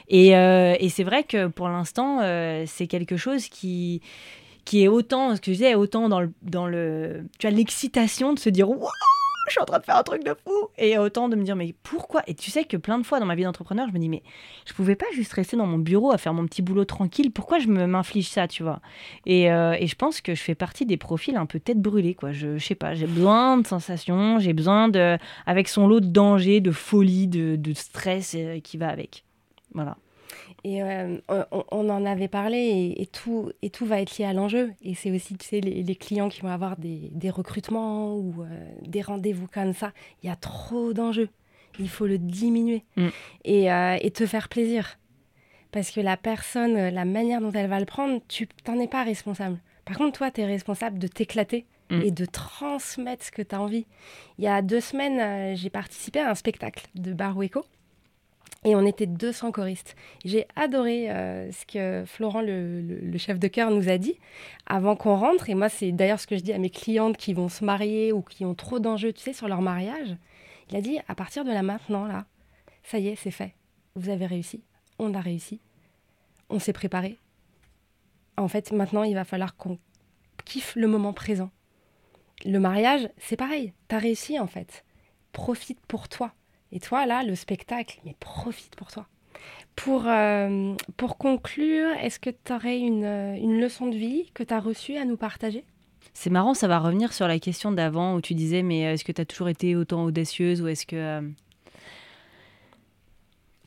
Et, 0.09 0.37
euh, 0.37 0.75
et 0.79 0.89
c'est 0.91 1.05
vrai 1.05 1.25
que 1.25 1.47
pour 1.47 1.69
l'instant, 1.69 2.21
c'est 2.67 2.87
quelque 2.87 3.17
chose 3.17 3.49
qui, 3.49 4.03
qui 4.67 4.85
est 4.85 4.89
autant, 4.89 5.37
que 5.37 5.75
autant 5.75 6.09
dans 6.09 6.21
le, 6.21 6.33
dans 6.43 6.67
le 6.67 7.25
tu 7.39 7.47
as 7.47 7.51
l'excitation 7.51 8.35
de 8.35 8.39
se 8.39 8.51
dire 8.51 8.69
waouh 8.69 8.91
je 9.51 9.55
suis 9.55 9.61
en 9.61 9.67
train 9.67 9.79
de 9.79 9.85
faire 9.85 9.97
un 9.97 10.03
truc 10.03 10.25
de 10.25 10.35
fou. 10.35 10.69
Et 10.79 10.97
autant 10.99 11.29
de 11.29 11.37
me 11.37 11.43
dire, 11.43 11.57
mais 11.57 11.75
pourquoi? 11.83 12.23
Et 12.27 12.35
tu 12.35 12.51
sais 12.51 12.65
que 12.65 12.77
plein 12.77 12.99
de 12.99 13.05
fois 13.05 13.21
dans 13.21 13.27
ma 13.27 13.35
vie 13.35 13.45
d'entrepreneur, 13.45 13.87
je 13.89 13.93
me 13.93 13.99
dis, 13.99 14.09
mais 14.09 14.23
je 14.67 14.73
pouvais 14.73 14.97
pas 14.97 15.07
juste 15.15 15.33
rester 15.33 15.57
dans 15.57 15.67
mon 15.67 15.79
bureau 15.79 16.13
à 16.13 16.19
faire 16.19 16.35
mon 16.35 16.47
petit 16.47 16.63
boulot 16.63 16.85
tranquille. 16.85 17.31
Pourquoi 17.31 17.59
je 17.59 17.69
m'inflige 17.69 18.29
ça, 18.29 18.49
tu 18.49 18.63
vois? 18.63 18.81
Et, 19.27 19.51
euh, 19.53 19.77
et, 19.79 19.87
je 19.87 19.97
pense 19.97 20.21
que 20.21 20.35
je 20.35 20.43
fais 20.43 20.55
partie 20.55 20.87
des 20.87 20.97
profils 20.97 21.37
un 21.37 21.47
peu 21.47 21.61
tête 21.61 21.81
brûlée, 21.81 22.15
quoi. 22.15 22.33
Je, 22.33 22.59
je 22.59 22.65
sais 22.65 22.75
pas, 22.75 22.95
j'ai 22.95 23.07
besoin 23.07 23.59
de 23.59 23.67
sensations, 23.67 24.39
j'ai 24.39 24.53
besoin 24.53 24.89
de, 24.89 25.19
avec 25.47 25.69
son 25.69 25.87
lot 25.87 26.01
de 26.01 26.07
danger, 26.07 26.61
de 26.61 26.71
folie, 26.71 27.27
de, 27.27 27.57
de 27.57 27.73
stress 27.75 28.35
euh, 28.37 28.61
qui 28.61 28.77
va 28.77 28.89
avec. 28.89 29.25
Voilà. 29.75 29.97
Et 30.65 30.83
euh, 30.83 31.17
on, 31.29 31.89
en 31.89 32.05
avait 32.05 32.29
parlé 32.29 32.95
et, 32.97 33.07
tout, 33.07 33.51
et 33.63 33.71
tout 33.71 33.87
va 33.87 34.01
être 34.01 34.19
lié 34.19 34.27
à 34.27 34.33
l'enjeu. 34.33 34.73
Et 34.83 34.95
c'est 34.95 35.11
aussi, 35.11 35.37
tu 35.37 35.47
sais, 35.47 35.61
les, 35.61 35.97
clients 35.97 36.29
qui 36.29 36.43
vont 36.43 36.49
avoir 36.49 36.77
des, 36.77 37.31
recrutements 37.31 38.15
ou 38.15 38.43
euh, 38.43 38.47
des 38.83 39.01
rendez-vous 39.01 39.47
comme 39.47 39.73
ça. 39.73 39.93
Il 40.23 40.27
y 40.27 40.31
a 40.31 40.37
trop 40.37 40.93
d'enjeux. 40.93 41.29
Il 41.79 41.89
faut 41.89 42.07
le 42.07 42.19
diminuer 42.19 42.85
mm. 42.97 43.09
et, 43.45 43.73
euh, 43.73 43.97
et, 44.01 44.11
te 44.11 44.27
faire 44.27 44.49
plaisir. 44.49 44.99
Parce 45.73 45.91
que 45.91 46.01
la 46.01 46.17
personne, 46.17 46.89
la 46.89 47.05
manière 47.05 47.41
dont 47.41 47.53
elle 47.53 47.69
va 47.69 47.79
le 47.79 47.87
prendre, 47.87 48.21
tu 48.29 48.49
n'en 48.67 48.79
es 48.81 48.89
pas 48.89 49.05
responsable. 49.05 49.59
Par 49.85 49.97
contre, 49.97 50.19
toi, 50.19 50.31
tu 50.31 50.43
es 50.43 50.47
responsable 50.47 50.99
de 50.99 51.07
t'éclater 51.07 51.65
mm. 51.91 52.03
et 52.03 52.11
de 52.11 52.27
transmettre 52.27 53.25
ce 53.25 53.31
que 53.31 53.43
tu 53.43 53.55
as 53.55 53.63
envie. 53.63 53.87
Il 54.39 54.45
y 54.45 54.49
a 54.49 54.61
deux 54.61 54.81
semaines, 54.81 55.57
j'ai 55.57 55.71
participé 55.71 56.21
à 56.21 56.31
un 56.31 56.35
spectacle 56.35 56.87
de 56.97 57.15
Baroueco. 57.15 57.65
Et 58.65 58.77
on 58.77 58.85
était 58.85 59.07
200 59.07 59.53
choristes. 59.53 59.97
J'ai 60.25 60.47
adoré 60.55 61.11
euh, 61.11 61.51
ce 61.51 61.65
que 61.65 62.05
Florent, 62.07 62.43
le, 62.43 63.17
chef 63.17 63.39
de 63.39 63.49
chœur, 63.49 63.71
nous 63.71 63.89
a 63.89 63.97
dit 63.97 64.19
avant 64.67 64.97
qu'on 64.97 65.17
rentre. 65.17 65.49
Et 65.49 65.55
moi, 65.55 65.71
c'est 65.71 65.93
d'ailleurs 65.93 66.21
ce 66.21 66.27
que 66.27 66.37
je 66.37 66.43
dis 66.43 66.53
à 66.53 66.59
mes 66.59 66.69
clientes 66.69 67.17
qui 67.17 67.33
vont 67.33 67.49
se 67.49 67.65
marier 67.65 68.13
ou 68.13 68.21
qui 68.21 68.45
ont 68.45 68.55
trop 68.55 68.79
d'enjeux, 68.79 69.15
tu 69.15 69.23
sais, 69.23 69.33
sur 69.33 69.49
leur 69.49 69.63
mariage. 69.63 70.17
Il 70.69 70.77
a 70.77 70.83
dit, 70.83 70.99
à 71.09 71.15
partir 71.15 71.45
de 71.45 71.51
là 71.51 71.63
maintenant, 71.63 72.07
là, 72.07 72.27
ça 72.83 72.99
y 72.99 73.09
est, 73.09 73.17
c'est 73.17 73.31
fait. 73.31 73.55
Vous 73.95 74.11
avez 74.11 74.27
réussi. 74.27 74.63
On 74.99 75.15
a 75.15 75.21
réussi. 75.21 75.61
On 76.51 76.59
s'est 76.59 76.75
préparé. 76.75 77.19
En 78.37 78.49
fait, 78.49 78.73
maintenant, 78.73 79.05
il 79.05 79.15
va 79.15 79.25
falloir 79.25 79.57
qu'on 79.57 79.79
kiffe 80.45 80.77
le 80.77 80.87
moment 80.87 81.15
présent. 81.15 81.51
Le 82.45 82.59
mariage, 82.59 83.09
c'est 83.17 83.37
pareil. 83.37 83.73
Tu 83.89 83.95
as 83.95 83.99
réussi, 83.99 84.39
en 84.39 84.47
fait. 84.47 84.85
Profite 85.33 85.81
pour 85.87 86.09
toi 86.09 86.35
et 86.73 86.81
toi, 86.81 87.07
là, 87.07 87.23
le 87.23 87.35
spectacle, 87.35 88.01
mais 88.05 88.15
profite 88.21 88.75
pour 88.77 88.91
toi. 88.93 89.07
Pour, 89.77 90.07
euh, 90.07 90.75
pour 90.97 91.17
conclure, 91.17 91.91
est-ce 92.03 92.19
que 92.21 92.31
tu 92.31 92.53
aurais 92.53 92.79
une, 92.79 93.05
euh, 93.05 93.35
une, 93.37 93.61
leçon 93.61 93.87
de 93.87 93.97
vie 93.97 94.31
que 94.35 94.43
tu 94.43 94.53
as 94.53 94.61
reçue 94.61 94.97
à 94.97 95.05
nous 95.05 95.17
partager? 95.17 95.65
C'est 96.13 96.31
marrant, 96.31 96.55
ça 96.55 96.69
va 96.69 96.79
revenir 96.79 97.13
sur 97.13 97.27
la 97.27 97.39
question 97.39 97.73
d'avant 97.73 98.15
où 98.15 98.21
tu 98.21 98.35
disais, 98.35 98.63
mais 98.63 98.81
est-ce 98.81 99.05
que 99.05 99.13
tu 99.13 99.21
as 99.21 99.25
toujours 99.25 99.49
été 99.49 99.77
autant 99.77 100.05
audacieuse 100.05 100.61
ou 100.61 100.69
est-ce 100.69 100.87
que... 100.87 100.97
Euh, 100.97 101.29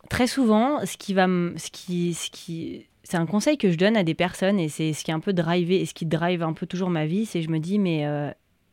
très 0.10 0.28
souvent, 0.28 0.86
ce 0.86 0.98
qui 0.98 1.14
va... 1.14 1.28
Ce 1.58 1.70
qui... 1.72 2.86
C'est 3.06 3.18
un 3.18 3.26
conseil 3.26 3.58
que 3.58 3.72
je 3.72 3.78
donne 3.78 3.98
à 3.98 4.04
des 4.04 4.14
personnes 4.14 4.60
et 4.60 4.70
c'est 4.70 4.94
ce 4.94 5.04
qui 5.04 5.12
est 5.12 5.14
un 5.14 5.20
peu 5.20 5.34
drivé 5.34 5.82
et 5.82 5.86
ce 5.86 5.94
qui 5.94 6.06
drive 6.06 6.42
un 6.44 6.54
peu 6.54 6.66
toujours 6.68 6.90
ma 6.90 7.06
vie, 7.06 7.26
c'est 7.26 7.42
je 7.42 7.50
me 7.50 7.60
dis, 7.60 7.78
mais 7.78 8.06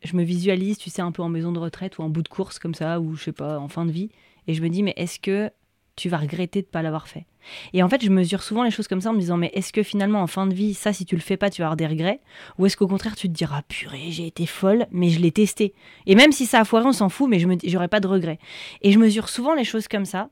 je 0.02 0.16
me 0.16 0.22
visualise, 0.22 0.78
tu 0.78 0.90
sais, 0.90 1.02
un 1.02 1.12
peu 1.12 1.22
en 1.22 1.28
maison 1.28 1.52
de 1.52 1.58
retraite 1.58 1.98
ou 1.98 2.02
en 2.02 2.08
bout 2.08 2.22
de 2.22 2.28
course 2.28 2.58
comme 2.58 2.74
ça, 2.74 3.00
ou 3.00 3.16
je 3.16 3.24
sais 3.24 3.32
pas, 3.32 3.58
en 3.58 3.68
fin 3.68 3.84
de 3.84 3.92
vie. 3.92 4.10
Et 4.46 4.54
je 4.54 4.62
me 4.62 4.68
dis, 4.68 4.82
mais 4.82 4.94
est-ce 4.96 5.18
que 5.18 5.50
tu 5.96 6.08
vas 6.08 6.18
regretter 6.18 6.62
de 6.62 6.66
ne 6.66 6.70
pas 6.70 6.82
l'avoir 6.82 7.08
fait? 7.08 7.26
Et 7.72 7.82
en 7.82 7.88
fait, 7.88 8.02
je 8.02 8.10
mesure 8.10 8.42
souvent 8.42 8.62
les 8.62 8.70
choses 8.70 8.88
comme 8.88 9.00
ça 9.00 9.10
en 9.10 9.12
me 9.12 9.20
disant, 9.20 9.36
mais 9.36 9.50
est-ce 9.54 9.72
que 9.72 9.82
finalement, 9.82 10.22
en 10.22 10.26
fin 10.26 10.46
de 10.46 10.54
vie, 10.54 10.74
ça, 10.74 10.92
si 10.92 11.04
tu 11.04 11.14
le 11.14 11.20
fais 11.20 11.36
pas, 11.36 11.50
tu 11.50 11.62
vas 11.62 11.66
avoir 11.66 11.76
des 11.76 11.86
regrets? 11.86 12.20
Ou 12.58 12.66
est-ce 12.66 12.76
qu'au 12.76 12.86
contraire, 12.86 13.16
tu 13.16 13.28
te 13.28 13.32
diras, 13.32 13.62
purée, 13.62 14.10
j'ai 14.10 14.26
été 14.26 14.46
folle, 14.46 14.86
mais 14.90 15.10
je 15.10 15.20
l'ai 15.20 15.32
testé. 15.32 15.74
Et 16.06 16.14
même 16.14 16.32
si 16.32 16.46
ça 16.46 16.60
a 16.60 16.64
foiré, 16.64 16.86
on 16.86 16.92
s'en 16.92 17.08
fout, 17.08 17.28
mais 17.28 17.38
je 17.38 17.46
n'aurai 17.46 17.88
pas 17.88 18.00
de 18.00 18.08
regrets. 18.08 18.38
Et 18.82 18.92
je 18.92 18.98
mesure 18.98 19.28
souvent 19.28 19.54
les 19.54 19.64
choses 19.64 19.88
comme 19.88 20.04
ça 20.06 20.30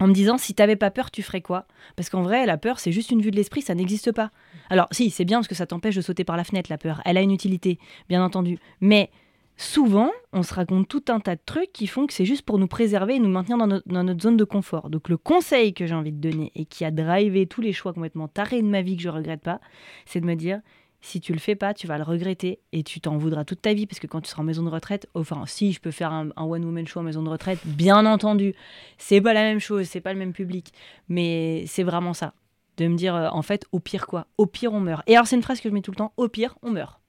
en 0.00 0.08
me 0.08 0.14
disant 0.14 0.38
si 0.38 0.54
t'avais 0.54 0.76
pas 0.76 0.90
peur, 0.90 1.10
tu 1.10 1.22
ferais 1.22 1.42
quoi? 1.42 1.66
Parce 1.94 2.08
qu'en 2.08 2.22
vrai, 2.22 2.46
la 2.46 2.56
peur, 2.56 2.80
c'est 2.80 2.90
juste 2.90 3.10
une 3.10 3.20
vue 3.20 3.30
de 3.30 3.36
l'esprit, 3.36 3.62
ça 3.62 3.74
n'existe 3.74 4.12
pas. 4.12 4.30
Alors, 4.70 4.88
si, 4.90 5.10
c'est 5.10 5.26
bien 5.26 5.38
parce 5.38 5.48
que 5.48 5.54
ça 5.54 5.66
t'empêche 5.66 5.94
de 5.94 6.00
sauter 6.00 6.24
par 6.24 6.36
la 6.36 6.44
fenêtre, 6.44 6.70
la 6.70 6.78
peur. 6.78 7.02
Elle 7.04 7.18
a 7.18 7.20
une 7.20 7.30
utilité, 7.30 7.78
bien 8.08 8.24
entendu. 8.24 8.58
Mais 8.80 9.10
souvent, 9.58 10.10
on 10.32 10.42
se 10.42 10.54
raconte 10.54 10.88
tout 10.88 11.04
un 11.08 11.20
tas 11.20 11.36
de 11.36 11.40
trucs 11.44 11.72
qui 11.72 11.86
font 11.86 12.06
que 12.06 12.14
c'est 12.14 12.24
juste 12.24 12.42
pour 12.42 12.58
nous 12.58 12.66
préserver 12.66 13.16
et 13.16 13.18
nous 13.20 13.28
maintenir 13.28 13.58
dans 13.58 13.66
notre, 13.66 14.22
zone 14.22 14.38
de 14.38 14.44
confort. 14.44 14.88
Donc, 14.88 15.10
le 15.10 15.18
conseil 15.18 15.74
que 15.74 15.86
j'ai 15.86 15.94
envie 15.94 16.12
de 16.12 16.30
donner 16.30 16.50
et 16.54 16.64
qui 16.64 16.86
a 16.86 16.90
drivé 16.90 17.46
tous 17.46 17.60
les 17.60 17.74
choix 17.74 17.92
complètement 17.92 18.26
tarés 18.26 18.62
de 18.62 18.68
ma 18.68 18.80
vie 18.80 18.96
que 18.96 19.02
je 19.02 19.10
regrette 19.10 19.42
pas, 19.42 19.60
c'est 20.06 20.20
de 20.20 20.26
me 20.26 20.34
dire 20.34 20.60
si 21.00 21.20
tu 21.20 21.32
le 21.32 21.38
fais 21.38 21.54
pas, 21.54 21.72
tu 21.72 21.86
vas 21.86 21.96
le 21.96 22.04
regretter 22.04 22.60
et 22.72 22.82
tu 22.82 23.00
t'en 23.00 23.16
voudras 23.16 23.44
toute 23.44 23.62
ta 23.62 23.72
vie 23.72 23.86
parce 23.86 24.00
que 24.00 24.06
quand 24.06 24.20
tu 24.20 24.30
seras 24.30 24.42
en 24.42 24.44
maison 24.44 24.62
de 24.62 24.68
retraite, 24.68 25.08
enfin, 25.14 25.44
si 25.46 25.72
je 25.72 25.80
peux 25.80 25.90
faire 25.90 26.12
un, 26.12 26.30
one 26.36 26.64
woman 26.64 26.86
show 26.86 27.00
en 27.00 27.02
maison 27.02 27.22
de 27.22 27.30
retraite, 27.30 27.60
bien 27.64 28.04
entendu, 28.06 28.54
c'est 28.98 29.20
pas 29.20 29.32
la 29.32 29.42
même 29.42 29.60
chose, 29.60 29.86
c'est 29.86 30.00
pas 30.00 30.12
le 30.12 30.18
même 30.18 30.32
public, 30.32 30.72
mais 31.08 31.64
c'est 31.66 31.82
vraiment 31.82 32.12
ça, 32.12 32.34
de 32.76 32.86
me 32.86 32.96
dire 32.96 33.14
euh, 33.14 33.28
en 33.30 33.42
fait, 33.42 33.66
au 33.72 33.80
pire 33.80 34.06
quoi, 34.06 34.26
au 34.36 34.46
pire 34.46 34.72
on 34.72 34.80
meurt. 34.80 35.02
Et 35.06 35.14
alors 35.14 35.26
c'est 35.26 35.36
une 35.36 35.42
phrase 35.42 35.60
que 35.60 35.68
je 35.68 35.74
mets 35.74 35.82
tout 35.82 35.90
le 35.90 35.96
temps, 35.96 36.12
au 36.16 36.28
pire 36.28 36.56
on 36.62 36.70
meurt, 36.70 37.00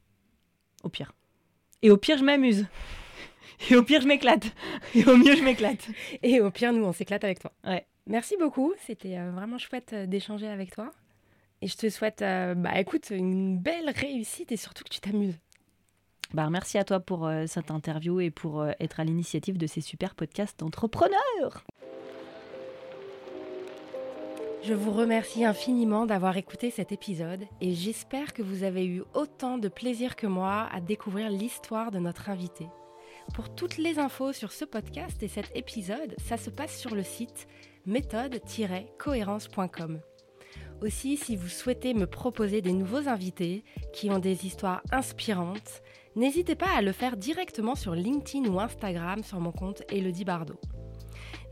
au 0.84 0.90
pire. 0.90 1.12
Et 1.82 1.92
au 1.92 1.98
pire 1.98 2.18
je 2.18 2.24
m'amuse. 2.24 2.68
Et 3.70 3.76
au 3.76 3.84
pire 3.84 4.02
je 4.02 4.08
m'éclate. 4.08 4.56
Et 4.96 5.06
au 5.06 5.18
mieux 5.18 5.36
je 5.36 5.44
m'éclate. 5.44 5.90
Et 6.24 6.40
au 6.40 6.50
pire 6.50 6.72
nous 6.72 6.84
on 6.84 6.94
s'éclate 6.94 7.24
avec 7.24 7.40
toi. 7.40 7.52
Ouais. 7.66 7.86
Merci 8.08 8.36
beaucoup, 8.38 8.74
c'était 8.88 9.18
euh, 9.18 9.32
vraiment 9.32 9.58
chouette 9.58 9.92
euh, 9.94 10.06
d'échanger 10.08 10.48
avec 10.48 10.72
toi. 10.72 10.92
Et 11.62 11.68
je 11.68 11.78
te 11.78 11.90
souhaite, 11.90 12.22
euh, 12.22 12.56
bah 12.56 12.80
écoute, 12.80 13.12
une 13.12 13.58
belle 13.58 13.92
réussite 13.92 14.52
et 14.52 14.58
surtout 14.58 14.84
que 14.84 14.90
tu 14.90 15.00
t'amuses. 15.00 15.38
Bah, 16.34 16.50
merci 16.50 16.78
à 16.78 16.84
toi 16.84 17.00
pour 17.00 17.28
euh, 17.28 17.46
cette 17.46 17.72
interview 17.72 18.20
et 18.20 18.32
pour 18.32 18.62
euh, 18.62 18.72
être 18.80 19.00
à 19.00 19.04
l'initiative 19.04 19.58
de 19.58 19.68
ces 19.68 19.82
super 19.82 20.16
podcasts 20.16 20.60
d'entrepreneurs. 20.60 21.64
Je 24.64 24.74
vous 24.74 24.92
remercie 24.92 25.44
infiniment 25.44 26.06
d'avoir 26.06 26.38
écouté 26.38 26.70
cet 26.70 26.92
épisode 26.92 27.46
et 27.62 27.74
j'espère 27.74 28.34
que 28.34 28.44
vous 28.44 28.64
avez 28.64 28.86
eu 28.86 29.02
autant 29.14 29.58
de 29.58 29.68
plaisir 29.68 30.16
que 30.16 30.28
moi 30.28 30.70
à 30.72 30.80
découvrir 30.82 31.32
l'histoire 31.32 31.90
de 31.92 32.00
notre 32.00 32.30
invité. 32.30 32.68
Pour 33.34 33.54
toutes 33.54 33.78
les 33.78 34.00
infos 34.00 34.34
sur 34.34 34.52
ce 34.52 34.66
podcast 34.66 35.24
et 35.24 35.28
cet 35.28 35.56
épisode, 35.56 36.16
ça 36.24 36.38
se 36.38 36.52
passe 36.52 36.78
sur 36.78 36.96
le 36.96 37.04
site 37.04 37.48
méthode-cohérence.com. 37.86 40.02
Aussi, 40.82 41.16
si 41.16 41.36
vous 41.36 41.48
souhaitez 41.48 41.94
me 41.94 42.08
proposer 42.08 42.62
des 42.62 42.74
nouveaux 42.74 43.08
invités 43.08 43.64
qui 43.94 44.10
ont 44.10 44.18
des 44.18 44.48
histoires 44.48 44.82
inspirantes, 44.92 45.84
n'hésitez 46.16 46.56
pas 46.56 46.76
à 46.76 46.82
le 46.82 46.92
faire 46.92 47.18
directement 47.18 47.76
sur 47.76 47.94
LinkedIn 47.94 48.50
ou 48.50 48.60
Instagram 48.60 49.24
sur 49.24 49.40
mon 49.40 49.52
compte 49.52 49.84
Elodie 49.90 50.26
Bardot. 50.26 50.60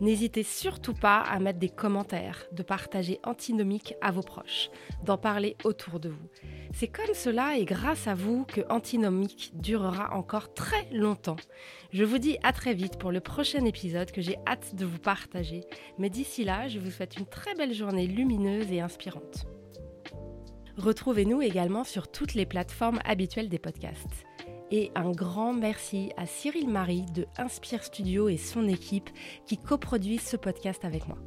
N'hésitez 0.01 0.43
surtout 0.43 0.93
pas 0.93 1.19
à 1.19 1.39
mettre 1.39 1.59
des 1.59 1.69
commentaires, 1.69 2.45
de 2.53 2.63
partager 2.63 3.19
Antinomique 3.23 3.95
à 4.01 4.11
vos 4.11 4.21
proches, 4.21 4.69
d'en 5.03 5.17
parler 5.17 5.57
autour 5.65 5.99
de 5.99 6.09
vous. 6.09 6.29
C'est 6.73 6.87
comme 6.87 7.13
cela 7.13 7.57
et 7.57 7.65
grâce 7.65 8.07
à 8.07 8.15
vous 8.15 8.45
que 8.45 8.61
Antinomique 8.69 9.51
durera 9.55 10.15
encore 10.15 10.53
très 10.53 10.87
longtemps. 10.93 11.35
Je 11.91 12.05
vous 12.05 12.17
dis 12.17 12.37
à 12.43 12.53
très 12.53 12.73
vite 12.73 12.97
pour 12.97 13.11
le 13.11 13.19
prochain 13.19 13.65
épisode 13.65 14.11
que 14.11 14.21
j'ai 14.21 14.37
hâte 14.47 14.75
de 14.75 14.85
vous 14.85 14.99
partager. 14.99 15.65
Mais 15.97 16.09
d'ici 16.09 16.45
là, 16.45 16.69
je 16.69 16.79
vous 16.79 16.91
souhaite 16.91 17.17
une 17.17 17.25
très 17.25 17.55
belle 17.55 17.73
journée 17.73 18.07
lumineuse 18.07 18.71
et 18.71 18.79
inspirante. 18.79 19.47
Retrouvez-nous 20.77 21.41
également 21.41 21.83
sur 21.83 22.09
toutes 22.09 22.35
les 22.35 22.45
plateformes 22.45 22.99
habituelles 23.03 23.49
des 23.49 23.59
podcasts. 23.59 24.28
Et 24.71 24.91
un 24.95 25.11
grand 25.11 25.53
merci 25.53 26.11
à 26.15 26.25
Cyril 26.27 26.69
Marie 26.69 27.05
de 27.13 27.25
Inspire 27.37 27.83
Studio 27.83 28.29
et 28.29 28.37
son 28.37 28.67
équipe 28.67 29.09
qui 29.47 29.57
coproduisent 29.57 30.21
ce 30.21 30.37
podcast 30.37 30.85
avec 30.85 31.07
moi. 31.07 31.17